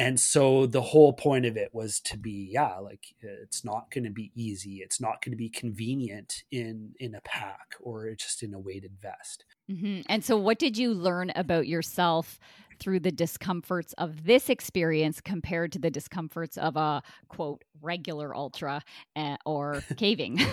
And 0.00 0.18
so 0.18 0.64
the 0.64 0.80
whole 0.80 1.12
point 1.12 1.44
of 1.44 1.58
it 1.58 1.74
was 1.74 2.00
to 2.04 2.16
be, 2.16 2.48
yeah, 2.50 2.78
like 2.78 3.14
it's 3.20 3.66
not 3.66 3.90
going 3.90 4.04
to 4.04 4.10
be 4.10 4.32
easy. 4.34 4.76
It's 4.76 4.98
not 4.98 5.22
going 5.22 5.32
to 5.32 5.36
be 5.36 5.50
convenient 5.50 6.42
in 6.50 6.94
in 6.98 7.14
a 7.14 7.20
pack 7.20 7.74
or 7.80 8.10
just 8.14 8.42
in 8.42 8.54
a 8.54 8.58
weighted 8.58 8.92
vest. 9.02 9.44
mm-hmm. 9.70 10.00
And 10.08 10.24
so, 10.24 10.38
what 10.38 10.58
did 10.58 10.78
you 10.78 10.94
learn 10.94 11.32
about 11.36 11.66
yourself 11.68 12.38
through 12.78 13.00
the 13.00 13.12
discomforts 13.12 13.92
of 13.98 14.24
this 14.24 14.48
experience 14.48 15.20
compared 15.20 15.70
to 15.72 15.78
the 15.78 15.90
discomforts 15.90 16.56
of 16.56 16.76
a 16.76 17.02
quote 17.28 17.62
regular 17.82 18.34
ultra 18.34 18.82
uh, 19.16 19.36
or 19.44 19.84
caving? 19.98 20.40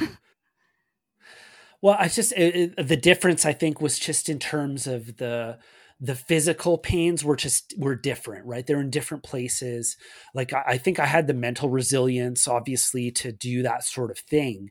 Well, 1.82 1.96
I 2.00 2.08
just 2.08 2.32
it, 2.34 2.74
it- 2.78 2.88
the 2.88 2.98
difference 2.98 3.46
I 3.46 3.54
think 3.54 3.80
was 3.80 4.00
just 4.00 4.30
in 4.30 4.40
terms 4.40 4.88
of 4.88 5.18
the 5.18 5.60
the 6.00 6.16
physical 6.16 6.78
pains 6.78 7.24
were 7.24 7.36
just 7.36 7.74
were 7.78 7.96
different, 7.96 8.46
right? 8.46 8.66
They're 8.66 8.80
in 8.80 8.92
different 8.92 9.24
places. 9.24 9.98
Like 10.34 10.54
I, 10.54 10.64
I 10.68 10.78
think 10.78 11.00
I 11.00 11.08
had 11.08 11.28
the 11.28 11.34
mental 11.34 11.70
resilience, 11.70 12.48
obviously, 12.48 13.10
to 13.12 13.32
do 13.32 13.64
that 13.64 13.84
sort 13.84 14.12
of 14.12 14.20
thing, 14.20 14.70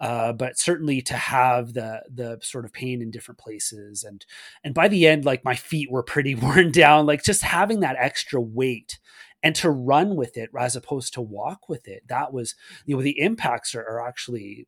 uh, 0.00 0.32
but 0.32 0.58
certainly 0.58 1.00
to 1.02 1.14
have 1.14 1.74
the 1.74 2.02
the 2.12 2.38
sort 2.42 2.64
of 2.64 2.72
pain 2.72 3.02
in 3.02 3.12
different 3.12 3.38
places, 3.38 4.02
and 4.02 4.26
and 4.64 4.74
by 4.74 4.88
the 4.88 5.06
end, 5.06 5.24
like 5.24 5.44
my 5.44 5.54
feet 5.54 5.90
were 5.90 6.02
pretty 6.02 6.34
worn 6.34 6.72
down. 6.72 7.06
Like 7.06 7.22
just 7.22 7.42
having 7.42 7.80
that 7.80 7.96
extra 7.98 8.40
weight 8.40 8.98
and 9.44 9.54
to 9.56 9.70
run 9.70 10.16
with 10.16 10.36
it 10.36 10.50
as 10.58 10.74
opposed 10.74 11.12
to 11.14 11.20
walk 11.20 11.68
with 11.68 11.86
it, 11.86 12.02
that 12.08 12.32
was 12.32 12.56
you 12.84 12.96
know 12.96 13.02
the 13.02 13.20
impacts 13.20 13.76
are, 13.76 13.82
are 13.82 14.04
actually 14.04 14.66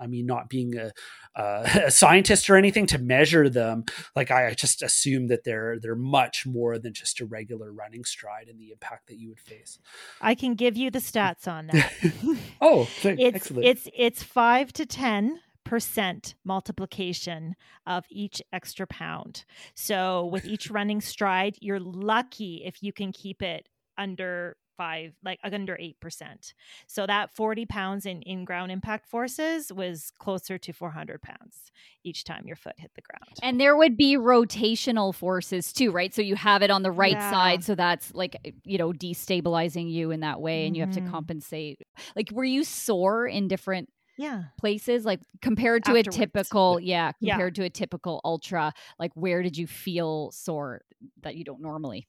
I 0.00 0.06
mean, 0.06 0.26
not 0.26 0.48
being 0.48 0.76
a, 0.76 0.92
uh, 1.36 1.68
a 1.86 1.90
scientist 1.90 2.48
or 2.50 2.56
anything 2.56 2.86
to 2.88 2.98
measure 2.98 3.48
them, 3.48 3.84
like 4.16 4.30
I, 4.30 4.54
just 4.54 4.82
assume 4.82 5.26
that 5.28 5.44
they're 5.44 5.78
they're 5.80 5.96
much 5.96 6.46
more 6.46 6.78
than 6.78 6.92
just 6.92 7.20
a 7.20 7.26
regular 7.26 7.72
running 7.72 8.04
stride 8.04 8.48
and 8.48 8.58
the 8.58 8.70
impact 8.70 9.08
that 9.08 9.18
you 9.18 9.28
would 9.28 9.40
face. 9.40 9.78
I 10.20 10.34
can 10.34 10.54
give 10.54 10.76
you 10.76 10.90
the 10.90 11.00
stats 11.00 11.48
on 11.48 11.68
that. 11.68 11.92
Oh, 12.60 12.88
it's 13.02 13.04
excellent! 13.34 13.66
it's 13.66 13.88
it's 13.94 14.22
5 14.22 14.72
to 14.74 14.86
10 14.86 15.40
percent 15.64 16.34
multiplication 16.44 17.56
of 17.86 18.04
each 18.10 18.42
extra 18.52 18.86
pound. 18.86 19.44
So 19.74 20.26
with 20.26 20.44
each 20.44 20.70
running 20.70 21.00
stride, 21.00 21.56
you're 21.60 21.80
lucky 21.80 22.62
if 22.64 22.82
you 22.82 22.92
can 22.92 23.12
keep 23.12 23.42
it 23.42 23.68
under 23.98 24.56
five 24.76 25.14
like 25.24 25.38
under 25.42 25.76
eight 25.80 25.98
percent 26.00 26.54
so 26.86 27.06
that 27.06 27.30
40 27.34 27.66
pounds 27.66 28.06
in 28.06 28.22
in 28.22 28.44
ground 28.44 28.72
impact 28.72 29.08
forces 29.08 29.72
was 29.72 30.10
closer 30.18 30.58
to 30.58 30.72
400 30.72 31.22
pounds 31.22 31.70
each 32.04 32.24
time 32.24 32.46
your 32.46 32.56
foot 32.56 32.74
hit 32.78 32.92
the 32.94 33.02
ground 33.02 33.42
and 33.42 33.60
there 33.60 33.76
would 33.76 33.96
be 33.96 34.16
rotational 34.16 35.14
forces 35.14 35.72
too, 35.72 35.90
right? 35.90 36.14
So 36.14 36.22
you 36.22 36.36
have 36.36 36.62
it 36.62 36.70
on 36.70 36.82
the 36.82 36.90
right 36.92 37.20
Yeah. 37.20 37.22
side, 37.22 37.64
so 37.64 37.74
that's 37.74 38.14
like 38.14 38.36
you 38.64 38.78
know 38.78 38.92
destabilizing 38.92 39.90
you 39.90 40.10
in 40.10 40.20
that 40.20 40.40
way, 40.40 40.66
and 40.66 40.76
you 40.76 40.82
have 40.82 40.90
to 40.92 41.00
Mhm. 41.00 41.02
compensate. 41.02 41.80
Like, 42.16 42.30
were 42.30 42.44
you 42.44 42.64
sore 42.64 43.26
in 43.26 43.48
different 43.48 43.90
yeah 44.16 44.44
places 44.58 45.04
like 45.06 45.20
compared 45.42 45.84
to 45.84 45.94
Afterwards. 45.94 45.96
a 45.96 46.04
typical 46.04 46.80
yeah 46.80 47.12
Yeah. 47.20 47.40
compared 47.40 47.54
to 47.56 47.64
a 47.64 47.70
typical 47.70 48.20
ultra 48.24 48.72
like 48.98 49.12
where 49.14 49.42
did 49.42 49.56
you 49.56 49.66
feel 49.66 50.30
sore 50.32 50.82
that 51.22 51.36
you 51.36 51.44
don't 51.44 51.62
normally 51.62 52.06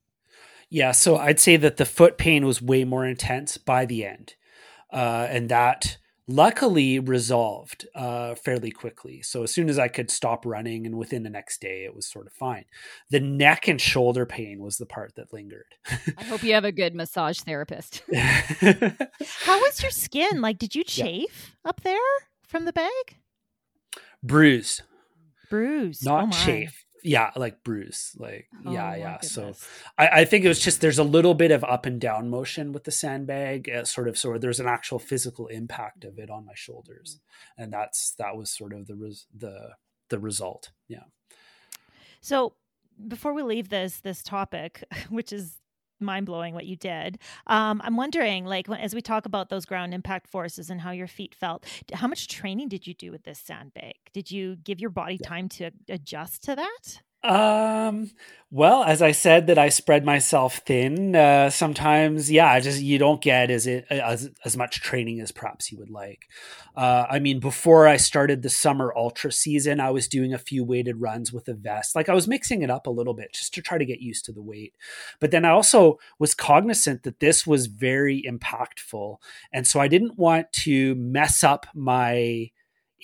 Yeah, 0.76 0.92
so 0.92 1.16
I'd 1.16 1.40
say 1.40 1.56
that 1.56 1.78
the 1.78 1.86
foot 1.86 2.18
pain 2.18 2.46
was 2.46 2.62
way 2.62 2.84
more 2.84 3.06
intense 3.06 3.58
by 3.58 3.86
the 3.86 4.04
end, 4.06 4.36
uh, 4.92 5.26
and 5.30 5.48
that 5.48 5.96
luckily 6.28 7.00
resolved 7.00 7.88
uh, 7.96 8.36
fairly 8.36 8.72
quickly. 8.72 9.22
So 9.22 9.44
as 9.44 9.54
soon 9.54 9.70
as 9.70 9.80
I 9.80 9.88
could 9.88 10.12
stop 10.12 10.46
running, 10.46 10.86
and 10.86 10.98
within 10.98 11.24
the 11.24 11.30
next 11.30 11.62
day, 11.62 11.86
it 11.86 11.96
was 11.96 12.06
sort 12.12 12.28
of 12.28 12.34
fine. 12.34 12.66
The 13.10 13.22
neck 13.22 13.70
and 13.70 13.80
shoulder 13.80 14.26
pain 14.26 14.60
was 14.60 14.78
the 14.78 14.86
part 14.86 15.16
that 15.16 15.32
lingered. 15.32 15.76
i 16.18 16.24
hope 16.26 16.44
you 16.44 16.54
have 16.54 16.66
a 16.66 16.74
good 16.74 16.94
massage 16.94 17.40
therapist 17.40 18.04
how 18.62 19.60
was 19.62 19.82
your 19.82 19.92
skin 19.92 20.42
like 20.42 20.58
did 20.58 20.76
you 20.76 20.84
Yeah. 20.88 21.06
chafe 21.06 21.56
up 21.64 21.82
there 21.84 21.98
from 22.46 22.66
the 22.66 22.74
bag 22.74 23.16
Bruise, 24.22 24.82
bruised 25.50 26.04
not 26.04 26.26
oh 26.26 26.32
chafe. 26.32 26.85
Yeah, 27.06 27.30
like 27.36 27.64
bruise. 27.64 28.16
Like 28.18 28.48
Oh, 28.66 28.72
yeah, 28.72 28.96
yeah. 28.96 29.22
So. 29.22 29.54
I, 29.98 30.08
I 30.08 30.26
think 30.26 30.44
it 30.44 30.48
was 30.48 30.60
just 30.60 30.82
there's 30.82 30.98
a 30.98 31.04
little 31.04 31.36
bit 31.36 31.52
of 31.52 31.64
up 31.64 31.86
and 31.86 32.02
down 32.02 32.30
motion 32.32 32.72
with 32.72 32.84
the 32.84 32.92
sandbag, 32.92 33.70
uh, 33.70 33.84
sort 33.86 34.08
of. 34.08 34.18
So 34.18 34.38
there's 34.40 34.60
an 34.60 34.68
actual 34.68 34.98
physical 34.98 35.46
impact 35.48 36.04
of 36.04 36.18
it 36.18 36.32
on 36.32 36.46
my 36.46 36.54
shoulders, 36.56 37.20
and 37.58 37.72
that's 37.72 38.16
that 38.18 38.36
was 38.36 38.50
sort 38.50 38.74
of 38.74 38.88
the 38.88 38.96
res- 38.96 39.28
the 39.38 39.74
the 40.10 40.18
result. 40.18 40.72
Yeah. 40.88 41.04
So 42.22 42.56
before 43.08 43.34
we 43.34 43.44
leave 43.44 43.70
this 43.70 44.00
this 44.00 44.24
topic, 44.24 44.84
which 45.10 45.32
is 45.32 45.60
mind 46.00 46.26
blowing 46.26 46.54
what 46.54 46.66
you 46.66 46.76
did, 46.76 47.20
um, 47.48 47.82
I'm 47.84 47.98
wondering, 47.98 48.46
like, 48.46 48.70
as 48.70 48.94
we 48.94 49.02
talk 49.02 49.26
about 49.26 49.50
those 49.50 49.66
ground 49.66 49.94
impact 49.94 50.28
forces 50.28 50.70
and 50.70 50.82
how 50.82 50.92
your 50.92 51.08
feet 51.08 51.36
felt, 51.36 51.66
how 51.94 52.08
much 52.08 52.28
training 52.28 52.70
did 52.70 52.86
you 52.88 52.94
do 52.94 53.12
with 53.12 53.24
this 53.24 53.40
sandbag? 53.40 53.96
Did 54.14 54.32
you 54.32 54.58
give 54.58 54.80
your 54.80 54.90
body 54.90 55.18
time 55.18 55.50
to 55.50 55.72
adjust 55.90 56.44
to 56.44 56.56
that? 56.56 57.02
Um. 57.26 58.12
Well, 58.52 58.84
as 58.86 59.02
I 59.02 59.12
said, 59.12 59.48
that 59.48 59.58
I 59.58 59.68
spread 59.68 60.06
myself 60.06 60.60
thin. 60.66 61.14
Uh, 61.14 61.50
sometimes, 61.50 62.32
yeah, 62.32 62.58
just 62.62 62.80
you 62.80 62.98
don't 62.98 63.20
get 63.20 63.52
as 63.52 63.68
it 63.68 63.86
as 63.90 64.30
as 64.46 64.56
much 64.56 64.80
training 64.82 65.20
as 65.20 65.32
perhaps 65.32 65.72
you 65.72 65.80
would 65.80 65.90
like. 65.90 66.30
Uh, 66.76 67.06
I 67.10 67.20
mean, 67.20 67.40
before 67.40 67.88
I 67.88 67.98
started 67.98 68.44
the 68.44 68.50
summer 68.50 68.94
ultra 68.96 69.32
season, 69.32 69.80
I 69.82 69.90
was 69.90 70.08
doing 70.08 70.34
a 70.34 70.38
few 70.38 70.64
weighted 70.64 71.02
runs 71.02 71.34
with 71.34 71.50
a 71.50 71.54
vest. 71.54 71.96
Like 71.96 72.08
I 72.08 72.14
was 72.14 72.28
mixing 72.30 72.62
it 72.62 72.70
up 72.70 72.88
a 72.88 72.92
little 72.92 73.16
bit 73.16 73.34
just 73.34 73.54
to 73.56 73.62
try 73.62 73.78
to 73.78 73.86
get 73.86 74.00
used 74.00 74.24
to 74.26 74.32
the 74.32 74.44
weight. 74.44 74.74
But 75.20 75.32
then 75.32 75.44
I 75.44 75.50
also 75.50 76.00
was 76.20 76.36
cognizant 76.36 77.04
that 77.04 77.20
this 77.20 77.46
was 77.48 77.66
very 77.66 78.24
impactful, 78.24 79.18
and 79.52 79.68
so 79.68 79.82
I 79.82 79.90
didn't 79.90 80.18
want 80.18 80.54
to 80.64 80.96
mess 80.96 81.44
up 81.44 81.66
my 81.74 82.52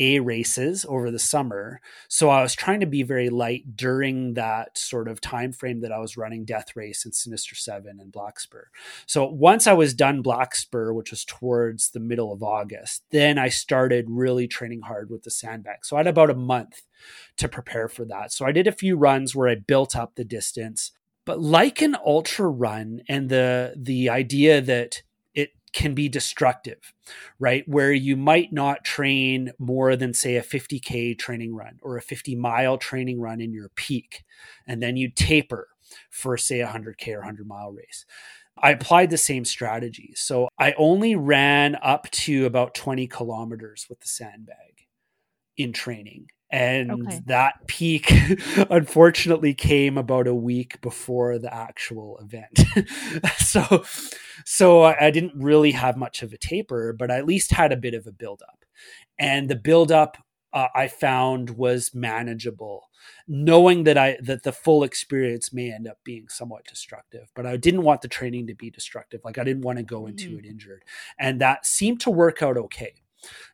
A 0.02 0.20
races 0.20 0.84
over 0.90 1.12
the 1.12 1.20
summer. 1.20 1.80
So 2.08 2.30
I 2.30 2.42
was 2.42 2.56
trying 2.56 2.80
to 2.80 2.88
be 2.88 3.04
very 3.04 3.30
light 3.30 3.76
during 3.76 4.34
that 4.34 4.76
sort 4.76 5.08
of 5.08 5.22
time 5.22 5.52
frame 5.52 5.82
that 5.82 5.92
I 5.92 6.00
was 6.00 6.18
running 6.18 6.44
Death 6.44 6.76
Race 6.76 7.06
and 7.06 7.14
Sinister 7.14 7.54
Seven 7.54 8.00
and 8.00 8.12
Blackspur. 8.12 8.64
So 9.06 9.26
once 9.26 9.68
I 9.68 9.74
was 9.74 9.94
done 9.94 10.24
Blackspur, 10.24 10.96
which 10.96 11.12
was 11.12 11.24
towards 11.24 11.92
the 11.92 12.00
middle 12.00 12.34
of 12.34 12.42
August, 12.42 13.04
then 13.12 13.38
I 13.38 13.50
started 13.50 14.08
really 14.10 14.48
training 14.48 14.82
hard 14.82 15.12
with 15.12 15.22
the 15.22 15.30
sandbag. 15.30 15.86
So 15.86 15.96
I 15.96 16.00
had 16.00 16.08
about 16.08 16.32
a 16.32 16.36
month 16.36 16.82
to 17.38 17.48
prepare 17.48 17.88
for 17.88 18.04
that. 18.06 18.32
So 18.32 18.44
I 18.44 18.52
did 18.52 18.66
a 18.66 18.72
few 18.72 18.98
runs 18.98 19.36
where 19.36 19.50
I 19.50 19.56
built 19.56 19.96
up 19.96 20.16
the 20.16 20.26
distance. 20.26 20.94
But 21.28 21.40
like 21.40 21.80
an 21.84 21.96
ultra 22.04 22.50
run 22.50 23.04
and 23.08 23.30
the 23.30 23.76
the 23.78 24.10
idea 24.10 24.62
that 24.62 25.04
can 25.74 25.94
be 25.94 26.10
destructive, 26.10 26.94
right? 27.40 27.64
Where 27.68 27.92
you 27.92 28.18
might 28.18 28.52
not 28.52 28.84
train 28.84 29.52
more 29.58 29.96
than, 29.96 30.14
say, 30.14 30.36
a 30.36 30.42
50K 30.42 31.18
training 31.18 31.56
run 31.56 31.80
or 31.82 31.98
a 31.98 32.02
50 32.02 32.36
mile 32.36 32.78
training 32.78 33.22
run 33.22 33.42
in 33.42 33.54
your 33.54 33.70
peak, 33.70 34.24
and 34.68 34.82
then 34.82 34.98
you 34.98 35.10
taper 35.10 35.70
for, 36.10 36.38
say, 36.38 36.62
a 36.62 36.68
100K 36.68 37.14
or 37.14 37.20
100 37.20 37.48
mile 37.48 37.72
race. 37.72 38.06
I 38.58 38.72
applied 38.72 39.10
the 39.10 39.18
same 39.18 39.46
strategy. 39.46 40.14
So 40.16 40.50
I 40.58 40.74
only 40.78 41.16
ran 41.16 41.78
up 41.82 42.10
to 42.12 42.46
about 42.46 42.76
20 42.76 43.08
kilometers 43.08 43.88
with 43.90 44.02
the 44.02 44.08
sandbag 44.08 44.88
in 45.58 45.74
training 45.74 46.28
and 46.52 46.92
okay. 46.92 47.22
that 47.28 47.56
peak 47.68 48.12
unfortunately 48.70 49.54
came 49.54 49.98
about 49.98 50.28
a 50.28 50.36
week 50.36 50.82
before 50.82 51.40
the 51.40 51.54
actual 51.54 52.18
event. 52.20 52.60
So 53.38 53.84
so 54.46 54.84
i 54.84 55.12
didn't 55.12 55.34
really 55.36 55.72
have 55.72 55.98
much 55.98 56.24
of 56.24 56.34
a 56.34 56.38
taper 56.38 56.94
but 56.94 57.12
i 57.12 57.18
at 57.18 57.26
least 57.26 57.52
had 57.52 57.72
a 57.72 57.78
bit 57.78 57.94
of 57.94 58.08
a 58.08 58.12
buildup. 58.12 58.66
And 59.20 59.50
the 59.50 59.56
buildup 59.56 60.18
uh, 60.54 60.68
i 60.76 60.88
found 60.88 61.52
was 61.52 61.92
manageable 61.94 62.90
knowing 63.28 63.84
that 63.84 63.98
i 63.98 64.18
that 64.22 64.44
the 64.44 64.52
full 64.52 64.84
experience 64.84 65.54
may 65.54 65.72
end 65.72 65.88
up 65.88 65.98
being 66.04 66.28
somewhat 66.30 66.66
destructive 66.66 67.30
but 67.36 67.46
i 67.46 67.58
didn't 67.58 67.84
want 67.84 68.02
the 68.02 68.08
training 68.08 68.48
to 68.48 68.56
be 68.56 68.70
destructive. 68.70 69.22
Like 69.24 69.38
i 69.38 69.44
didn't 69.44 69.64
want 69.64 69.78
to 69.78 69.84
go 69.84 70.08
into 70.08 70.30
mm-hmm. 70.30 70.40
it 70.40 70.46
injured. 70.46 70.84
And 71.20 71.42
that 71.42 71.66
seemed 71.66 72.00
to 72.02 72.12
work 72.12 72.42
out 72.42 72.58
okay 72.58 73.01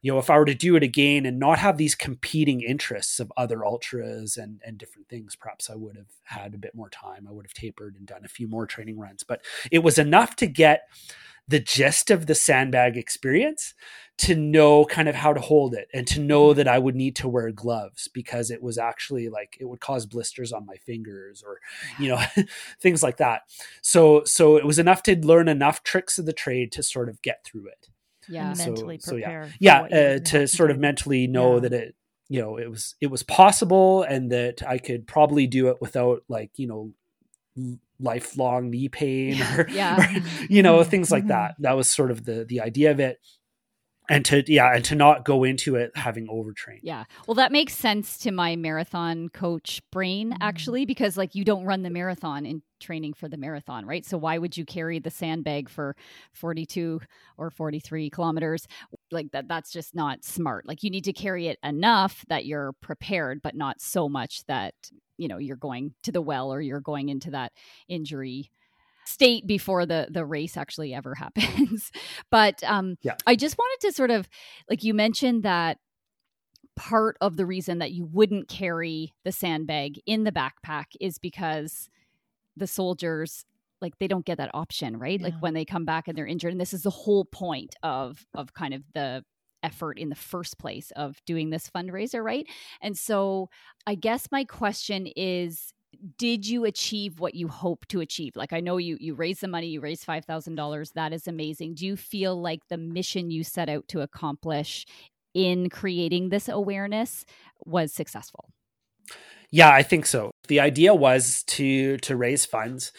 you 0.01 0.11
know 0.11 0.19
if 0.19 0.29
i 0.29 0.37
were 0.37 0.45
to 0.45 0.55
do 0.55 0.75
it 0.75 0.83
again 0.83 1.25
and 1.25 1.39
not 1.39 1.59
have 1.59 1.77
these 1.77 1.95
competing 1.95 2.61
interests 2.61 3.19
of 3.19 3.31
other 3.37 3.65
ultras 3.65 4.37
and 4.37 4.61
and 4.65 4.77
different 4.77 5.07
things 5.07 5.35
perhaps 5.35 5.69
i 5.69 5.75
would 5.75 5.95
have 5.95 6.11
had 6.23 6.53
a 6.53 6.57
bit 6.57 6.75
more 6.75 6.89
time 6.89 7.27
i 7.27 7.31
would 7.31 7.45
have 7.45 7.53
tapered 7.53 7.95
and 7.95 8.07
done 8.07 8.25
a 8.25 8.29
few 8.29 8.47
more 8.47 8.65
training 8.65 8.97
runs 8.97 9.23
but 9.23 9.41
it 9.71 9.79
was 9.79 9.97
enough 9.97 10.35
to 10.35 10.47
get 10.47 10.83
the 11.47 11.59
gist 11.59 12.11
of 12.11 12.25
the 12.25 12.35
sandbag 12.35 12.97
experience 12.97 13.73
to 14.17 14.35
know 14.35 14.83
kind 14.85 15.07
of 15.07 15.15
how 15.15 15.31
to 15.31 15.39
hold 15.39 15.73
it 15.73 15.87
and 15.93 16.05
to 16.07 16.19
know 16.19 16.53
that 16.53 16.67
I 16.67 16.77
would 16.77 16.95
need 16.95 17.15
to 17.17 17.29
wear 17.29 17.51
gloves 17.51 18.09
because 18.09 18.51
it 18.51 18.61
was 18.61 18.77
actually 18.77 19.29
like 19.29 19.57
it 19.59 19.65
would 19.65 19.79
cause 19.79 20.05
blisters 20.05 20.51
on 20.51 20.65
my 20.65 20.75
fingers 20.75 21.43
or 21.45 21.59
you 21.99 22.09
know 22.09 22.21
things 22.81 23.01
like 23.01 23.17
that. 23.17 23.43
So 23.81 24.23
so 24.25 24.57
it 24.57 24.65
was 24.65 24.79
enough 24.79 25.03
to 25.03 25.15
learn 25.25 25.47
enough 25.47 25.83
tricks 25.83 26.19
of 26.19 26.25
the 26.25 26.33
trade 26.33 26.71
to 26.73 26.83
sort 26.83 27.09
of 27.09 27.21
get 27.21 27.45
through 27.45 27.67
it 27.67 27.87
yeah. 28.29 28.53
So, 28.53 28.65
mentally 28.65 28.99
so 28.99 29.15
yeah. 29.15 29.47
yeah 29.59 29.81
uh, 29.81 30.19
to 30.19 30.47
sort 30.47 30.71
of 30.71 30.79
mentally 30.79 31.27
know 31.27 31.55
yeah. 31.55 31.59
that 31.61 31.73
it 31.73 31.95
you 32.29 32.41
know 32.41 32.57
it 32.57 32.69
was 32.69 32.95
it 32.99 33.07
was 33.07 33.23
possible 33.23 34.03
and 34.03 34.31
that 34.31 34.61
i 34.67 34.77
could 34.77 35.07
probably 35.07 35.47
do 35.47 35.69
it 35.69 35.77
without 35.79 36.23
like 36.27 36.51
you 36.55 36.67
know 36.67 36.91
lifelong 37.99 38.69
knee 38.69 38.89
pain 38.89 39.41
or, 39.41 39.67
yeah. 39.71 39.99
or 39.99 40.21
you 40.49 40.63
know 40.63 40.83
things 40.83 41.11
like 41.11 41.23
mm-hmm. 41.23 41.29
that 41.29 41.55
that 41.59 41.75
was 41.75 41.89
sort 41.89 42.11
of 42.11 42.25
the 42.25 42.45
the 42.45 42.61
idea 42.61 42.91
of 42.91 42.99
it. 42.99 43.19
And 44.09 44.23
to 44.27 44.41
yeah 44.47 44.73
and 44.73 44.85
to 44.85 44.95
not 44.95 45.25
go 45.25 45.43
into 45.43 45.75
it 45.75 45.91
having 45.93 46.29
overtrained. 46.29 46.79
Yeah. 46.81 47.03
Well 47.27 47.35
that 47.35 47.51
makes 47.51 47.75
sense 47.75 48.17
to 48.19 48.31
my 48.31 48.55
marathon 48.55 49.27
coach 49.27 49.81
brain 49.91 50.29
mm-hmm. 50.29 50.41
actually 50.41 50.85
because 50.85 51.17
like 51.17 51.35
you 51.35 51.43
don't 51.43 51.65
run 51.65 51.83
the 51.83 51.89
marathon 51.89 52.45
in 52.45 52.61
training 52.79 53.13
for 53.13 53.27
the 53.27 53.37
marathon 53.37 53.85
right 53.85 54.05
so 54.05 54.17
why 54.17 54.37
would 54.37 54.55
you 54.57 54.65
carry 54.65 54.99
the 54.99 55.09
sandbag 55.09 55.69
for 55.69 55.95
42 56.33 57.01
or 57.37 57.49
43 57.49 58.09
kilometers 58.09 58.67
like 59.11 59.31
that 59.31 59.47
that's 59.47 59.71
just 59.71 59.95
not 59.95 60.23
smart 60.23 60.67
like 60.67 60.83
you 60.83 60.89
need 60.89 61.03
to 61.05 61.13
carry 61.13 61.47
it 61.47 61.57
enough 61.63 62.25
that 62.29 62.45
you're 62.45 62.73
prepared 62.81 63.41
but 63.41 63.55
not 63.55 63.81
so 63.81 64.07
much 64.07 64.43
that 64.47 64.73
you 65.17 65.27
know 65.27 65.37
you're 65.37 65.55
going 65.55 65.93
to 66.03 66.11
the 66.11 66.21
well 66.21 66.51
or 66.51 66.61
you're 66.61 66.79
going 66.79 67.09
into 67.09 67.31
that 67.31 67.51
injury 67.87 68.51
state 69.07 69.47
before 69.47 69.85
the 69.85 70.07
the 70.11 70.25
race 70.25 70.57
actually 70.57 70.93
ever 70.93 71.15
happens. 71.15 71.91
but 72.29 72.63
um, 72.63 72.97
yeah. 73.01 73.15
I 73.25 73.35
just 73.35 73.57
wanted 73.57 73.87
to 73.87 73.93
sort 73.93 74.11
of 74.11 74.27
like 74.69 74.83
you 74.83 74.93
mentioned 74.93 75.43
that 75.43 75.77
part 76.75 77.17
of 77.21 77.37
the 77.37 77.45
reason 77.45 77.79
that 77.79 77.91
you 77.91 78.05
wouldn't 78.05 78.47
carry 78.47 79.13
the 79.23 79.31
sandbag 79.31 79.99
in 80.05 80.25
the 80.25 80.31
backpack 80.31 80.85
is 81.01 81.17
because 81.17 81.89
the 82.57 82.67
soldiers 82.67 83.45
like 83.79 83.93
they 83.99 84.07
don't 84.07 84.25
get 84.25 84.37
that 84.37 84.49
option 84.53 84.97
right? 84.97 85.19
Yeah. 85.19 85.27
like 85.27 85.39
when 85.39 85.53
they 85.53 85.65
come 85.65 85.85
back 85.85 86.07
and 86.07 86.17
they're 86.17 86.25
injured 86.27 86.51
and 86.51 86.61
this 86.61 86.73
is 86.73 86.83
the 86.83 86.89
whole 86.89 87.25
point 87.25 87.75
of 87.83 88.25
of 88.33 88.53
kind 88.53 88.73
of 88.73 88.83
the 88.93 89.23
effort 89.63 89.97
in 89.97 90.09
the 90.09 90.15
first 90.15 90.57
place 90.59 90.91
of 90.95 91.17
doing 91.25 91.49
this 91.49 91.69
fundraiser 91.69 92.23
right? 92.23 92.45
And 92.81 92.97
so 92.97 93.49
i 93.85 93.95
guess 93.95 94.27
my 94.31 94.43
question 94.43 95.07
is 95.15 95.73
did 96.17 96.45
you 96.47 96.65
achieve 96.65 97.19
what 97.19 97.33
you 97.33 97.47
hope 97.47 97.85
to 97.87 98.01
achieve? 98.01 98.35
Like 98.35 98.53
i 98.53 98.59
know 98.59 98.77
you 98.77 98.97
you 98.99 99.13
raised 99.15 99.41
the 99.41 99.47
money 99.47 99.67
you 99.67 99.81
raised 99.81 100.05
$5000 100.05 100.93
that 100.93 101.13
is 101.13 101.27
amazing. 101.27 101.75
Do 101.75 101.85
you 101.85 101.95
feel 101.95 102.39
like 102.39 102.59
the 102.69 102.77
mission 102.77 103.31
you 103.31 103.43
set 103.43 103.69
out 103.69 103.87
to 103.89 104.01
accomplish 104.01 104.85
in 105.33 105.69
creating 105.69 106.29
this 106.29 106.49
awareness 106.49 107.25
was 107.65 107.93
successful? 107.93 108.49
Yeah 109.51 109.71
i 109.71 109.81
think 109.83 110.05
so 110.05 110.31
the 110.47 110.59
idea 110.59 110.93
was 110.93 111.43
to 111.43 111.97
to 111.97 112.15
raise 112.15 112.45
funds 112.45 112.91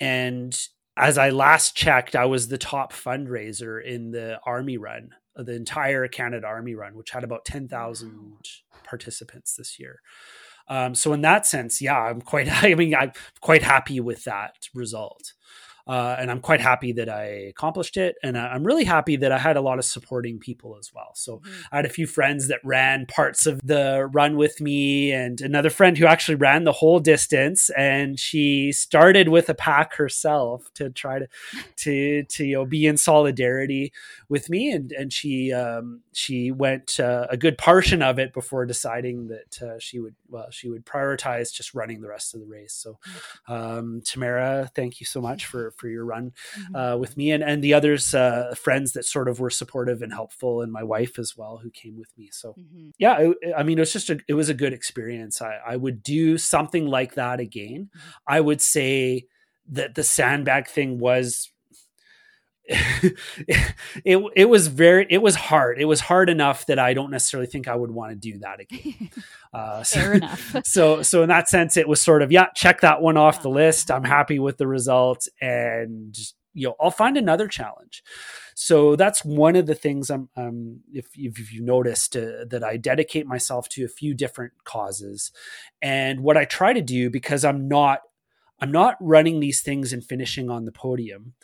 and 0.00 0.68
as 0.96 1.18
i 1.18 1.30
last 1.30 1.76
checked 1.76 2.16
i 2.16 2.24
was 2.24 2.48
the 2.48 2.58
top 2.58 2.92
fundraiser 2.92 3.82
in 3.82 4.10
the 4.10 4.38
army 4.44 4.76
run 4.76 5.10
the 5.36 5.54
entire 5.54 6.08
canada 6.08 6.46
army 6.46 6.74
run 6.74 6.96
which 6.96 7.10
had 7.10 7.24
about 7.24 7.44
10000 7.44 8.36
participants 8.84 9.54
this 9.54 9.78
year 9.78 10.00
um, 10.68 10.94
so 10.94 11.12
in 11.12 11.20
that 11.20 11.46
sense, 11.46 11.80
yeah, 11.80 11.98
I'm 11.98 12.20
quite. 12.20 12.48
I 12.64 12.74
mean, 12.74 12.94
I'm 12.94 13.12
quite 13.40 13.62
happy 13.62 14.00
with 14.00 14.24
that 14.24 14.68
result. 14.74 15.32
Uh, 15.86 16.16
and 16.18 16.30
I'm 16.32 16.40
quite 16.40 16.60
happy 16.60 16.92
that 16.92 17.08
I 17.08 17.24
accomplished 17.24 17.96
it. 17.96 18.16
And 18.22 18.36
I'm 18.36 18.64
really 18.64 18.82
happy 18.82 19.16
that 19.16 19.30
I 19.30 19.38
had 19.38 19.56
a 19.56 19.60
lot 19.60 19.78
of 19.78 19.84
supporting 19.84 20.40
people 20.40 20.76
as 20.78 20.92
well. 20.92 21.10
So 21.14 21.38
mm-hmm. 21.38 21.60
I 21.70 21.76
had 21.76 21.86
a 21.86 21.90
few 21.90 22.08
friends 22.08 22.48
that 22.48 22.58
ran 22.64 23.06
parts 23.06 23.46
of 23.46 23.60
the 23.62 24.08
run 24.12 24.36
with 24.36 24.60
me, 24.60 25.12
and 25.12 25.40
another 25.40 25.70
friend 25.70 25.96
who 25.96 26.06
actually 26.06 26.34
ran 26.34 26.64
the 26.64 26.72
whole 26.72 26.98
distance. 26.98 27.70
And 27.70 28.18
she 28.18 28.72
started 28.72 29.28
with 29.28 29.48
a 29.48 29.54
pack 29.54 29.94
herself 29.94 30.72
to 30.74 30.90
try 30.90 31.20
to 31.20 31.28
to 31.76 32.24
to 32.24 32.44
you 32.44 32.56
know 32.56 32.66
be 32.66 32.86
in 32.86 32.96
solidarity 32.96 33.92
with 34.28 34.50
me. 34.50 34.70
And 34.72 34.90
and 34.90 35.12
she 35.12 35.52
um, 35.52 36.00
she 36.12 36.50
went 36.50 36.98
uh, 36.98 37.28
a 37.30 37.36
good 37.36 37.58
portion 37.58 38.02
of 38.02 38.18
it 38.18 38.32
before 38.32 38.66
deciding 38.66 39.28
that 39.28 39.62
uh, 39.62 39.78
she 39.78 40.00
would 40.00 40.16
well 40.28 40.50
she 40.50 40.68
would 40.68 40.84
prioritize 40.84 41.52
just 41.52 41.74
running 41.74 42.00
the 42.00 42.08
rest 42.08 42.34
of 42.34 42.40
the 42.40 42.46
race. 42.46 42.72
So 42.72 42.98
mm. 43.48 43.78
um, 43.78 44.02
Tamara, 44.04 44.68
thank 44.74 44.98
you 44.98 45.06
so 45.06 45.20
much 45.20 45.46
for 45.46 45.70
for 45.76 45.88
your 45.88 46.04
run 46.04 46.32
mm-hmm. 46.58 46.76
uh, 46.76 46.96
with 46.96 47.16
me 47.16 47.30
and 47.30 47.42
and 47.42 47.62
the 47.62 47.74
others 47.74 48.14
uh, 48.14 48.54
friends 48.56 48.92
that 48.92 49.04
sort 49.04 49.28
of 49.28 49.40
were 49.40 49.50
supportive 49.50 50.02
and 50.02 50.12
helpful, 50.12 50.62
and 50.62 50.72
my 50.72 50.82
wife 50.82 51.18
as 51.18 51.36
well 51.36 51.58
who 51.58 51.70
came 51.70 51.98
with 51.98 52.12
me. 52.16 52.28
So 52.32 52.54
mm-hmm. 52.58 52.90
yeah, 52.98 53.18
it, 53.18 53.54
I 53.56 53.62
mean 53.62 53.78
it 53.78 53.82
was 53.82 53.92
just 53.92 54.10
a 54.10 54.18
it 54.28 54.34
was 54.34 54.48
a 54.48 54.54
good 54.54 54.72
experience. 54.72 55.40
I, 55.42 55.58
I 55.66 55.76
would 55.76 56.02
do 56.02 56.38
something 56.38 56.86
like 56.86 57.14
that 57.14 57.40
again. 57.40 57.90
Mm-hmm. 57.90 58.08
I 58.28 58.40
would 58.40 58.60
say 58.60 59.26
that 59.68 59.94
the 59.94 60.04
sandbag 60.04 60.68
thing 60.68 60.98
was 60.98 61.50
it 62.68 64.32
it 64.34 64.48
was 64.48 64.66
very 64.66 65.06
it 65.08 65.22
was 65.22 65.36
hard. 65.36 65.80
It 65.80 65.84
was 65.84 66.00
hard 66.00 66.28
enough 66.28 66.66
that 66.66 66.80
I 66.80 66.94
don't 66.94 67.12
necessarily 67.12 67.46
think 67.46 67.68
I 67.68 67.76
would 67.76 67.92
want 67.92 68.10
to 68.10 68.16
do 68.16 68.38
that 68.40 68.60
again. 68.60 69.10
Uh, 69.54 69.82
so, 69.82 70.00
Fair 70.00 70.12
enough. 70.16 70.56
so 70.64 71.02
so 71.02 71.22
in 71.22 71.30
that 71.30 71.48
sense, 71.48 71.78
it 71.78 71.88
was 71.88 71.98
sort 71.98 72.20
of 72.20 72.30
yeah, 72.30 72.48
check 72.54 72.82
that 72.82 73.00
one 73.00 73.16
off 73.16 73.40
the 73.40 73.48
list. 73.48 73.90
I'm 73.90 74.04
happy 74.04 74.38
with 74.38 74.58
the 74.58 74.66
results, 74.66 75.30
and 75.40 76.14
you 76.52 76.68
know 76.68 76.74
I'll 76.78 76.90
find 76.90 77.16
another 77.16 77.48
challenge. 77.48 78.02
So 78.54 78.96
that's 78.96 79.24
one 79.24 79.56
of 79.56 79.64
the 79.64 79.74
things 79.74 80.10
I'm. 80.10 80.28
Um, 80.36 80.80
if, 80.92 81.06
if 81.14 81.52
you 81.54 81.62
noticed 81.62 82.16
uh, 82.16 82.44
that 82.50 82.62
I 82.62 82.76
dedicate 82.76 83.26
myself 83.26 83.66
to 83.70 83.84
a 83.84 83.88
few 83.88 84.12
different 84.12 84.52
causes, 84.64 85.32
and 85.80 86.20
what 86.20 86.36
I 86.36 86.44
try 86.44 86.74
to 86.74 86.82
do 86.82 87.08
because 87.08 87.42
I'm 87.42 87.66
not 87.66 88.00
I'm 88.60 88.72
not 88.72 88.96
running 89.00 89.40
these 89.40 89.62
things 89.62 89.92
and 89.92 90.04
finishing 90.04 90.50
on 90.50 90.64
the 90.66 90.72
podium 90.72 91.34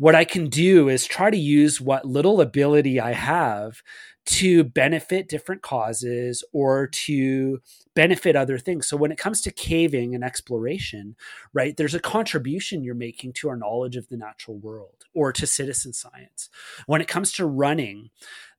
what 0.00 0.14
I 0.14 0.24
can 0.24 0.48
do 0.48 0.88
is 0.88 1.04
try 1.04 1.28
to 1.28 1.36
use 1.36 1.78
what 1.78 2.06
little 2.06 2.40
ability 2.40 2.98
I 2.98 3.12
have 3.12 3.82
to 4.24 4.64
benefit 4.64 5.28
different 5.28 5.60
causes 5.60 6.42
or 6.54 6.86
to 6.86 7.60
benefit 7.94 8.34
other 8.34 8.56
things. 8.56 8.88
So 8.88 8.96
when 8.96 9.12
it 9.12 9.18
comes 9.18 9.42
to 9.42 9.50
caving 9.50 10.14
and 10.14 10.24
exploration, 10.24 11.16
right, 11.52 11.76
there's 11.76 11.94
a 11.94 12.00
contribution 12.00 12.82
you're 12.82 12.94
making 12.94 13.34
to 13.34 13.50
our 13.50 13.58
knowledge 13.58 13.96
of 13.96 14.08
the 14.08 14.16
natural 14.16 14.56
world 14.56 15.04
or 15.14 15.34
to 15.34 15.46
citizen 15.46 15.92
science. 15.92 16.48
When 16.86 17.02
it 17.02 17.08
comes 17.08 17.30
to 17.32 17.44
running, 17.44 18.08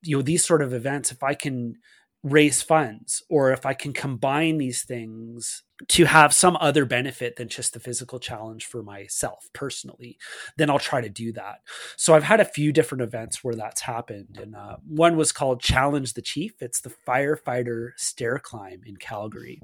you 0.03 0.17
know, 0.17 0.21
these 0.21 0.45
sort 0.45 0.61
of 0.61 0.75
events, 0.75 1.11
if 1.11 1.23
I 1.23 1.33
can 1.33 1.77
raise 2.21 2.61
funds 2.61 3.23
or 3.31 3.51
if 3.51 3.65
I 3.65 3.73
can 3.73 3.93
combine 3.93 4.59
these 4.59 4.83
things 4.83 5.63
to 5.89 6.05
have 6.05 6.33
some 6.33 6.57
other 6.59 6.85
benefit 6.85 7.35
than 7.35 7.47
just 7.47 7.73
the 7.73 7.79
physical 7.79 8.19
challenge 8.19 8.65
for 8.65 8.83
myself 8.83 9.49
personally, 9.53 10.17
then 10.57 10.69
I'll 10.69 10.79
try 10.79 11.01
to 11.01 11.09
do 11.09 11.31
that. 11.33 11.59
So 11.97 12.13
I've 12.13 12.23
had 12.23 12.39
a 12.39 12.45
few 12.45 12.71
different 12.71 13.03
events 13.03 13.43
where 13.43 13.55
that's 13.55 13.81
happened. 13.81 14.37
And 14.41 14.55
uh, 14.55 14.77
one 14.87 15.15
was 15.15 15.31
called 15.31 15.61
Challenge 15.61 16.13
the 16.13 16.21
Chief. 16.21 16.61
It's 16.61 16.81
the 16.81 16.93
firefighter 17.07 17.91
stair 17.97 18.39
climb 18.39 18.81
in 18.85 18.97
Calgary, 18.97 19.61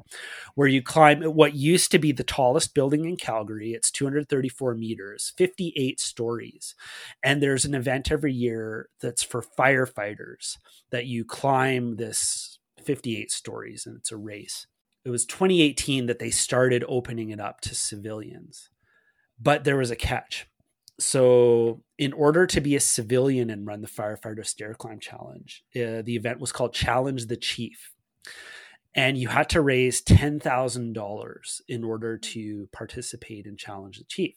where 0.56 0.68
you 0.68 0.82
climb 0.82 1.24
what 1.24 1.56
used 1.56 1.92
to 1.92 2.00
be 2.00 2.12
the 2.12 2.24
tallest 2.24 2.74
building 2.74 3.06
in 3.06 3.18
Calgary. 3.18 3.72
It's 3.74 3.92
234 3.92 4.76
meters, 4.76 5.34
58 5.38 6.00
stories. 6.00 6.76
And 7.24 7.42
there's 7.42 7.66
an 7.66 7.76
event 7.76 8.12
every 8.12 8.34
year 8.34 8.90
that's 9.02 9.24
for 9.24 9.42
firefighters 9.42 10.58
that 10.90 11.06
you 11.06 11.26
climb 11.26 11.96
this 11.96 12.60
58 12.84 13.32
stories 13.32 13.86
and 13.86 13.98
it's 13.98 14.12
a 14.12 14.18
race 14.18 14.68
it 15.06 15.10
was 15.10 15.26
2018 15.26 16.08
that 16.08 16.20
they 16.20 16.30
started 16.30 16.84
opening 16.88 17.30
it 17.30 17.40
up 17.40 17.62
to 17.62 17.76
civilians. 17.76 18.70
But 19.40 19.64
there 19.64 19.78
was 19.78 19.92
a 19.92 19.96
catch. 19.96 20.48
So, 21.00 21.84
in 22.00 22.12
order 22.14 22.48
to 22.48 22.60
be 22.60 22.76
a 22.76 22.80
civilian 22.80 23.52
and 23.52 23.68
run 23.68 23.82
the 23.82 23.88
firefighter 23.88 24.46
stair 24.46 24.74
climb 24.74 25.00
challenge, 25.00 25.64
uh, 25.76 26.02
the 26.02 26.16
event 26.16 26.40
was 26.40 26.52
called 26.52 26.74
Challenge 26.74 27.28
the 27.28 27.38
Chief. 27.38 27.92
And 28.96 29.16
you 29.16 29.28
had 29.28 29.50
to 29.50 29.62
raise 29.62 30.02
$10,000 30.02 31.62
in 31.68 31.84
order 31.84 32.18
to 32.18 32.68
participate 32.72 33.46
in 33.46 33.58
Challenge 33.58 34.00
the 34.00 34.06
Chief. 34.06 34.36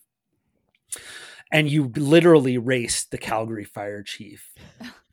And 1.50 1.68
you 1.68 1.90
literally 1.96 2.58
raced 2.58 3.10
the 3.10 3.18
Calgary 3.18 3.64
Fire 3.64 4.02
Chief 4.02 4.52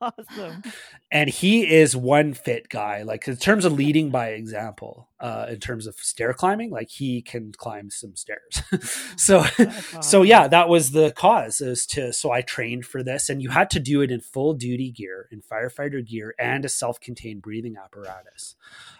awesome. 0.18 0.62
And 1.10 1.28
he 1.28 1.70
is 1.70 1.94
one 1.94 2.32
fit 2.32 2.68
guy. 2.68 3.02
Like 3.02 3.26
in 3.28 3.36
terms 3.36 3.64
of 3.64 3.72
leading 3.72 4.10
by 4.10 4.28
example, 4.28 5.08
uh, 5.20 5.46
in 5.50 5.60
terms 5.60 5.86
of 5.86 5.96
stair 5.96 6.32
climbing, 6.32 6.70
like 6.70 6.88
he 6.88 7.20
can 7.20 7.52
climb 7.52 7.90
some 7.90 8.16
stairs. 8.16 8.62
so, 9.16 9.38
awesome. 9.58 10.02
so 10.02 10.22
yeah, 10.22 10.48
that 10.48 10.68
was 10.68 10.92
the 10.92 11.12
cause 11.12 11.60
is 11.60 11.84
to, 11.86 12.12
so 12.12 12.30
I 12.30 12.40
trained 12.40 12.86
for 12.86 13.02
this 13.02 13.28
and 13.28 13.42
you 13.42 13.50
had 13.50 13.68
to 13.70 13.80
do 13.80 14.00
it 14.00 14.10
in 14.10 14.20
full 14.20 14.54
duty 14.54 14.90
gear, 14.90 15.28
in 15.30 15.42
firefighter 15.42 16.06
gear 16.06 16.34
and 16.38 16.64
a 16.64 16.68
self-contained 16.68 17.42
breathing 17.42 17.76
apparatus, 17.76 18.54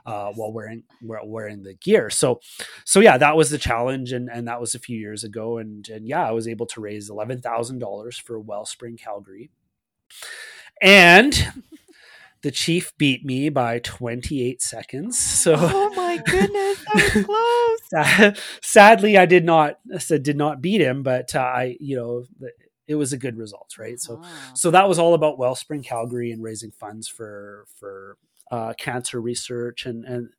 uh, 0.05 0.32
while 0.32 0.53
wearing, 0.53 0.82
while 1.01 1.26
wearing 1.26 1.62
the 1.62 1.74
gear. 1.74 2.11
So, 2.11 2.40
so 2.84 3.01
yeah, 3.01 3.16
that 3.16 3.36
was 3.36 3.51
the 3.51 3.59
challenge. 3.59 4.12
And, 4.12 4.28
and 4.28 4.46
that 4.48 4.61
was 4.61 4.74
a 4.74 4.78
few 4.78 4.98
years 4.98 5.24
ago. 5.24 5.57
And, 5.57 5.88
and 5.88 6.07
yeah, 6.07 6.28
I 6.28 6.32
was 6.32 6.46
able 6.46 6.66
to 6.66 6.80
raise 6.80 7.11
$11,000 7.11 8.20
for 8.20 8.38
Wellspring 8.38 8.98
Calgary 8.98 9.51
and 10.80 11.52
the 12.42 12.50
Chief 12.50 12.92
beat 12.96 13.24
me 13.24 13.48
by 13.50 13.80
28 13.80 14.62
seconds. 14.62 15.18
So 15.18 15.54
Oh 15.58 15.94
my 15.94 16.18
goodness, 16.24 16.84
that 16.84 17.12
was 17.14 17.24
close. 17.24 18.38
sadly 18.62 19.16
I 19.18 19.26
did 19.26 19.44
not 19.44 19.78
I 19.94 19.98
said 19.98 20.22
did 20.22 20.36
not 20.36 20.62
beat 20.62 20.80
him, 20.80 21.02
but 21.02 21.34
uh, 21.34 21.40
I 21.40 21.76
you 21.80 21.96
know 21.96 22.24
it 22.86 22.94
was 22.94 23.12
a 23.12 23.18
good 23.18 23.36
result, 23.36 23.76
right? 23.78 24.00
So 24.00 24.20
so 24.54 24.70
that 24.70 24.88
was 24.88 24.98
all 24.98 25.14
about 25.14 25.38
Wellspring 25.38 25.82
Calgary 25.82 26.32
and 26.32 26.42
raising 26.42 26.70
funds 26.70 27.08
for 27.08 27.66
for 27.76 28.16
uh, 28.50 28.72
cancer 28.78 29.20
research 29.20 29.86
and 29.86 30.04
and 30.04 30.30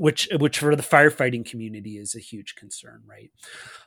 which 0.00 0.28
which 0.38 0.58
for 0.58 0.74
the 0.74 0.82
firefighting 0.82 1.44
community 1.44 1.98
is 1.98 2.14
a 2.14 2.20
huge 2.20 2.54
concern, 2.54 3.02
right? 3.06 3.30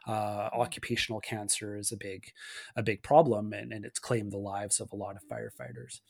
Uh, 0.07 0.47
occupational 0.55 1.19
cancer 1.19 1.75
is 1.75 1.91
a 1.91 1.97
big 1.97 2.31
a 2.75 2.83
big 2.83 3.01
problem, 3.01 3.51
and, 3.51 3.73
and 3.73 3.83
it's 3.83 3.97
claimed 3.97 4.31
the 4.31 4.37
lives 4.37 4.79
of 4.79 4.91
a 4.91 4.95
lot 4.95 5.15
of 5.15 5.23
firefighters. 5.27 6.01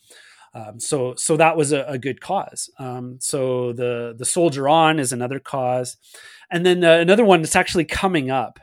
Um, 0.53 0.77
so 0.81 1.15
so 1.15 1.37
that 1.37 1.55
was 1.55 1.71
a, 1.71 1.85
a 1.87 1.97
good 1.97 2.19
cause. 2.19 2.69
Um, 2.77 3.17
so 3.21 3.71
the 3.71 4.13
the 4.17 4.25
soldier 4.25 4.67
on 4.67 4.99
is 4.99 5.13
another 5.13 5.39
cause, 5.39 5.95
and 6.51 6.65
then 6.65 6.83
uh, 6.83 6.97
another 6.97 7.23
one 7.23 7.41
that's 7.41 7.55
actually 7.55 7.85
coming 7.85 8.29
up. 8.29 8.59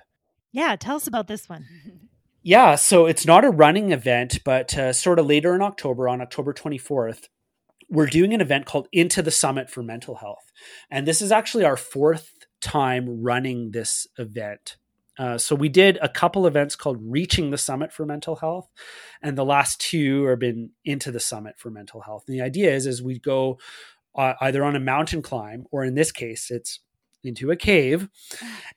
Yeah, 0.52 0.76
tell 0.76 0.96
us 0.96 1.06
about 1.06 1.26
this 1.26 1.48
one. 1.48 1.64
Yeah, 2.42 2.76
so 2.76 3.04
it's 3.04 3.26
not 3.26 3.44
a 3.44 3.50
running 3.50 3.92
event, 3.92 4.38
but 4.46 4.74
uh, 4.74 4.94
sort 4.94 5.18
of 5.18 5.26
later 5.26 5.54
in 5.54 5.60
October, 5.60 6.08
on 6.08 6.22
October 6.22 6.54
24th, 6.54 7.28
we're 7.90 8.06
doing 8.06 8.32
an 8.32 8.40
event 8.40 8.66
called 8.66 8.88
Into 8.92 9.20
the 9.20 9.30
Summit 9.30 9.68
for 9.68 9.82
Mental 9.82 10.14
Health. 10.14 10.52
And 10.90 11.06
this 11.06 11.20
is 11.20 11.32
actually 11.32 11.64
our 11.64 11.76
fourth 11.76 12.32
time 12.60 13.22
running 13.22 13.72
this 13.72 14.06
event. 14.16 14.76
Uh, 15.18 15.36
so 15.36 15.54
we 15.54 15.68
did 15.68 15.98
a 16.00 16.08
couple 16.08 16.46
events 16.46 16.76
called 16.76 16.98
Reaching 17.02 17.50
the 17.50 17.58
Summit 17.58 17.92
for 17.92 18.06
Mental 18.06 18.36
Health, 18.36 18.70
and 19.20 19.36
the 19.36 19.44
last 19.44 19.80
two 19.80 20.24
have 20.24 20.38
been 20.38 20.70
Into 20.84 21.10
the 21.10 21.20
Summit 21.20 21.58
for 21.58 21.70
Mental 21.70 22.00
Health. 22.00 22.24
And 22.26 22.34
the 22.34 22.42
idea 22.42 22.72
is, 22.72 22.86
is 22.86 23.02
we 23.02 23.18
go 23.18 23.58
uh, 24.14 24.34
either 24.40 24.64
on 24.64 24.76
a 24.76 24.80
mountain 24.80 25.20
climb, 25.20 25.66
or 25.70 25.84
in 25.84 25.94
this 25.94 26.10
case, 26.10 26.50
it's 26.50 26.80
into 27.22 27.50
a 27.50 27.56
cave, 27.56 28.08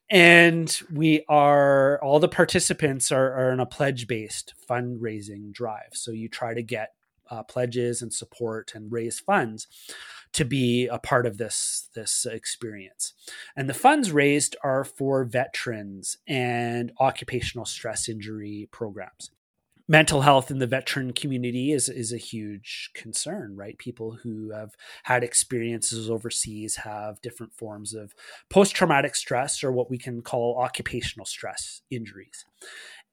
and 0.10 0.82
we 0.92 1.24
are 1.30 1.98
all 2.04 2.20
the 2.20 2.28
participants 2.28 3.10
are, 3.10 3.32
are 3.34 3.54
in 3.54 3.62
a 3.62 3.66
pledge 3.66 4.06
based 4.08 4.54
fundraising 4.70 5.54
drive. 5.54 5.92
So 5.94 6.12
you 6.12 6.28
try 6.28 6.54
to 6.54 6.64
get 6.64 6.90
uh, 7.30 7.44
pledges 7.44 8.02
and 8.02 8.14
support 8.14 8.74
and 8.76 8.92
raise 8.92 9.20
funds 9.20 9.68
to 10.34 10.44
be 10.44 10.88
a 10.88 11.00
part 11.00 11.26
of 11.26 11.38
this 11.38 11.90
this 11.96 12.26
experience. 12.26 13.14
And 13.56 13.70
the 13.70 13.74
funds 13.74 14.12
raised 14.12 14.56
are 14.64 14.84
for 14.84 15.24
veterans 15.24 16.18
and 16.28 16.92
occupational 17.00 17.66
stress 17.66 18.10
injury 18.10 18.68
programs. 18.72 19.32
Mental 19.86 20.22
health 20.22 20.50
in 20.50 20.60
the 20.60 20.66
veteran 20.66 21.12
community 21.12 21.74
is, 21.74 21.90
is 21.90 22.14
a 22.14 22.18
huge 22.18 22.90
concern, 22.94 23.54
right? 23.58 23.78
People 23.78 24.14
who 24.24 24.52
have 24.52 24.78
had 25.04 25.26
experiences 25.26 26.10
overseas 26.10 26.78
have 26.78 27.22
different 27.22 27.54
forms 27.54 27.94
of 27.94 28.16
post 28.50 28.74
traumatic 28.74 29.14
stress 29.14 29.62
or 29.62 29.74
what 29.74 29.90
we 29.90 29.98
can 29.98 30.22
call 30.22 30.58
occupational 30.58 31.26
stress 31.26 31.82
injuries 31.92 32.46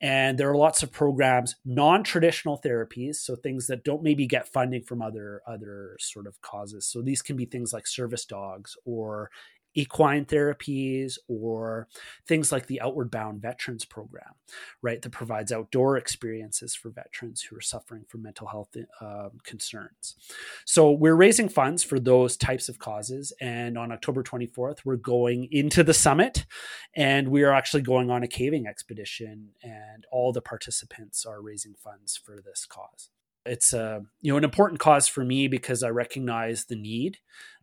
and 0.00 0.38
there 0.38 0.50
are 0.50 0.56
lots 0.56 0.82
of 0.82 0.90
programs 0.90 1.56
non-traditional 1.64 2.60
therapies 2.64 3.16
so 3.16 3.36
things 3.36 3.66
that 3.66 3.84
don't 3.84 4.02
maybe 4.02 4.26
get 4.26 4.48
funding 4.48 4.82
from 4.82 5.02
other 5.02 5.42
other 5.46 5.96
sort 6.00 6.26
of 6.26 6.40
causes. 6.40 6.86
So 6.86 7.02
these 7.02 7.22
can 7.22 7.36
be 7.36 7.44
things 7.44 7.72
like 7.72 7.86
service 7.86 8.24
dogs 8.24 8.76
or 8.84 9.30
equine 9.74 10.24
therapies 10.24 11.18
or 11.28 11.88
things 12.26 12.50
like 12.52 12.66
the 12.66 12.80
Outward 12.80 13.10
Bound 13.10 13.40
Veterans 13.40 13.84
Program, 13.84 14.34
right, 14.82 15.00
that 15.02 15.10
provides 15.10 15.52
outdoor 15.52 15.96
experiences 15.96 16.74
for 16.74 16.90
veterans 16.90 17.42
who 17.42 17.56
are 17.56 17.60
suffering 17.60 18.04
from 18.08 18.22
mental 18.22 18.46
health 18.46 18.76
uh, 19.00 19.28
concerns. 19.44 20.16
So 20.64 20.90
we're 20.90 21.14
raising 21.14 21.48
funds 21.48 21.82
for 21.82 21.98
those 21.98 22.36
types 22.36 22.68
of 22.68 22.78
causes. 22.78 23.32
And 23.40 23.78
on 23.78 23.92
October 23.92 24.22
24th, 24.22 24.78
we're 24.84 24.96
going 24.96 25.48
into 25.50 25.84
the 25.84 25.94
summit 25.94 26.46
and 26.94 27.28
we 27.28 27.42
are 27.42 27.52
actually 27.52 27.82
going 27.82 28.10
on 28.10 28.22
a 28.22 28.28
caving 28.28 28.66
expedition, 28.66 29.50
and 29.62 30.04
all 30.10 30.32
the 30.32 30.40
participants 30.40 31.24
are 31.24 31.40
raising 31.40 31.74
funds 31.74 32.16
for 32.16 32.40
this 32.44 32.66
cause 32.66 33.10
it's 33.46 33.72
a 33.72 34.02
you 34.20 34.32
know 34.32 34.36
an 34.36 34.44
important 34.44 34.80
cause 34.80 35.08
for 35.08 35.24
me 35.24 35.48
because 35.48 35.82
I 35.82 35.88
recognize 35.88 36.66
the 36.66 36.76
need 36.76 37.18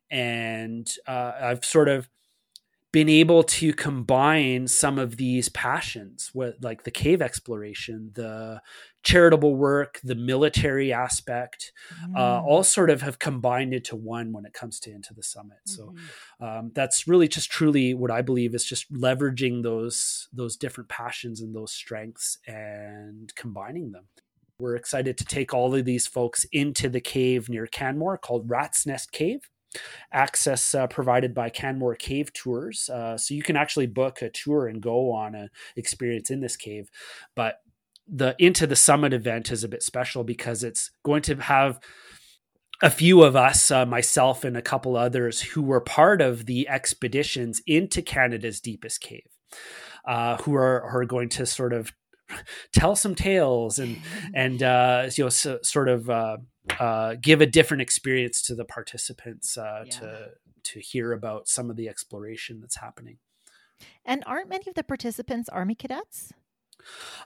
and 0.09 0.89
uh, 1.07 1.33
I've 1.41 1.65
sort 1.65 1.89
of 1.89 2.09
been 2.93 3.09
able 3.09 3.43
to 3.43 3.73
combine 3.73 4.67
some 4.67 4.97
of 4.97 5.17
these 5.17 5.49
passions 5.49 6.31
with 6.33 6.55
like 6.61 6.83
the 6.83 6.91
cave 6.91 7.21
exploration 7.21 8.11
the 8.15 8.61
charitable 9.03 9.55
work 9.55 9.99
the 10.03 10.15
military 10.15 10.93
aspect 10.93 11.73
uh, 12.01 12.07
mm. 12.07 12.17
uh, 12.17 12.41
all 12.43 12.63
sort 12.63 12.89
of 12.89 13.01
have 13.01 13.19
combined 13.19 13.73
into 13.73 13.95
one 13.95 14.31
when 14.31 14.45
it 14.45 14.53
comes 14.53 14.79
to 14.79 14.91
into 14.91 15.13
the 15.13 15.23
summit 15.23 15.57
mm-hmm. 15.69 15.95
so 16.39 16.45
um, 16.45 16.71
that's 16.73 17.07
really 17.07 17.27
just 17.27 17.51
truly 17.51 17.93
what 17.93 18.09
i 18.09 18.21
believe 18.21 18.55
is 18.55 18.65
just 18.65 18.91
leveraging 18.91 19.63
those 19.63 20.29
those 20.31 20.55
different 20.55 20.89
passions 20.89 21.41
and 21.41 21.53
those 21.55 21.71
strengths 21.71 22.39
and 22.47 23.33
combining 23.35 23.91
them 23.91 24.05
we're 24.59 24.75
excited 24.75 25.17
to 25.17 25.25
take 25.25 25.53
all 25.53 25.75
of 25.75 25.85
these 25.85 26.07
folks 26.07 26.45
into 26.51 26.89
the 26.89 27.01
cave 27.01 27.49
near 27.49 27.67
canmore 27.67 28.17
called 28.17 28.49
rat's 28.49 28.85
nest 28.87 29.11
cave 29.11 29.41
access 30.11 30.73
uh, 30.73 30.87
provided 30.87 31.33
by 31.33 31.49
Canmore 31.49 31.95
Cave 31.95 32.33
Tours. 32.33 32.89
Uh, 32.89 33.17
so 33.17 33.33
you 33.33 33.43
can 33.43 33.57
actually 33.57 33.87
book 33.87 34.21
a 34.21 34.29
tour 34.29 34.67
and 34.67 34.81
go 34.81 35.11
on 35.11 35.35
an 35.35 35.49
experience 35.75 36.29
in 36.29 36.41
this 36.41 36.55
cave. 36.55 36.89
But 37.35 37.59
the 38.07 38.35
Into 38.39 38.65
the 38.65 38.75
Summit 38.75 39.13
event 39.13 39.51
is 39.51 39.63
a 39.63 39.67
bit 39.67 39.83
special 39.83 40.23
because 40.23 40.63
it's 40.63 40.91
going 41.03 41.21
to 41.23 41.35
have 41.35 41.79
a 42.81 42.89
few 42.89 43.23
of 43.23 43.35
us, 43.35 43.71
uh, 43.71 43.85
myself 43.85 44.43
and 44.43 44.55
a 44.55 44.61
couple 44.61 44.95
others, 44.95 45.41
who 45.41 45.61
were 45.61 45.81
part 45.81 46.21
of 46.21 46.45
the 46.45 46.69
expeditions 46.69 47.61
into 47.65 48.01
Canada's 48.01 48.61
deepest 48.61 49.01
cave, 49.01 49.27
uh, 50.07 50.37
who 50.37 50.55
are, 50.55 50.81
are 50.83 51.05
going 51.05 51.29
to 51.29 51.45
sort 51.45 51.73
of 51.73 51.91
tell 52.73 52.95
some 52.95 53.15
tales 53.15 53.79
and 53.79 53.97
and 54.35 54.61
uh, 54.61 55.09
you 55.15 55.23
know 55.23 55.29
so, 55.29 55.59
sort 55.63 55.89
of 55.89 56.09
uh, 56.09 56.37
uh, 56.79 57.15
give 57.21 57.41
a 57.41 57.45
different 57.45 57.81
experience 57.81 58.41
to 58.43 58.55
the 58.55 58.65
participants 58.65 59.57
uh, 59.57 59.83
yeah. 59.85 59.91
to 59.91 60.29
to 60.63 60.79
hear 60.79 61.13
about 61.13 61.47
some 61.47 61.69
of 61.69 61.77
the 61.77 61.87
exploration 61.87 62.59
that's 62.59 62.75
happening. 62.75 63.17
And 64.03 64.23
aren't 64.25 64.49
many 64.49 64.65
of 64.67 64.75
the 64.75 64.83
participants 64.83 65.49
Army 65.49 65.75
cadets? 65.75 66.33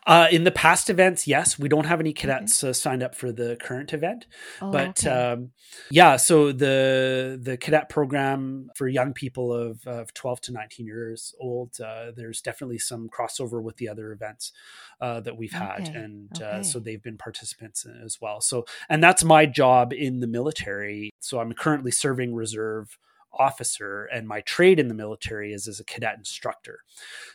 Uh, 0.08 0.28
in 0.32 0.46
the 0.46 0.52
past 0.52 0.90
events, 0.90 1.28
yes, 1.28 1.60
we 1.60 1.70
don't 1.70 1.86
have 1.86 2.00
any 2.00 2.12
cadets 2.12 2.64
okay. 2.64 2.72
uh, 2.72 2.74
signed 2.74 3.04
up 3.04 3.14
for 3.14 3.32
the 3.32 3.56
current 3.62 3.94
event, 3.94 4.26
oh, 4.60 4.72
but 4.72 5.06
okay. 5.06 5.10
um, 5.10 5.52
yeah. 5.92 6.18
So 6.18 6.52
the 6.52 7.40
the 7.40 7.56
cadet 7.56 7.88
program 7.88 8.72
for 8.76 8.88
young 8.88 9.14
people 9.14 9.54
of, 9.54 9.86
of 9.86 10.12
twelve 10.16 10.42
to 10.42 10.52
nineteen 10.52 10.88
years 10.88 11.36
old, 11.40 11.80
uh, 11.80 12.12
there's 12.16 12.42
definitely 12.42 12.80
some 12.80 13.10
crossover 13.10 13.62
with 13.62 13.78
the 13.78 13.90
other 13.90 14.12
events 14.12 14.54
uh, 15.02 15.20
that 15.20 15.38
we've 15.38 15.54
had, 15.54 15.90
okay. 15.90 15.94
and 15.94 16.42
uh, 16.42 16.64
so 16.64 16.80
they've 16.80 17.04
been 17.04 17.18
participants 17.18 17.86
as 18.04 18.20
well. 18.20 18.42
So, 18.42 18.66
and 18.90 19.04
that's 19.04 19.24
my 19.24 19.46
job 19.46 19.94
in 19.94 20.20
the 20.20 20.28
military. 20.28 21.12
So 21.20 21.40
I'm 21.40 21.54
currently 21.54 21.92
serving 21.92 22.34
reserve 22.34 22.98
officer 23.34 24.06
and 24.06 24.28
my 24.28 24.42
trade 24.42 24.80
in 24.80 24.88
the 24.88 24.94
military 24.94 25.54
is 25.54 25.68
as 25.68 25.80
a 25.80 25.86
cadet 25.86 26.18
instructor. 26.18 26.80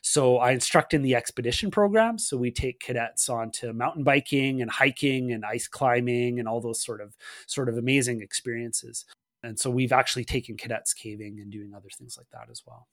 So 0.02 0.38
i 0.38 0.52
instruct 0.52 0.94
in 0.94 1.02
the 1.02 1.14
expedition 1.14 1.70
program. 1.70 2.18
So 2.18 2.36
we 2.36 2.50
take 2.50 2.80
cadets 2.80 3.28
on 3.28 3.50
to 3.52 3.72
mountain 3.72 4.04
biking 4.04 4.62
and 4.62 4.70
hiking 4.70 5.32
and 5.32 5.44
ice 5.44 5.68
climbing 5.68 6.38
and 6.38 6.48
all 6.48 6.60
those 6.60 6.82
sort 6.82 7.00
of 7.00 7.16
sort 7.46 7.68
of 7.68 7.76
amazing 7.76 8.20
experiences. 8.20 9.04
And 9.42 9.58
so 9.58 9.70
we've 9.70 9.92
actually 9.92 10.24
taken 10.24 10.56
cadets 10.56 10.92
caving 10.92 11.38
and 11.40 11.50
doing 11.50 11.74
other 11.74 11.88
things 11.96 12.16
like 12.16 12.28
that 12.32 12.50
as 12.50 12.62
well. 12.66 12.88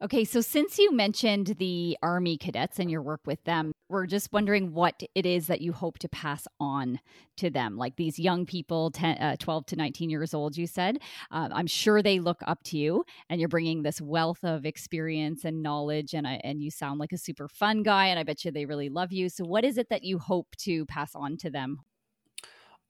Okay, 0.00 0.24
so 0.24 0.40
since 0.40 0.78
you 0.78 0.92
mentioned 0.92 1.56
the 1.58 1.98
Army 2.02 2.36
cadets 2.36 2.78
and 2.78 2.88
your 2.88 3.02
work 3.02 3.20
with 3.26 3.42
them, 3.44 3.72
we're 3.88 4.06
just 4.06 4.32
wondering 4.32 4.72
what 4.72 5.02
it 5.14 5.26
is 5.26 5.46
that 5.46 5.60
you 5.60 5.72
hope 5.72 5.98
to 6.00 6.08
pass 6.08 6.46
on 6.60 7.00
to 7.36 7.50
them. 7.50 7.76
Like 7.76 7.96
these 7.96 8.18
young 8.18 8.44
people, 8.46 8.90
10, 8.90 9.18
uh, 9.18 9.36
12 9.38 9.66
to 9.66 9.76
19 9.76 10.10
years 10.10 10.34
old, 10.34 10.56
you 10.56 10.66
said. 10.66 10.98
Uh, 11.30 11.48
I'm 11.52 11.66
sure 11.66 12.02
they 12.02 12.18
look 12.18 12.40
up 12.46 12.62
to 12.64 12.78
you 12.78 13.04
and 13.30 13.40
you're 13.40 13.48
bringing 13.48 13.82
this 13.82 14.00
wealth 14.00 14.44
of 14.44 14.66
experience 14.66 15.44
and 15.44 15.62
knowledge, 15.62 16.14
and, 16.14 16.26
and 16.26 16.62
you 16.62 16.70
sound 16.70 17.00
like 17.00 17.12
a 17.12 17.18
super 17.18 17.48
fun 17.48 17.82
guy, 17.82 18.06
and 18.06 18.18
I 18.18 18.22
bet 18.22 18.44
you 18.44 18.50
they 18.50 18.66
really 18.66 18.88
love 18.88 19.12
you. 19.12 19.28
So, 19.28 19.44
what 19.44 19.64
is 19.64 19.78
it 19.78 19.88
that 19.90 20.04
you 20.04 20.18
hope 20.18 20.54
to 20.58 20.84
pass 20.86 21.14
on 21.14 21.36
to 21.38 21.50
them? 21.50 21.78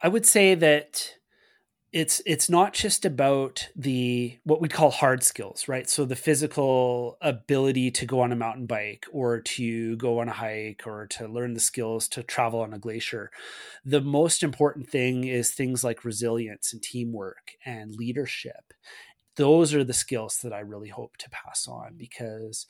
I 0.00 0.08
would 0.08 0.26
say 0.26 0.54
that 0.54 1.14
it's 1.90 2.20
it's 2.26 2.50
not 2.50 2.74
just 2.74 3.06
about 3.06 3.66
the 3.74 4.38
what 4.44 4.60
we 4.60 4.68
call 4.68 4.90
hard 4.90 5.22
skills 5.22 5.68
right? 5.68 5.88
So 5.88 6.04
the 6.04 6.16
physical 6.16 7.16
ability 7.22 7.90
to 7.92 8.06
go 8.06 8.20
on 8.20 8.30
a 8.30 8.36
mountain 8.36 8.66
bike 8.66 9.06
or 9.10 9.40
to 9.40 9.96
go 9.96 10.18
on 10.20 10.28
a 10.28 10.32
hike 10.32 10.86
or 10.86 11.06
to 11.06 11.26
learn 11.26 11.54
the 11.54 11.60
skills 11.60 12.06
to 12.08 12.22
travel 12.22 12.60
on 12.60 12.74
a 12.74 12.78
glacier. 12.78 13.30
The 13.86 14.02
most 14.02 14.42
important 14.42 14.90
thing 14.90 15.24
is 15.24 15.52
things 15.52 15.82
like 15.82 16.04
resilience 16.04 16.74
and 16.74 16.82
teamwork 16.82 17.52
and 17.64 17.94
leadership 17.94 18.74
those 19.38 19.72
are 19.72 19.84
the 19.84 19.94
skills 19.94 20.38
that 20.38 20.52
I 20.52 20.58
really 20.58 20.88
hope 20.88 21.16
to 21.18 21.30
pass 21.30 21.68
on 21.68 21.94
because 21.96 22.66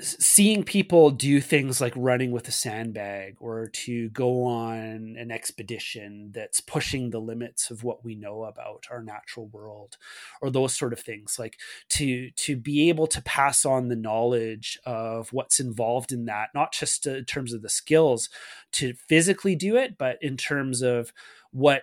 seeing 0.00 0.64
people 0.64 1.10
do 1.10 1.40
things 1.40 1.80
like 1.80 1.92
running 1.94 2.32
with 2.32 2.48
a 2.48 2.52
sandbag 2.52 3.36
or 3.38 3.68
to 3.68 4.08
go 4.10 4.44
on 4.44 5.14
an 5.16 5.30
expedition 5.30 6.30
that's 6.34 6.60
pushing 6.60 7.10
the 7.10 7.20
limits 7.20 7.70
of 7.70 7.84
what 7.84 8.04
we 8.04 8.16
know 8.16 8.44
about 8.44 8.86
our 8.90 9.02
natural 9.02 9.46
world 9.48 9.98
or 10.42 10.50
those 10.50 10.74
sort 10.74 10.92
of 10.92 10.98
things 10.98 11.38
like 11.38 11.58
to 11.88 12.30
to 12.32 12.56
be 12.56 12.88
able 12.88 13.06
to 13.06 13.22
pass 13.22 13.64
on 13.64 13.88
the 13.88 13.96
knowledge 13.96 14.78
of 14.84 15.32
what's 15.32 15.60
involved 15.60 16.12
in 16.12 16.24
that 16.24 16.48
not 16.54 16.72
just 16.72 17.06
uh, 17.06 17.10
in 17.10 17.24
terms 17.24 17.52
of 17.52 17.62
the 17.62 17.68
skills 17.68 18.28
to 18.72 18.94
physically 19.08 19.54
do 19.54 19.76
it 19.76 19.96
but 19.96 20.18
in 20.20 20.36
terms 20.36 20.82
of 20.82 21.12
what 21.52 21.82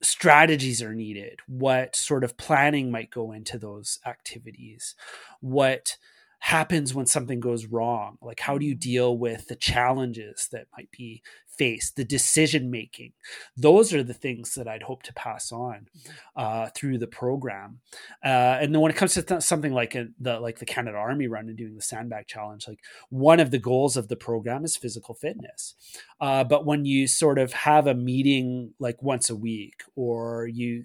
strategies 0.00 0.80
are 0.82 0.94
needed 0.94 1.40
what 1.46 1.96
sort 1.96 2.22
of 2.24 2.36
planning 2.36 2.90
might 2.90 3.10
go 3.10 3.32
into 3.32 3.58
those 3.58 3.98
activities 4.06 4.94
what 5.40 5.96
happens 6.40 6.94
when 6.94 7.06
something 7.06 7.40
goes 7.40 7.66
wrong 7.66 8.16
like 8.22 8.40
how 8.40 8.56
do 8.56 8.64
you 8.64 8.74
deal 8.74 9.18
with 9.18 9.48
the 9.48 9.56
challenges 9.56 10.48
that 10.52 10.66
might 10.76 10.90
be 10.92 11.22
faced 11.58 11.96
the 11.96 12.04
decision 12.04 12.70
making 12.70 13.12
those 13.56 13.92
are 13.92 14.02
the 14.02 14.14
things 14.14 14.54
that 14.54 14.68
i'd 14.68 14.84
hope 14.84 15.02
to 15.02 15.12
pass 15.12 15.50
on 15.50 15.88
mm-hmm. 15.98 16.12
uh, 16.36 16.68
through 16.74 16.96
the 16.96 17.06
program 17.06 17.80
uh, 18.24 18.58
and 18.60 18.72
then 18.74 18.80
when 18.80 18.90
it 18.90 18.96
comes 18.96 19.14
to 19.14 19.22
th- 19.22 19.42
something 19.42 19.72
like 19.72 19.94
a, 19.94 20.06
the 20.20 20.38
like 20.38 20.58
the 20.58 20.64
canada 20.64 20.96
army 20.96 21.26
run 21.26 21.48
and 21.48 21.56
doing 21.56 21.74
the 21.74 21.82
sandbag 21.82 22.26
challenge 22.26 22.68
like 22.68 22.80
one 23.10 23.40
of 23.40 23.50
the 23.50 23.58
goals 23.58 23.96
of 23.96 24.08
the 24.08 24.16
program 24.16 24.64
is 24.64 24.76
physical 24.76 25.14
fitness 25.14 25.74
uh, 26.20 26.44
but 26.44 26.64
when 26.64 26.84
you 26.84 27.06
sort 27.06 27.38
of 27.38 27.52
have 27.52 27.86
a 27.86 27.94
meeting 27.94 28.72
like 28.78 29.02
once 29.02 29.28
a 29.28 29.36
week 29.36 29.82
or 29.96 30.46
you 30.46 30.84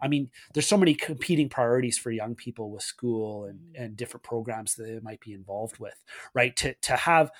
i 0.00 0.08
mean 0.08 0.30
there's 0.52 0.66
so 0.66 0.76
many 0.76 0.94
competing 0.94 1.48
priorities 1.48 1.96
for 1.96 2.10
young 2.10 2.34
people 2.34 2.70
with 2.70 2.82
school 2.82 3.44
and, 3.44 3.58
mm-hmm. 3.58 3.82
and 3.82 3.96
different 3.96 4.22
programs 4.22 4.74
that 4.74 4.84
they 4.84 5.00
might 5.00 5.20
be 5.20 5.32
involved 5.32 5.78
with 5.78 6.04
right 6.34 6.56
to, 6.56 6.74
to 6.74 6.96
have 6.96 7.30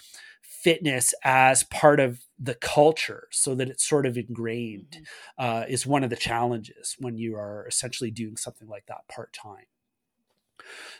fitness 0.52 1.14
as 1.24 1.64
part 1.64 1.98
of 1.98 2.20
the 2.38 2.54
culture 2.54 3.28
so 3.30 3.54
that 3.54 3.68
it's 3.68 3.88
sort 3.88 4.06
of 4.06 4.16
ingrained 4.16 4.98
mm-hmm. 5.38 5.44
uh, 5.44 5.64
is 5.68 5.86
one 5.86 6.04
of 6.04 6.10
the 6.10 6.16
challenges 6.16 6.96
when 6.98 7.16
you 7.16 7.36
are 7.36 7.66
essentially 7.66 8.10
doing 8.10 8.36
something 8.36 8.68
like 8.68 8.84
that 8.86 9.08
part 9.08 9.32
time 9.32 9.64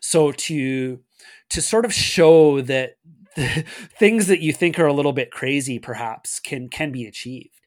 so 0.00 0.32
to 0.32 1.00
to 1.48 1.62
sort 1.62 1.84
of 1.84 1.92
show 1.92 2.61
that 2.61 2.96
things 3.98 4.26
that 4.26 4.40
you 4.40 4.53
think 4.53 4.78
are 4.78 4.86
a 4.86 4.92
little 4.92 5.12
bit 5.12 5.30
crazy 5.30 5.78
perhaps 5.78 6.40
can 6.40 6.68
can 6.68 6.90
be 6.90 7.07
achieved 7.07 7.62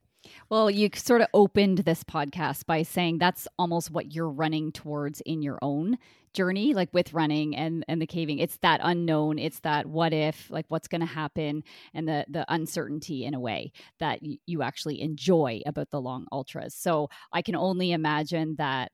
well, 0.49 0.69
you 0.69 0.89
sort 0.95 1.21
of 1.21 1.27
opened 1.33 1.79
this 1.79 2.03
podcast 2.03 2.65
by 2.65 2.83
saying 2.83 3.17
that's 3.17 3.47
almost 3.57 3.91
what 3.91 4.13
you're 4.13 4.29
running 4.29 4.71
towards 4.71 5.21
in 5.21 5.41
your 5.41 5.57
own 5.61 5.97
journey 6.33 6.73
like 6.73 6.89
with 6.93 7.13
running 7.13 7.55
and 7.55 7.85
and 7.87 8.01
the 8.01 8.05
caving. 8.05 8.39
It's 8.39 8.57
that 8.57 8.81
unknown 8.83 9.39
it's 9.39 9.61
that 9.61 9.85
what 9.85 10.13
if 10.13 10.49
like 10.51 10.65
what's 10.67 10.87
going 10.89 11.01
to 11.01 11.07
happen 11.07 11.63
and 11.93 12.07
the 12.07 12.25
the 12.29 12.45
uncertainty 12.53 13.23
in 13.23 13.33
a 13.33 13.39
way 13.39 13.71
that 13.99 14.19
y- 14.21 14.37
you 14.45 14.61
actually 14.61 15.01
enjoy 15.01 15.61
about 15.65 15.91
the 15.91 16.01
long 16.01 16.27
ultras. 16.31 16.75
So 16.75 17.09
i 17.31 17.41
can 17.41 17.55
only 17.55 17.91
imagine 17.93 18.55
that 18.57 18.91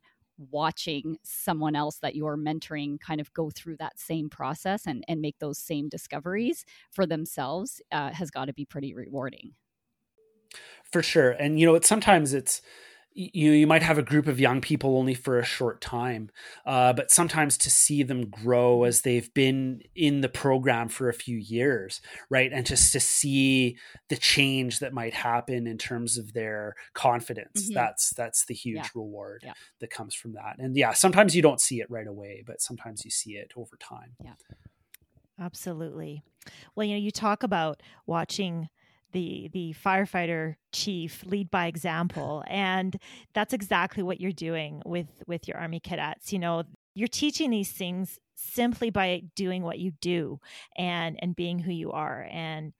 watching 0.51 1.17
someone 1.23 1.75
else 1.75 1.97
that 1.99 2.15
you're 2.15 2.37
mentoring 2.37 2.99
kind 2.99 3.21
of 3.21 3.31
go 3.33 3.49
through 3.49 3.77
that 3.77 3.99
same 3.99 4.29
process 4.29 4.87
and, 4.87 5.03
and 5.07 5.21
make 5.21 5.37
those 5.39 5.57
same 5.59 5.87
discoveries 5.89 6.65
for 6.91 7.05
themselves 7.05 7.81
uh, 7.91 8.11
has 8.11 8.31
got 8.31 8.45
to 8.45 8.53
be 8.53 8.65
pretty 8.65 8.93
rewarding 8.93 9.53
for 10.83 11.01
sure 11.01 11.31
and 11.31 11.59
you 11.59 11.65
know 11.65 11.75
it's 11.75 11.87
sometimes 11.87 12.33
it's 12.33 12.61
you 13.13 13.51
you 13.51 13.67
might 13.67 13.83
have 13.83 13.97
a 13.97 14.03
group 14.03 14.27
of 14.27 14.39
young 14.39 14.61
people 14.61 14.97
only 14.97 15.13
for 15.13 15.37
a 15.37 15.43
short 15.43 15.81
time, 15.81 16.29
uh, 16.65 16.93
but 16.93 17.11
sometimes 17.11 17.57
to 17.57 17.69
see 17.69 18.03
them 18.03 18.29
grow 18.29 18.83
as 18.83 19.01
they've 19.01 19.33
been 19.33 19.81
in 19.95 20.21
the 20.21 20.29
program 20.29 20.87
for 20.87 21.09
a 21.09 21.13
few 21.13 21.37
years, 21.37 21.99
right, 22.29 22.51
and 22.53 22.65
just 22.65 22.93
to 22.93 22.99
see 22.99 23.77
the 24.07 24.15
change 24.15 24.79
that 24.79 24.93
might 24.93 25.13
happen 25.13 25.67
in 25.67 25.77
terms 25.77 26.17
of 26.17 26.33
their 26.33 26.75
confidence. 26.93 27.65
Mm-hmm. 27.65 27.73
That's 27.73 28.11
that's 28.11 28.45
the 28.45 28.53
huge 28.53 28.77
yeah. 28.77 28.87
reward 28.95 29.41
yeah. 29.45 29.53
that 29.79 29.89
comes 29.89 30.15
from 30.15 30.33
that. 30.33 30.55
And 30.57 30.77
yeah, 30.77 30.93
sometimes 30.93 31.35
you 31.35 31.41
don't 31.41 31.61
see 31.61 31.81
it 31.81 31.91
right 31.91 32.07
away, 32.07 32.43
but 32.45 32.61
sometimes 32.61 33.03
you 33.03 33.11
see 33.11 33.31
it 33.31 33.51
over 33.57 33.75
time. 33.77 34.15
Yeah, 34.23 34.33
absolutely. 35.39 36.23
Well, 36.75 36.85
you 36.85 36.93
know, 36.93 37.01
you 37.01 37.11
talk 37.11 37.43
about 37.43 37.83
watching 38.05 38.69
the 39.11 39.49
the 39.53 39.75
firefighter 39.83 40.55
chief 40.71 41.23
lead 41.25 41.49
by 41.51 41.67
example 41.67 42.43
and 42.47 42.97
that's 43.33 43.53
exactly 43.53 44.03
what 44.03 44.19
you're 44.19 44.31
doing 44.31 44.81
with 44.85 45.07
with 45.27 45.47
your 45.47 45.57
army 45.57 45.79
cadets 45.79 46.31
you 46.31 46.39
know 46.39 46.63
you're 46.93 47.07
teaching 47.07 47.49
these 47.49 47.71
things 47.71 48.19
simply 48.35 48.89
by 48.89 49.21
doing 49.35 49.63
what 49.63 49.79
you 49.79 49.91
do 50.01 50.39
and 50.77 51.17
and 51.21 51.35
being 51.35 51.59
who 51.59 51.71
you 51.71 51.91
are 51.91 52.27
and 52.31 52.73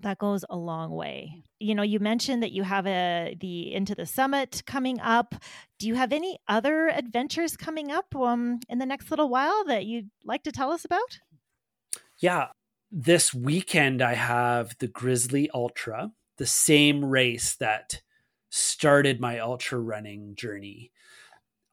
that 0.00 0.18
goes 0.18 0.44
a 0.48 0.56
long 0.56 0.90
way. 0.90 1.42
You 1.58 1.74
know, 1.74 1.82
you 1.82 1.98
mentioned 1.98 2.42
that 2.42 2.52
you 2.52 2.62
have 2.62 2.86
a 2.86 3.36
the 3.40 3.74
into 3.74 3.94
the 3.94 4.06
summit 4.06 4.62
coming 4.66 5.00
up. 5.00 5.34
Do 5.78 5.86
you 5.86 5.94
have 5.94 6.12
any 6.12 6.38
other 6.48 6.88
adventures 6.88 7.56
coming 7.56 7.90
up 7.90 8.14
um, 8.14 8.60
in 8.68 8.78
the 8.78 8.86
next 8.86 9.10
little 9.10 9.28
while 9.28 9.64
that 9.64 9.86
you'd 9.86 10.10
like 10.24 10.42
to 10.44 10.52
tell 10.52 10.70
us 10.70 10.84
about? 10.84 11.18
Yeah, 12.20 12.48
this 12.90 13.34
weekend 13.34 14.02
I 14.02 14.14
have 14.14 14.76
the 14.78 14.88
Grizzly 14.88 15.50
Ultra, 15.52 16.12
the 16.36 16.46
same 16.46 17.04
race 17.04 17.54
that 17.56 18.00
started 18.50 19.20
my 19.20 19.38
ultra 19.38 19.78
running 19.78 20.34
journey. 20.34 20.92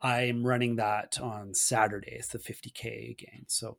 I'm 0.01 0.45
running 0.45 0.75
that 0.75 1.19
on 1.19 1.53
Saturday. 1.53 2.11
It's 2.11 2.27
the 2.27 2.39
50K 2.39 3.11
again. 3.11 3.45
So, 3.47 3.77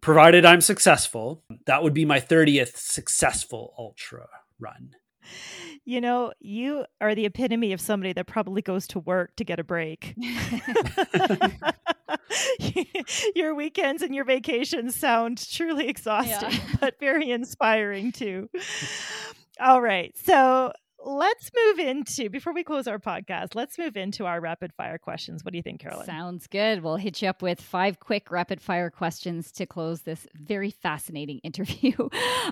provided 0.00 0.44
I'm 0.44 0.60
successful, 0.60 1.44
that 1.66 1.82
would 1.82 1.94
be 1.94 2.04
my 2.04 2.20
30th 2.20 2.76
successful 2.76 3.72
ultra 3.78 4.26
run. 4.58 4.96
You 5.84 6.00
know, 6.00 6.32
you 6.38 6.84
are 7.00 7.14
the 7.14 7.26
epitome 7.26 7.72
of 7.72 7.80
somebody 7.80 8.12
that 8.12 8.26
probably 8.26 8.62
goes 8.62 8.86
to 8.88 9.00
work 9.00 9.34
to 9.36 9.44
get 9.44 9.58
a 9.58 9.64
break. 9.64 10.14
your 13.34 13.54
weekends 13.54 14.02
and 14.02 14.14
your 14.14 14.24
vacations 14.24 14.94
sound 14.94 15.50
truly 15.50 15.88
exhausting, 15.88 16.50
yeah. 16.50 16.76
but 16.80 16.98
very 17.00 17.30
inspiring 17.30 18.12
too. 18.12 18.48
All 19.60 19.80
right. 19.80 20.16
So 20.24 20.72
let's 21.04 21.50
move 21.54 21.78
into 21.78 22.30
before 22.30 22.52
we 22.52 22.64
close 22.64 22.86
our 22.86 22.98
podcast. 22.98 23.54
Let's 23.54 23.78
move 23.78 23.96
into 23.96 24.26
our 24.26 24.40
rapid 24.40 24.72
fire 24.72 24.98
questions. 24.98 25.44
What 25.44 25.52
do 25.52 25.58
you 25.58 25.62
think, 25.62 25.80
Carolyn? 25.80 26.06
Sounds 26.06 26.46
good. 26.46 26.82
We'll 26.82 26.96
hit 26.96 27.22
you 27.22 27.28
up 27.28 27.42
with 27.42 27.60
five 27.60 28.00
quick 28.00 28.30
rapid 28.30 28.60
fire 28.60 28.90
questions 28.90 29.52
to 29.52 29.66
close 29.66 30.02
this 30.02 30.26
very 30.34 30.70
fascinating 30.70 31.38
interview. 31.44 31.92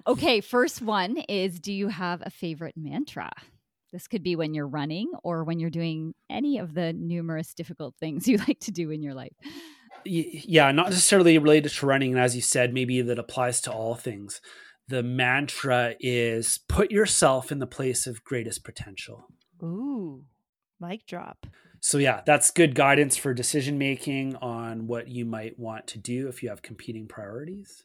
okay, 0.07 0.41
first 0.41 0.83
one 0.83 1.19
is: 1.29 1.59
Do 1.61 1.73
you 1.73 1.89
have 1.89 2.23
a 2.25 2.31
favorite 2.31 2.75
mantra? 2.77 3.31
This 3.93 4.07
could 4.07 4.23
be 4.23 4.37
when 4.37 4.55
you're 4.55 4.69
running 4.69 5.11
or 5.25 5.43
when 5.43 5.59
you're 5.59 5.71
doing 5.71 6.15
any 6.29 6.59
of 6.59 6.75
the 6.75 6.93
numerous 6.93 7.55
difficult 7.55 7.97
things 7.99 8.29
you 8.29 8.39
like 8.39 8.61
to 8.61 8.71
do 8.71 8.91
in 8.91 9.03
your 9.03 9.15
life. 9.15 9.33
Yeah, 10.05 10.71
not 10.73 10.91
necessarily 10.91 11.37
related 11.37 11.73
to 11.73 11.87
running. 11.87 12.13
And 12.13 12.21
as 12.21 12.35
you 12.35 12.41
said, 12.43 12.73
maybe 12.73 13.03
that 13.03 13.19
applies 13.19 13.61
to 13.63 13.73
all 13.73 13.95
things. 13.95 14.41
The 14.91 15.05
mantra 15.05 15.95
is 16.01 16.59
put 16.69 16.91
yourself 16.91 17.53
in 17.53 17.61
the 17.61 17.67
place 17.67 18.09
of 18.09 18.25
greatest 18.25 18.65
potential. 18.65 19.29
Ooh, 19.63 20.25
mic 20.81 21.07
drop. 21.07 21.47
So, 21.79 21.99
yeah, 21.99 22.23
that's 22.27 22.51
good 22.51 22.75
guidance 22.75 23.17
for 23.17 23.33
decision 23.33 23.79
making 23.79 24.35
on 24.37 24.89
what 24.89 25.07
you 25.07 25.25
might 25.25 25.59
want 25.59 25.87
to 25.89 25.99
do 25.99 26.27
if 26.27 26.43
you 26.43 26.49
have 26.49 26.61
competing 26.61 27.07
priorities 27.07 27.85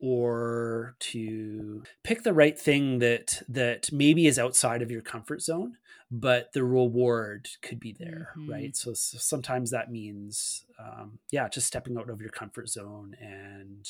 or 0.00 0.96
to 0.98 1.84
pick 2.02 2.24
the 2.24 2.32
right 2.32 2.58
thing 2.58 2.98
that 2.98 3.40
that 3.48 3.90
maybe 3.92 4.26
is 4.26 4.36
outside 4.36 4.82
of 4.82 4.90
your 4.90 5.00
comfort 5.00 5.40
zone 5.40 5.76
but 6.10 6.52
the 6.52 6.64
reward 6.64 7.48
could 7.62 7.78
be 7.78 7.94
there 7.98 8.32
mm-hmm. 8.36 8.50
right 8.50 8.76
so, 8.76 8.92
so, 8.92 9.16
sometimes 9.16 9.70
that 9.70 9.92
means 9.92 10.64
um, 10.80 11.20
yeah 11.30 11.48
just 11.48 11.68
stepping 11.68 11.96
out 11.96 12.10
of 12.10 12.20
your 12.20 12.30
comfort 12.30 12.68
zone 12.68 13.16
and 13.20 13.88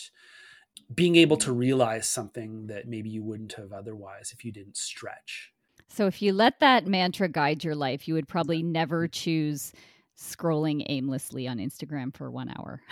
being 0.94 1.16
able 1.16 1.36
to 1.38 1.52
realize 1.52 2.08
something 2.08 2.66
that 2.66 2.86
maybe 2.86 3.08
you 3.08 3.22
wouldn't 3.22 3.54
have 3.54 3.72
otherwise 3.72 4.32
if 4.32 4.44
you 4.44 4.52
didn't 4.52 4.76
stretch 4.76 5.52
so 5.88 6.06
if 6.06 6.22
you 6.22 6.32
let 6.32 6.60
that 6.60 6.86
mantra 6.86 7.28
guide 7.28 7.64
your 7.64 7.74
life 7.74 8.06
you 8.06 8.14
would 8.14 8.28
probably 8.28 8.62
never 8.62 9.08
choose 9.08 9.72
scrolling 10.18 10.84
aimlessly 10.88 11.48
on 11.48 11.58
instagram 11.58 12.14
for 12.14 12.30
one 12.30 12.52
hour 12.56 12.80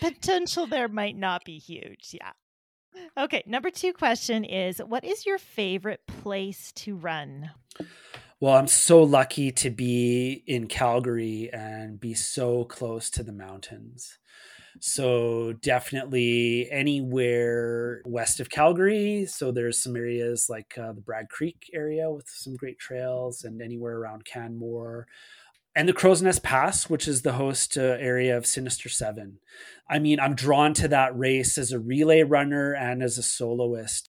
the 0.00 0.12
potential 0.12 0.66
there 0.66 0.88
might 0.88 1.16
not 1.16 1.44
be 1.44 1.58
huge. 1.58 2.10
Yeah. 2.12 2.32
Okay, 3.16 3.42
number 3.46 3.70
two 3.70 3.92
question 3.92 4.44
is 4.44 4.78
What 4.78 5.04
is 5.04 5.26
your 5.26 5.38
favorite 5.38 6.06
place 6.06 6.72
to 6.72 6.96
run? 6.96 7.50
Well, 8.40 8.54
I'm 8.54 8.66
so 8.66 9.02
lucky 9.02 9.52
to 9.52 9.70
be 9.70 10.42
in 10.46 10.66
Calgary 10.66 11.50
and 11.52 11.98
be 11.98 12.14
so 12.14 12.64
close 12.64 13.10
to 13.10 13.22
the 13.22 13.32
mountains. 13.32 14.18
So, 14.80 15.52
definitely 15.54 16.68
anywhere 16.70 18.02
west 18.04 18.40
of 18.40 18.50
Calgary. 18.50 19.26
So, 19.26 19.52
there's 19.52 19.82
some 19.82 19.96
areas 19.96 20.48
like 20.48 20.76
uh, 20.78 20.92
the 20.92 21.00
Bragg 21.00 21.28
Creek 21.28 21.70
area 21.72 22.10
with 22.10 22.28
some 22.28 22.56
great 22.56 22.78
trails, 22.78 23.44
and 23.44 23.62
anywhere 23.62 23.96
around 23.96 24.24
Canmore 24.24 25.06
and 25.76 25.88
the 25.88 25.92
Crowsnest 25.92 26.42
Pass, 26.42 26.88
which 26.88 27.08
is 27.08 27.22
the 27.22 27.32
host 27.32 27.76
uh, 27.76 27.96
area 27.98 28.36
of 28.36 28.46
Sinister 28.46 28.88
Seven. 28.88 29.38
I 29.88 29.98
mean, 29.98 30.20
I'm 30.20 30.34
drawn 30.34 30.72
to 30.74 30.88
that 30.88 31.16
race 31.18 31.58
as 31.58 31.72
a 31.72 31.78
relay 31.78 32.22
runner 32.22 32.72
and 32.72 33.02
as 33.02 33.18
a 33.18 33.22
soloist. 33.22 34.10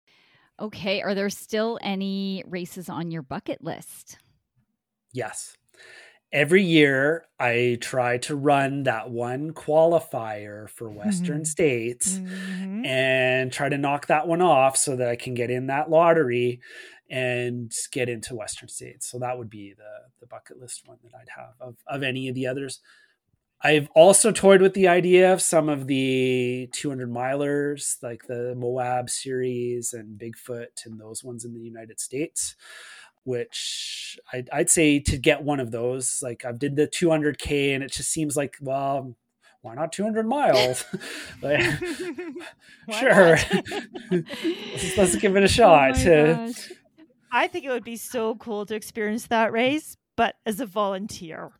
Okay. 0.58 1.02
Are 1.02 1.14
there 1.14 1.30
still 1.30 1.78
any 1.82 2.44
races 2.46 2.88
on 2.88 3.10
your 3.10 3.22
bucket 3.22 3.62
list? 3.62 4.18
Yes. 5.12 5.56
Every 6.32 6.62
year, 6.62 7.26
I 7.40 7.78
try 7.80 8.18
to 8.18 8.36
run 8.36 8.84
that 8.84 9.10
one 9.10 9.52
qualifier 9.52 10.70
for 10.70 10.88
Western 10.88 11.38
mm-hmm. 11.38 11.44
States 11.44 12.12
mm-hmm. 12.12 12.84
and 12.84 13.52
try 13.52 13.68
to 13.68 13.76
knock 13.76 14.06
that 14.06 14.28
one 14.28 14.40
off 14.40 14.76
so 14.76 14.94
that 14.94 15.08
I 15.08 15.16
can 15.16 15.34
get 15.34 15.50
in 15.50 15.66
that 15.66 15.90
lottery 15.90 16.60
and 17.10 17.72
get 17.90 18.08
into 18.08 18.36
Western 18.36 18.68
states. 18.68 19.10
So 19.10 19.18
that 19.18 19.36
would 19.36 19.50
be 19.50 19.74
the 19.76 20.10
the 20.20 20.26
bucket 20.26 20.60
list 20.60 20.82
one 20.86 20.98
that 21.02 21.12
I'd 21.14 21.40
have 21.40 21.54
of 21.60 21.76
of 21.88 22.02
any 22.02 22.28
of 22.28 22.36
the 22.36 22.46
others. 22.46 22.80
I've 23.62 23.90
also 23.94 24.32
toyed 24.32 24.62
with 24.62 24.72
the 24.72 24.88
idea 24.88 25.32
of 25.32 25.42
some 25.42 25.68
of 25.68 25.86
the 25.86 26.70
200 26.72 27.10
milers, 27.10 28.02
like 28.02 28.22
the 28.26 28.54
Moab 28.56 29.10
series 29.10 29.92
and 29.92 30.18
Bigfoot 30.18 30.86
and 30.86 30.98
those 30.98 31.22
ones 31.22 31.44
in 31.44 31.52
the 31.52 31.60
United 31.60 32.00
States, 32.00 32.56
which 33.30 34.18
I'd, 34.32 34.50
I'd 34.52 34.68
say 34.68 34.98
to 34.98 35.16
get 35.16 35.42
one 35.42 35.60
of 35.60 35.70
those, 35.70 36.20
like 36.22 36.44
I've 36.44 36.58
did 36.58 36.74
the 36.74 36.88
200K 36.88 37.74
and 37.74 37.84
it 37.84 37.92
just 37.92 38.10
seems 38.10 38.36
like, 38.36 38.56
well, 38.60 39.14
why 39.62 39.74
not 39.74 39.92
200 39.92 40.26
miles? 40.26 40.84
like, 41.42 41.62
sure. 42.98 43.38
let's, 44.10 44.96
let's, 44.96 45.16
give 45.16 45.36
it 45.36 45.42
a 45.42 45.44
oh 45.44 45.46
shot. 45.46 46.06
Oh 46.06 46.52
I 47.32 47.46
think 47.46 47.64
it 47.64 47.70
would 47.70 47.84
be 47.84 47.96
so 47.96 48.34
cool 48.34 48.66
to 48.66 48.74
experience 48.74 49.28
that 49.28 49.52
race, 49.52 49.96
but 50.16 50.34
as 50.44 50.58
a 50.58 50.66
volunteer. 50.66 51.52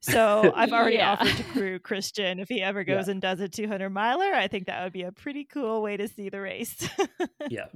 So 0.00 0.52
I've 0.54 0.72
already 0.72 0.96
yeah. 0.96 1.12
offered 1.12 1.36
to 1.36 1.42
crew 1.44 1.78
Christian 1.78 2.40
if 2.40 2.48
he 2.48 2.62
ever 2.62 2.84
goes 2.84 3.06
yeah. 3.06 3.12
and 3.12 3.20
does 3.20 3.40
a 3.40 3.48
200 3.48 3.90
miler. 3.90 4.34
I 4.34 4.48
think 4.48 4.66
that 4.66 4.82
would 4.82 4.92
be 4.92 5.02
a 5.02 5.12
pretty 5.12 5.44
cool 5.44 5.82
way 5.82 5.96
to 5.98 6.08
see 6.08 6.28
the 6.30 6.40
race. 6.40 6.88
yeah. 7.48 7.66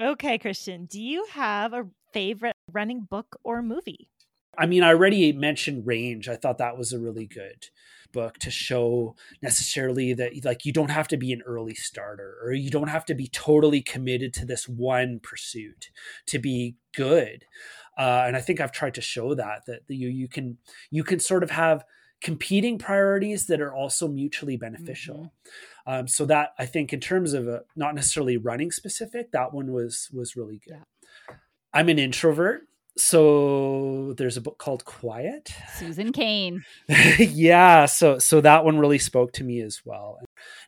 Okay, 0.00 0.38
Christian, 0.38 0.84
do 0.86 1.02
you 1.02 1.26
have 1.32 1.72
a 1.72 1.86
favorite 2.12 2.54
running 2.72 3.06
book 3.10 3.36
or 3.44 3.62
movie? 3.62 4.08
I 4.56 4.66
mean, 4.66 4.82
I 4.82 4.88
already 4.88 5.32
mentioned 5.32 5.86
Range. 5.86 6.28
I 6.28 6.36
thought 6.36 6.58
that 6.58 6.76
was 6.76 6.92
a 6.92 6.98
really 6.98 7.26
good 7.26 7.66
book 8.12 8.38
to 8.38 8.50
show 8.50 9.14
necessarily 9.42 10.14
that 10.14 10.44
like 10.44 10.64
you 10.64 10.72
don't 10.72 10.90
have 10.90 11.08
to 11.08 11.16
be 11.16 11.32
an 11.32 11.42
early 11.46 11.74
starter 11.74 12.38
or 12.42 12.52
you 12.52 12.70
don't 12.70 12.88
have 12.88 13.04
to 13.04 13.14
be 13.14 13.28
totally 13.28 13.82
committed 13.82 14.32
to 14.32 14.46
this 14.46 14.68
one 14.68 15.20
pursuit 15.22 15.90
to 16.26 16.38
be 16.38 16.76
good 16.94 17.44
uh, 17.98 18.24
and 18.26 18.36
i 18.36 18.40
think 18.40 18.60
i've 18.60 18.72
tried 18.72 18.94
to 18.94 19.00
show 19.00 19.34
that 19.34 19.66
that 19.66 19.80
you 19.88 20.08
you 20.08 20.28
can 20.28 20.56
you 20.90 21.04
can 21.04 21.20
sort 21.20 21.42
of 21.42 21.50
have 21.50 21.84
competing 22.20 22.78
priorities 22.78 23.46
that 23.46 23.60
are 23.60 23.74
also 23.74 24.08
mutually 24.08 24.56
beneficial 24.56 25.32
mm-hmm. 25.86 25.92
um, 26.00 26.08
so 26.08 26.24
that 26.24 26.50
i 26.58 26.64
think 26.64 26.92
in 26.92 27.00
terms 27.00 27.32
of 27.32 27.46
a, 27.46 27.62
not 27.76 27.94
necessarily 27.94 28.36
running 28.36 28.70
specific 28.70 29.32
that 29.32 29.52
one 29.52 29.72
was 29.72 30.08
was 30.12 30.36
really 30.36 30.60
good 30.66 30.78
yeah. 31.28 31.34
I'm 31.72 31.88
an 31.88 31.98
introvert 31.98 32.62
so 33.00 34.12
there's 34.18 34.36
a 34.36 34.40
book 34.40 34.58
called 34.58 34.84
quiet. 34.84 35.54
Susan 35.78 36.12
cain. 36.12 36.64
Yeah 37.18 37.86
so 37.86 38.18
so 38.18 38.40
that 38.40 38.64
one 38.64 38.78
really 38.78 38.98
spoke 38.98 39.32
to 39.34 39.44
me 39.44 39.60
as 39.60 39.82
well. 39.84 40.18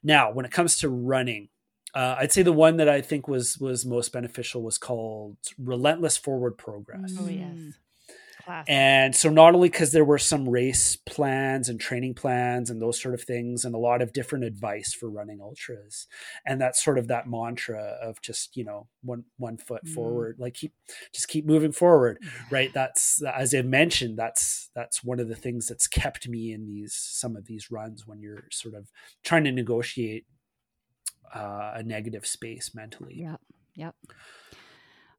Now 0.03 0.33
when 0.33 0.45
it 0.45 0.53
comes 0.53 0.79
to 0.79 0.89
running 0.89 1.49
uh, 1.93 2.15
i'd 2.19 2.31
say 2.31 2.43
the 2.43 2.53
one 2.53 2.77
that 2.77 2.89
i 2.89 3.01
think 3.01 3.27
was 3.27 3.59
was 3.59 3.85
most 3.85 4.13
beneficial 4.13 4.63
was 4.63 4.79
called 4.79 5.37
relentless 5.59 6.17
forward 6.17 6.57
progress. 6.57 7.17
Oh 7.19 7.29
yes 7.29 7.59
Classic. 8.45 8.71
And 8.71 9.15
so 9.15 9.29
not 9.31 9.55
only 9.55 9.69
because 9.69 9.93
there 9.93 10.05
were 10.05 10.19
some 10.19 10.49
race 10.49 10.97
plans 10.97 11.69
and 11.69 11.81
training 11.81 12.15
plans 12.15 12.71
and 12.71 12.81
those 12.81 13.01
sort 13.01 13.15
of 13.15 13.23
things 13.23 13.65
and 13.65 13.75
a 13.75 13.79
lot 13.79 14.03
of 14.03 14.13
different 14.13 14.45
advice 14.45 14.93
for 14.93 15.09
running 15.11 15.41
ultras 15.41 16.07
and 16.47 16.61
that's 16.61 16.83
sort 16.83 16.99
of 16.99 17.09
that 17.09 17.29
mantra 17.29 17.97
of 18.03 18.21
just, 18.21 18.57
you 18.57 18.65
know, 18.65 18.89
one 19.03 19.25
one 19.37 19.57
foot 19.57 19.85
mm. 19.85 19.95
forward, 19.95 20.37
like 20.39 20.55
keep 20.55 20.73
just 21.13 21.29
keep 21.29 21.47
moving 21.47 21.73
forward. 21.73 22.19
Right. 22.51 22.73
That's 22.73 23.23
as 23.23 23.55
I 23.55 23.63
mentioned, 23.63 24.19
that's 24.19 24.71
that's 24.75 25.05
one 25.05 25.21
of 25.21 25.29
the 25.29 25.37
things 25.37 25.67
that's 25.67 25.87
kept 25.87 26.29
me 26.29 26.53
in 26.53 26.67
these 26.67 26.95
some 26.95 27.37
of 27.37 27.47
these 27.47 27.71
runs 27.71 28.07
when 28.07 28.21
you're 28.21 28.45
sort 28.51 28.75
of 28.75 28.91
trying 29.23 29.45
to 29.45 29.53
negotiate 29.53 30.27
uh, 31.35 31.73
a 31.77 31.83
negative 31.83 32.27
space 32.27 32.73
mentally. 32.75 33.15
Yep. 33.17 33.41
Yep. 33.75 33.95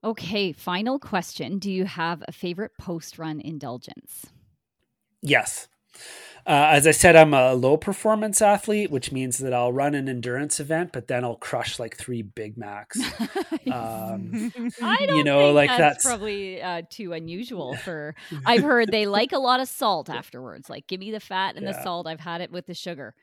Okay, 0.04 0.52
final 0.52 0.98
question. 0.98 1.60
Do 1.60 1.72
you 1.72 1.86
have 1.86 2.24
a 2.28 2.32
favorite 2.32 2.72
post 2.80 3.20
run 3.20 3.40
indulgence? 3.40 4.28
Yes. 5.22 5.68
Uh, 6.46 6.70
as 6.72 6.88
I 6.88 6.92
said, 6.92 7.16
I'm 7.16 7.36
a 7.36 7.54
low 7.54 7.78
performance 7.78 8.42
athlete, 8.42 8.90
which 8.90 9.12
means 9.12 9.38
that 9.38 9.54
I'll 9.54 9.72
run 9.72 9.94
an 9.94 10.10
endurance 10.10 10.60
event, 10.60 10.92
but 10.92 11.08
then 11.08 11.24
I'll 11.24 11.36
crush 11.36 11.78
like 11.78 11.96
three 11.96 12.22
Big 12.24 12.58
Macs. 12.58 13.00
Um, 13.72 14.52
I 14.82 15.06
don't 15.06 15.18
you 15.18 15.24
know, 15.24 15.52
like 15.52 15.70
that's, 15.70 15.80
that's... 15.80 16.06
probably 16.06 16.62
uh, 16.62 16.82
too 16.90 17.14
unusual 17.14 17.76
for. 17.76 18.16
I've 18.46 18.64
heard 18.64 18.92
they 18.92 19.06
like 19.08 19.32
a 19.32 19.38
lot 19.38 19.60
of 19.60 19.70
salt 19.70 20.10
afterwards. 20.10 20.70
Like, 20.70 20.88
give 20.88 21.00
me 21.00 21.12
the 21.12 21.20
fat 21.20 21.56
and 21.56 21.66
yeah. 21.66 21.74
the 21.74 21.84
salt. 21.84 22.08
I've 22.08 22.20
had 22.20 22.42
it 22.42 22.52
with 22.52 22.66
the 22.66 22.74
sugar. 22.74 23.14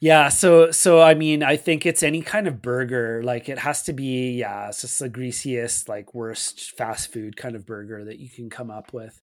Yeah, 0.00 0.28
so 0.28 0.70
so 0.70 1.00
I 1.00 1.14
mean, 1.14 1.42
I 1.42 1.56
think 1.56 1.86
it's 1.86 2.02
any 2.02 2.22
kind 2.22 2.46
of 2.46 2.62
burger. 2.62 3.22
Like 3.22 3.48
it 3.48 3.58
has 3.58 3.82
to 3.84 3.92
be, 3.92 4.32
yeah, 4.32 4.68
it's 4.68 4.82
just 4.82 4.98
the 4.98 5.08
greasiest, 5.08 5.88
like 5.88 6.14
worst 6.14 6.76
fast 6.76 7.12
food 7.12 7.36
kind 7.36 7.56
of 7.56 7.66
burger 7.66 8.04
that 8.04 8.18
you 8.18 8.28
can 8.28 8.50
come 8.50 8.70
up 8.70 8.92
with. 8.92 9.20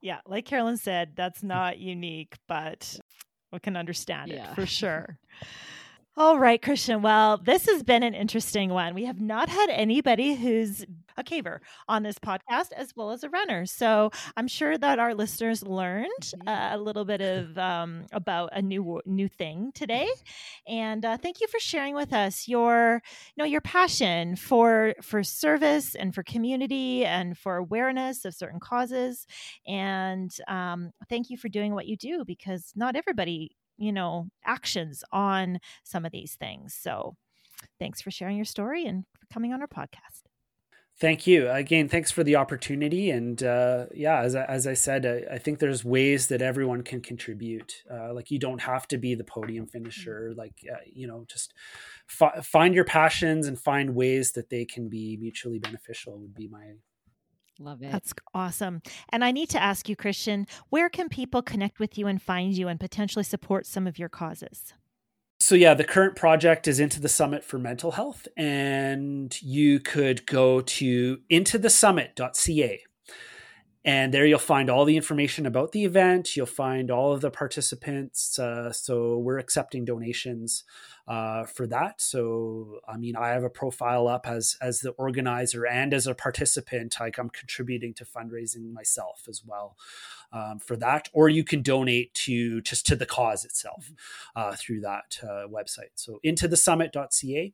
Yeah, 0.00 0.18
like 0.26 0.44
Carolyn 0.44 0.76
said, 0.76 1.12
that's 1.14 1.42
not 1.42 1.78
unique, 1.78 2.34
but 2.48 2.98
we 3.52 3.60
can 3.60 3.76
understand 3.76 4.30
yeah. 4.30 4.50
it 4.50 4.54
for 4.54 4.66
sure. 4.66 5.18
All 6.14 6.38
right, 6.38 6.60
Christian. 6.60 7.00
Well, 7.00 7.38
this 7.38 7.64
has 7.64 7.82
been 7.82 8.02
an 8.02 8.12
interesting 8.14 8.68
one. 8.68 8.94
We 8.94 9.06
have 9.06 9.18
not 9.18 9.48
had 9.48 9.70
anybody 9.70 10.34
who's 10.34 10.84
a 11.16 11.24
caver 11.24 11.60
on 11.88 12.02
this 12.02 12.18
podcast 12.18 12.72
as 12.76 12.92
well 12.94 13.12
as 13.12 13.24
a 13.24 13.30
runner. 13.30 13.64
So 13.64 14.10
I'm 14.36 14.46
sure 14.46 14.76
that 14.76 14.98
our 14.98 15.14
listeners 15.14 15.62
learned 15.62 16.10
mm-hmm. 16.20 16.46
uh, 16.46 16.76
a 16.76 16.78
little 16.78 17.06
bit 17.06 17.22
of 17.22 17.56
um, 17.56 18.04
about 18.12 18.50
a 18.52 18.60
new 18.60 19.00
new 19.06 19.26
thing 19.26 19.72
today. 19.74 20.06
And 20.68 21.02
uh, 21.02 21.16
thank 21.16 21.40
you 21.40 21.46
for 21.48 21.58
sharing 21.58 21.94
with 21.94 22.12
us 22.12 22.46
your 22.46 23.00
you 23.34 23.42
know 23.42 23.48
your 23.48 23.62
passion 23.62 24.36
for 24.36 24.94
for 25.00 25.22
service 25.22 25.94
and 25.94 26.14
for 26.14 26.22
community 26.22 27.06
and 27.06 27.38
for 27.38 27.56
awareness 27.56 28.26
of 28.26 28.34
certain 28.34 28.60
causes. 28.60 29.26
And 29.66 30.30
um, 30.46 30.92
thank 31.08 31.30
you 31.30 31.38
for 31.38 31.48
doing 31.48 31.72
what 31.72 31.86
you 31.86 31.96
do 31.96 32.22
because 32.26 32.72
not 32.76 32.96
everybody 32.96 33.52
you 33.76 33.92
know, 33.92 34.28
actions 34.44 35.04
on 35.12 35.58
some 35.84 36.04
of 36.04 36.12
these 36.12 36.34
things. 36.34 36.74
So 36.74 37.16
thanks 37.78 38.00
for 38.00 38.10
sharing 38.10 38.36
your 38.36 38.44
story 38.44 38.86
and 38.86 39.04
for 39.18 39.26
coming 39.32 39.52
on 39.52 39.60
our 39.60 39.68
podcast. 39.68 40.22
Thank 41.00 41.26
you 41.26 41.48
again. 41.50 41.88
Thanks 41.88 42.10
for 42.10 42.22
the 42.22 42.36
opportunity. 42.36 43.10
And 43.10 43.42
uh, 43.42 43.86
yeah, 43.94 44.20
as, 44.20 44.36
as 44.36 44.66
I 44.66 44.74
said, 44.74 45.06
I, 45.06 45.34
I, 45.34 45.38
think 45.38 45.58
there's 45.58 45.84
ways 45.84 46.28
that 46.28 46.42
everyone 46.42 46.82
can 46.82 47.00
contribute. 47.00 47.82
Uh, 47.90 48.12
like 48.12 48.30
you 48.30 48.38
don't 48.38 48.60
have 48.60 48.86
to 48.88 48.98
be 48.98 49.14
the 49.14 49.24
podium 49.24 49.66
finisher. 49.66 50.32
Like 50.36 50.52
uh, 50.70 50.76
you 50.86 51.06
know, 51.06 51.24
just 51.28 51.54
fi- 52.06 52.40
find 52.42 52.74
your 52.74 52.84
passions 52.84 53.46
and 53.46 53.58
find 53.58 53.94
ways 53.94 54.32
that 54.32 54.50
they 54.50 54.64
can 54.64 54.88
be 54.88 55.16
mutually 55.18 55.58
beneficial. 55.58 56.20
Would 56.20 56.34
be 56.34 56.46
my 56.46 56.74
Love 57.58 57.82
it. 57.82 57.92
That's 57.92 58.14
awesome. 58.34 58.82
And 59.10 59.24
I 59.24 59.30
need 59.30 59.50
to 59.50 59.62
ask 59.62 59.88
you, 59.88 59.96
Christian, 59.96 60.46
where 60.70 60.88
can 60.88 61.08
people 61.08 61.42
connect 61.42 61.78
with 61.78 61.98
you 61.98 62.06
and 62.06 62.20
find 62.20 62.56
you 62.56 62.68
and 62.68 62.80
potentially 62.80 63.24
support 63.24 63.66
some 63.66 63.86
of 63.86 63.98
your 63.98 64.08
causes? 64.08 64.74
So, 65.38 65.56
yeah, 65.56 65.74
the 65.74 65.84
current 65.84 66.14
project 66.14 66.68
is 66.68 66.78
Into 66.78 67.00
the 67.00 67.08
Summit 67.08 67.42
for 67.42 67.58
Mental 67.58 67.90
Health, 67.90 68.28
and 68.36 69.36
you 69.42 69.80
could 69.80 70.24
go 70.24 70.60
to 70.60 71.18
intothesummit.ca. 71.30 72.82
And 73.84 74.14
there 74.14 74.24
you'll 74.24 74.38
find 74.38 74.70
all 74.70 74.84
the 74.84 74.96
information 74.96 75.44
about 75.44 75.72
the 75.72 75.84
event. 75.84 76.36
You'll 76.36 76.46
find 76.46 76.90
all 76.90 77.12
of 77.12 77.20
the 77.20 77.30
participants. 77.30 78.38
Uh, 78.38 78.72
so, 78.72 79.18
we're 79.18 79.38
accepting 79.38 79.84
donations 79.84 80.64
uh, 81.08 81.44
for 81.44 81.66
that. 81.66 82.00
So, 82.00 82.78
I 82.86 82.96
mean, 82.96 83.16
I 83.16 83.28
have 83.28 83.42
a 83.42 83.50
profile 83.50 84.06
up 84.06 84.26
as 84.26 84.56
as 84.60 84.80
the 84.80 84.90
organizer 84.90 85.66
and 85.66 85.92
as 85.92 86.06
a 86.06 86.14
participant. 86.14 86.94
Like 87.00 87.18
I'm 87.18 87.30
contributing 87.30 87.92
to 87.94 88.04
fundraising 88.04 88.72
myself 88.72 89.24
as 89.28 89.42
well 89.44 89.76
um, 90.32 90.58
for 90.58 90.76
that. 90.76 91.08
Or 91.12 91.28
you 91.28 91.44
can 91.44 91.62
donate 91.62 92.14
to 92.14 92.60
just 92.60 92.86
to 92.86 92.96
the 92.96 93.06
cause 93.06 93.44
itself 93.44 93.86
mm-hmm. 93.86 94.40
uh, 94.40 94.56
through 94.56 94.80
that 94.82 95.18
uh, 95.22 95.48
website. 95.48 95.92
So, 95.96 96.20
into 96.22 96.48
the 96.48 96.56
summit.ca 96.56 97.52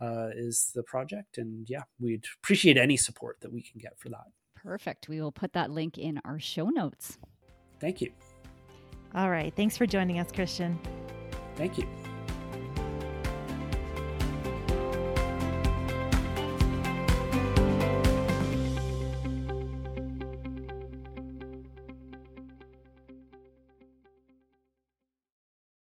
uh, 0.00 0.28
is 0.34 0.72
the 0.74 0.82
project, 0.82 1.38
and 1.38 1.68
yeah, 1.68 1.82
we'd 2.00 2.26
appreciate 2.42 2.76
any 2.76 2.96
support 2.96 3.40
that 3.40 3.52
we 3.52 3.62
can 3.62 3.78
get 3.78 3.98
for 3.98 4.08
that. 4.08 4.26
Perfect. 4.62 5.08
We 5.08 5.20
will 5.20 5.32
put 5.32 5.52
that 5.52 5.70
link 5.70 5.98
in 5.98 6.20
our 6.24 6.38
show 6.38 6.68
notes. 6.68 7.18
Thank 7.80 8.00
you. 8.00 8.12
All 9.14 9.30
right. 9.30 9.54
Thanks 9.54 9.76
for 9.76 9.86
joining 9.86 10.18
us, 10.18 10.30
Christian. 10.32 10.78
Thank 11.56 11.78
you. 11.78 11.88